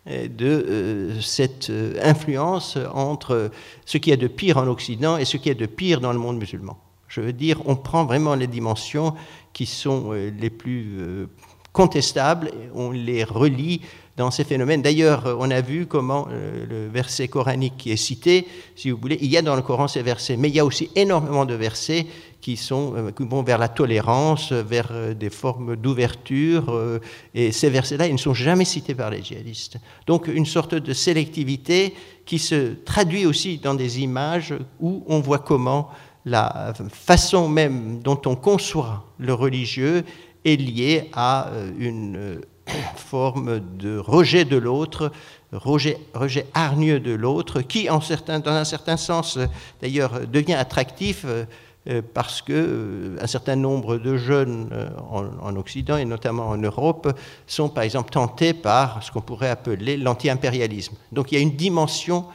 de 0.05 0.45
euh, 0.45 1.21
cette 1.21 1.69
euh, 1.69 1.97
influence 2.03 2.77
entre 2.93 3.51
ce 3.85 3.97
qui 3.97 4.11
est 4.11 4.17
de 4.17 4.27
pire 4.27 4.57
en 4.57 4.67
Occident 4.67 5.17
et 5.17 5.25
ce 5.25 5.37
qui 5.37 5.49
est 5.49 5.55
de 5.55 5.65
pire 5.65 6.01
dans 6.01 6.11
le 6.11 6.19
monde 6.19 6.37
musulman. 6.37 6.77
Je 7.07 7.21
veux 7.21 7.33
dire, 7.33 7.61
on 7.65 7.75
prend 7.75 8.05
vraiment 8.05 8.35
les 8.35 8.47
dimensions 8.47 9.13
qui 9.53 9.65
sont 9.65 10.11
euh, 10.11 10.31
les 10.37 10.49
plus 10.49 11.27
contestables, 11.71 12.51
on 12.75 12.91
les 12.91 13.23
relie 13.23 13.81
dans 14.15 14.29
ces 14.29 14.43
phénomènes. 14.43 14.81
D'ailleurs, 14.81 15.35
on 15.39 15.49
a 15.49 15.61
vu 15.61 15.87
comment 15.87 16.27
euh, 16.29 16.65
le 16.69 16.87
verset 16.87 17.27
coranique 17.27 17.75
qui 17.77 17.91
est 17.91 17.97
cité, 17.97 18.47
si 18.75 18.91
vous 18.91 18.97
voulez, 18.97 19.17
il 19.21 19.31
y 19.31 19.37
a 19.37 19.41
dans 19.41 19.55
le 19.55 19.61
Coran 19.61 19.87
ces 19.87 20.03
versets, 20.03 20.37
mais 20.37 20.49
il 20.49 20.55
y 20.55 20.59
a 20.59 20.65
aussi 20.65 20.89
énormément 20.95 21.45
de 21.45 21.55
versets 21.55 22.05
qui, 22.43 22.57
sont, 22.57 22.93
euh, 22.95 23.11
qui 23.11 23.23
vont 23.23 23.41
vers 23.41 23.57
la 23.57 23.69
tolérance, 23.69 24.51
vers 24.51 24.89
euh, 24.91 25.13
des 25.13 25.29
formes 25.29 25.77
d'ouverture, 25.77 26.99
et 27.33 27.53
ces 27.53 27.69
versets-là, 27.69 28.07
ils 28.07 28.13
ne 28.13 28.17
sont 28.17 28.33
jamais 28.33 28.65
cités 28.65 28.93
par 28.93 29.09
les 29.09 29.23
djihadistes. 29.23 29.77
Donc 30.07 30.27
une 30.27 30.45
sorte 30.45 30.75
de 30.75 30.93
sélectivité 30.93 31.95
qui 32.25 32.39
se 32.39 32.73
traduit 32.83 33.25
aussi 33.25 33.59
dans 33.59 33.75
des 33.75 34.01
images 34.01 34.53
où 34.81 35.03
on 35.07 35.21
voit 35.21 35.39
comment 35.39 35.89
la 36.25 36.73
façon 36.89 37.47
même 37.47 38.01
dont 38.01 38.19
on 38.25 38.35
conçoit 38.35 39.05
le 39.17 39.33
religieux 39.33 40.03
est 40.43 40.57
liée 40.59 41.09
à 41.13 41.49
une 41.79 42.41
forme 42.95 43.59
de 43.77 43.97
rejet 43.97 44.45
de 44.45 44.57
l'autre, 44.57 45.11
rejet, 45.51 45.97
rejet, 46.13 46.47
hargneux 46.53 46.99
de 46.99 47.13
l'autre, 47.13 47.61
qui, 47.61 47.89
en 47.89 48.01
certain, 48.01 48.39
dans 48.39 48.51
un 48.51 48.65
certain 48.65 48.97
sens, 48.97 49.37
d'ailleurs, 49.81 50.27
devient 50.27 50.53
attractif 50.53 51.23
euh, 51.25 51.45
parce 52.13 52.41
que 52.41 52.53
euh, 52.53 53.27
certain 53.27 53.57
nombre 53.57 53.97
de 53.97 54.15
jeunes 54.15 54.69
euh, 54.71 54.89
en, 55.09 55.25
en, 55.41 55.55
Occident 55.57 55.97
et 55.97 56.05
notamment 56.05 56.47
en 56.47 56.57
Europe 56.57 57.19
sont 57.45 57.67
par 57.67 57.83
exemple 57.83 58.11
tentés 58.11 58.53
par 58.53 59.03
ce 59.03 59.11
qu'on 59.11 59.21
pourrait 59.21 59.49
appeler 59.49 59.97
l'anti-impérialisme. 59.97 60.95
Donc 61.11 61.31
il 61.31 61.35
y 61.35 61.37
a 61.39 61.41
une 61.41 61.57
dimension 61.57 62.25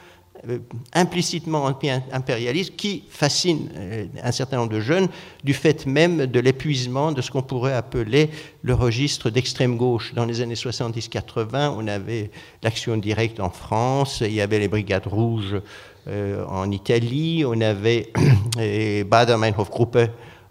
euh, 0.47 0.59
implicitement 0.93 1.65
anti-impérialiste 1.65 2.77
qui 2.77 3.03
fascine 3.09 3.67
euh, 3.75 4.05
un 4.23 4.31
certain 4.31 4.55
nombre 4.55 4.71
de 4.71 4.79
jeunes 4.79 5.09
du 5.43 5.53
fait 5.53 5.85
même 5.85 6.27
de 6.27 6.39
l'épuisement 6.39 7.11
de 7.11 7.21
ce 7.21 7.29
qu'on 7.29 7.41
pourrait 7.41 7.73
appeler 7.73 8.29
le 8.61 8.73
registre 8.73 9.29
d'extrême 9.29 9.75
gauche. 9.75 10.13
Dans 10.13 10.23
les 10.23 10.39
années 10.39 10.53
70-80, 10.53 11.73
on 11.77 11.87
avait 11.87 12.31
l'action 12.63 12.95
directe 12.95 13.41
en 13.41 13.49
France, 13.49 14.21
il 14.21 14.31
y 14.31 14.39
avait 14.39 14.59
les 14.59 14.69
brigades 14.69 15.07
rouges 15.07 15.55
euh, 15.55 15.61
en 16.07 16.71
Italie, 16.71 17.43
on 17.45 17.59
avait 17.61 18.11
Bader-Meinhof-Gruppe 18.55 19.97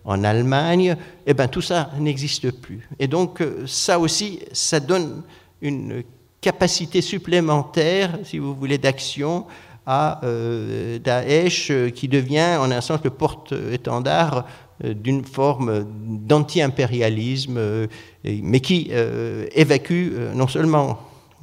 en 0.04 0.24
Allemagne, 0.24 0.96
et 1.26 1.30
eh 1.30 1.34
bien 1.34 1.48
tout 1.48 1.60
ça 1.60 1.90
n'existe 1.98 2.50
plus. 2.52 2.88
Et 2.98 3.08
donc 3.08 3.42
ça 3.66 3.98
aussi, 3.98 4.40
ça 4.52 4.80
donne 4.80 5.22
une 5.60 6.02
capacité 6.40 7.00
supplémentaire, 7.00 8.18
si 8.24 8.38
vous 8.38 8.54
voulez, 8.54 8.78
d'action 8.78 9.46
à 9.86 10.20
euh, 10.22 10.98
Daesh, 10.98 11.70
euh, 11.70 11.88
qui 11.88 12.08
devient 12.08 12.58
en 12.60 12.70
un 12.70 12.82
sens 12.82 13.00
le 13.02 13.10
porte-étendard 13.10 14.44
euh, 14.84 14.92
d'une 14.92 15.24
forme 15.24 15.86
d'anti-impérialisme, 16.06 17.88
mais 18.24 18.60
qui 18.60 18.90
évacue 19.54 20.12
non 20.34 20.46
seulement 20.46 20.98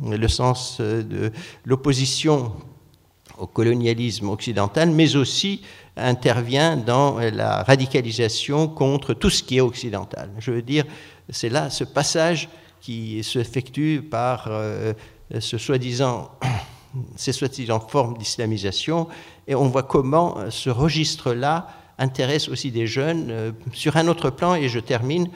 le 0.05 0.27
sens 0.27 0.79
de 0.79 1.31
l'opposition 1.65 2.51
au 3.37 3.47
colonialisme 3.47 4.29
occidental, 4.29 4.89
mais 4.91 5.15
aussi 5.15 5.61
intervient 5.97 6.75
dans 6.75 7.19
la 7.19 7.63
radicalisation 7.63 8.67
contre 8.67 9.13
tout 9.13 9.29
ce 9.29 9.43
qui 9.43 9.57
est 9.57 9.61
occidental. 9.61 10.29
Je 10.39 10.51
veux 10.51 10.61
dire, 10.61 10.85
c'est 11.29 11.49
là 11.49 11.69
ce 11.69 11.83
passage 11.83 12.49
qui 12.81 13.23
s'effectue 13.23 14.01
par 14.01 14.49
ce 15.39 15.57
soi-disant 15.57 16.31
ces 17.15 17.31
soi-disant 17.31 17.79
formes 17.79 18.17
d'islamisation, 18.17 19.07
et 19.47 19.55
on 19.55 19.67
voit 19.67 19.83
comment 19.83 20.37
euh, 20.37 20.49
ce 20.49 20.69
registre-là 20.69 21.67
intéresse 21.97 22.49
aussi 22.49 22.71
des 22.71 22.87
jeunes 22.87 23.27
euh, 23.29 23.51
sur 23.73 23.97
un 23.97 24.07
autre 24.07 24.29
plan, 24.29 24.55
et 24.55 24.69
je 24.69 24.79
termine, 24.79 25.27
euh, 25.27 25.29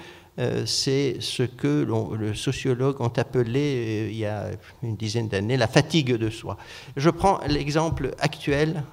c'est 0.65 1.17
ce 1.19 1.43
que 1.43 1.85
le 2.17 2.33
sociologue 2.33 3.01
ont 3.01 3.11
appelé 3.17 4.09
il 4.11 4.17
y 4.17 4.25
a 4.25 4.51
une 4.83 4.95
dizaine 4.95 5.27
d'années 5.27 5.57
la 5.57 5.67
fatigue 5.67 6.15
de 6.15 6.29
soi. 6.29 6.57
Je 6.95 7.09
prends 7.09 7.39
l'exemple 7.47 8.11
actuel 8.19 8.83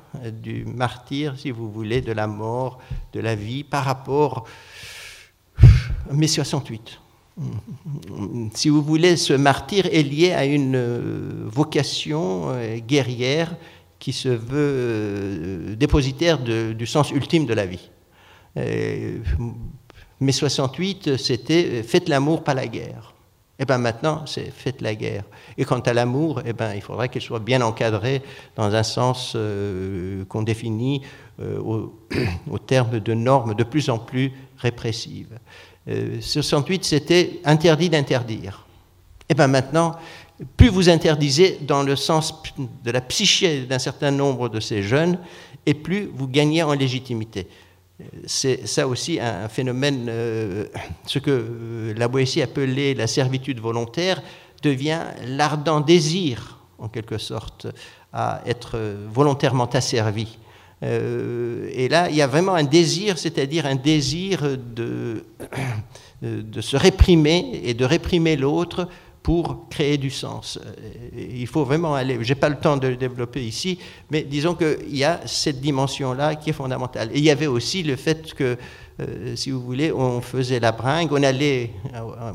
du 0.43 0.65
martyr, 0.65 1.39
si 1.39 1.51
vous 1.51 1.71
voulez, 1.71 2.01
de 2.01 2.13
la 2.13 2.27
mort, 2.27 2.81
de 3.13 3.21
la 3.21 3.35
vie, 3.35 3.63
par 3.63 3.85
rapport 3.85 4.47
à 6.11 6.13
mai 6.13 6.27
68 6.27 7.01
si 8.55 8.69
vous 8.69 8.83
voulez, 8.83 9.17
ce 9.17 9.35
martyr 9.35 9.87
est 9.87 10.03
lié 10.03 10.33
à 10.33 10.45
une 10.45 10.77
euh, 10.77 11.45
vocation 11.45 12.51
euh, 12.51 12.79
guerrière 12.79 13.57
qui 13.99 14.13
se 14.13 14.29
veut 14.29 14.39
euh, 14.55 15.77
dépositaire 15.77 16.39
du 16.39 16.87
sens 16.87 17.11
ultime 17.11 17.47
de 17.47 17.55
la 17.55 17.67
vie. 17.67 17.91
Mais 20.21 20.33
68, 20.33 21.17
c'était 21.17 21.83
faites 21.83 22.09
l'amour, 22.09 22.43
pas 22.43 22.55
la 22.55 22.67
guerre. 22.67 23.15
Et 23.59 23.65
bien 23.65 23.79
maintenant, 23.79 24.27
c'est 24.27 24.51
faites 24.51 24.83
la 24.83 24.95
guerre. 24.95 25.25
Et 25.57 25.65
quant 25.65 25.81
à 25.81 25.95
l'amour, 25.95 26.43
eh 26.45 26.53
ben, 26.53 26.75
il 26.75 26.83
faudra 26.83 27.09
qu'elle 27.09 27.23
soit 27.23 27.39
bien 27.41 27.63
encadrée 27.63 28.23
dans 28.55 28.75
un 28.75 28.83
sens 28.83 29.37
qu'on 30.29 30.43
définit 30.43 31.03
au, 31.41 31.93
au 32.51 32.59
terme 32.59 33.01
de 33.01 33.15
normes 33.15 33.55
de 33.55 33.65
plus 33.65 33.89
en 33.89 33.99
plus 33.99 34.33
répressives. 34.59 35.39
68, 36.21 36.81
euh, 36.81 36.85
c'était 36.85 37.41
interdit 37.45 37.89
d'interdire. 37.89 38.67
Et 39.29 39.35
bien 39.35 39.47
maintenant, 39.47 39.97
plus 40.57 40.69
vous 40.69 40.89
interdisez 40.89 41.59
dans 41.63 41.83
le 41.83 41.97
sens 41.97 42.35
de 42.85 42.91
la 42.91 43.01
psyché 43.01 43.63
d'un 43.63 43.79
certain 43.79 44.11
nombre 44.11 44.49
de 44.49 44.61
ces 44.61 44.83
jeunes, 44.83 45.19
et 45.65 45.75
plus 45.75 46.11
vous 46.15 46.29
gagnez 46.29 46.63
en 46.63 46.75
légitimité. 46.75 47.49
C'est 48.27 48.67
ça 48.67 48.87
aussi 48.87 49.19
un 49.21 49.49
phénomène, 49.49 50.07
euh, 50.09 50.67
ce 51.07 51.19
que 51.19 51.95
la 51.97 52.09
Boétie 52.09 52.43
appelait 52.43 52.93
la 52.93 53.07
servitude 53.07 53.59
volontaire, 53.59 54.23
devient 54.63 55.01
l'ardent 55.27 55.81
désir, 55.81 56.59
en 56.79 56.89
quelque 56.89 57.17
sorte, 57.17 57.67
à 58.13 58.43
être 58.47 58.79
volontairement 59.11 59.67
asservi. 59.67 60.39
Euh, 60.83 61.71
et 61.73 61.89
là, 61.89 62.11
il 62.11 62.17
y 62.17 62.23
a 62.23 62.27
vraiment 62.27 62.55
un 62.55 62.65
désir, 62.65 63.17
c'est-à-dire 63.17 63.65
un 63.65 63.77
désir 63.77 64.59
de, 64.59 65.25
de 66.23 66.61
se 66.61 66.77
réprimer 66.77 67.61
et 67.65 67.73
de 67.73 67.85
réprimer 67.85 68.37
l'autre 68.37 68.89
pour 69.27 69.69
créer 69.69 69.99
du 69.99 70.09
sens. 70.09 70.57
Euh, 70.65 70.71
il 71.19 71.49
faut 71.49 71.65
vraiment 71.65 71.97
aller, 71.97 72.17
je 72.23 72.29
n'ai 72.29 72.39
pas 72.39 72.49
le 72.49 72.61
temps 72.61 72.77
de 72.77 72.87
le 72.87 72.97
développer 72.97 73.45
ici, 73.45 73.77
mais 74.09 74.23
disons 74.23 74.55
qu'il 74.55 74.97
y 74.97 75.03
a 75.03 75.21
cette 75.27 75.61
dimension-là 75.61 76.37
qui 76.37 76.51
est 76.51 76.53
fondamentale. 76.53 77.11
Et 77.13 77.19
il 77.19 77.25
y 77.25 77.31
avait 77.31 77.49
aussi 77.49 77.83
le 77.83 77.97
fait 77.97 78.33
que, 78.35 78.57
euh, 79.01 79.35
si 79.35 79.51
vous 79.51 79.61
voulez, 79.61 79.91
on 79.91 80.21
faisait 80.21 80.61
la 80.61 80.71
bringue, 80.71 81.11
on 81.11 81.25
allait 81.25 81.73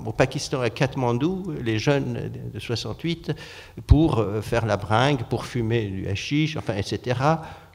au 0.06 0.12
Pakistan 0.12 0.60
à 0.60 0.70
Katmandou, 0.70 1.54
les 1.64 1.80
jeunes 1.80 2.30
de 2.54 2.60
68, 2.60 3.32
pour 3.88 4.26
faire 4.42 4.66
la 4.66 4.76
bringue, 4.76 5.24
pour 5.30 5.46
fumer 5.46 5.86
du 5.86 6.10
hashish, 6.10 6.58
enfin, 6.58 6.76
etc. 6.76 7.16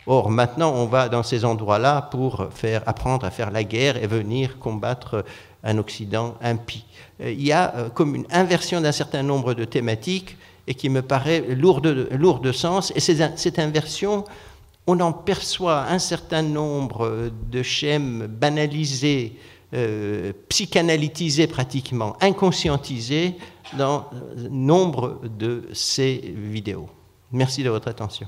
Or, 0.07 0.31
maintenant, 0.31 0.73
on 0.75 0.87
va 0.87 1.09
dans 1.09 1.23
ces 1.23 1.45
endroits-là 1.47 2.03
pour 2.03 2.49
faire, 2.53 2.83
apprendre 2.87 3.25
à 3.25 3.31
faire 3.31 3.51
la 3.51 3.65
guerre 3.65 3.97
et 3.97 4.07
venir 4.07 4.59
combattre 4.59 5.25
un 5.63 5.79
Occident 5.79 6.37
impie. 6.41 6.85
Euh, 7.21 7.31
il 7.31 7.45
y 7.45 7.53
a 7.53 7.75
euh, 7.75 7.89
comme 7.89 8.15
une 8.15 8.27
inversion 8.31 8.81
d'un 8.81 8.93
certain 8.93 9.23
nombre 9.23 9.55
de 9.55 9.65
thématiques 9.65 10.37
et 10.67 10.75
qui 10.75 10.89
me 10.89 11.03
paraît 11.03 11.45
lourde, 11.49 12.43
de 12.43 12.53
sens. 12.53 12.93
Et 12.97 13.01
cette 13.01 13.59
inversion, 13.59 14.25
on 14.87 14.99
en 15.01 15.13
perçoit 15.13 15.85
un 15.89 15.99
certain 15.99 16.43
nombre 16.43 17.31
de 17.51 17.63
schèmes 17.63 18.27
banalisés, 18.27 19.39
euh, 19.75 20.33
psychanalytisés 20.49 21.47
pratiquement, 21.47 22.17
inconscientisés 22.21 23.37
dans 23.79 24.07
nombre 24.51 25.21
de 25.39 25.69
ces 25.73 26.35
vidéos. 26.37 26.89
Merci 27.31 27.63
de 27.63 27.71
votre 27.71 27.89
attention. 27.89 28.27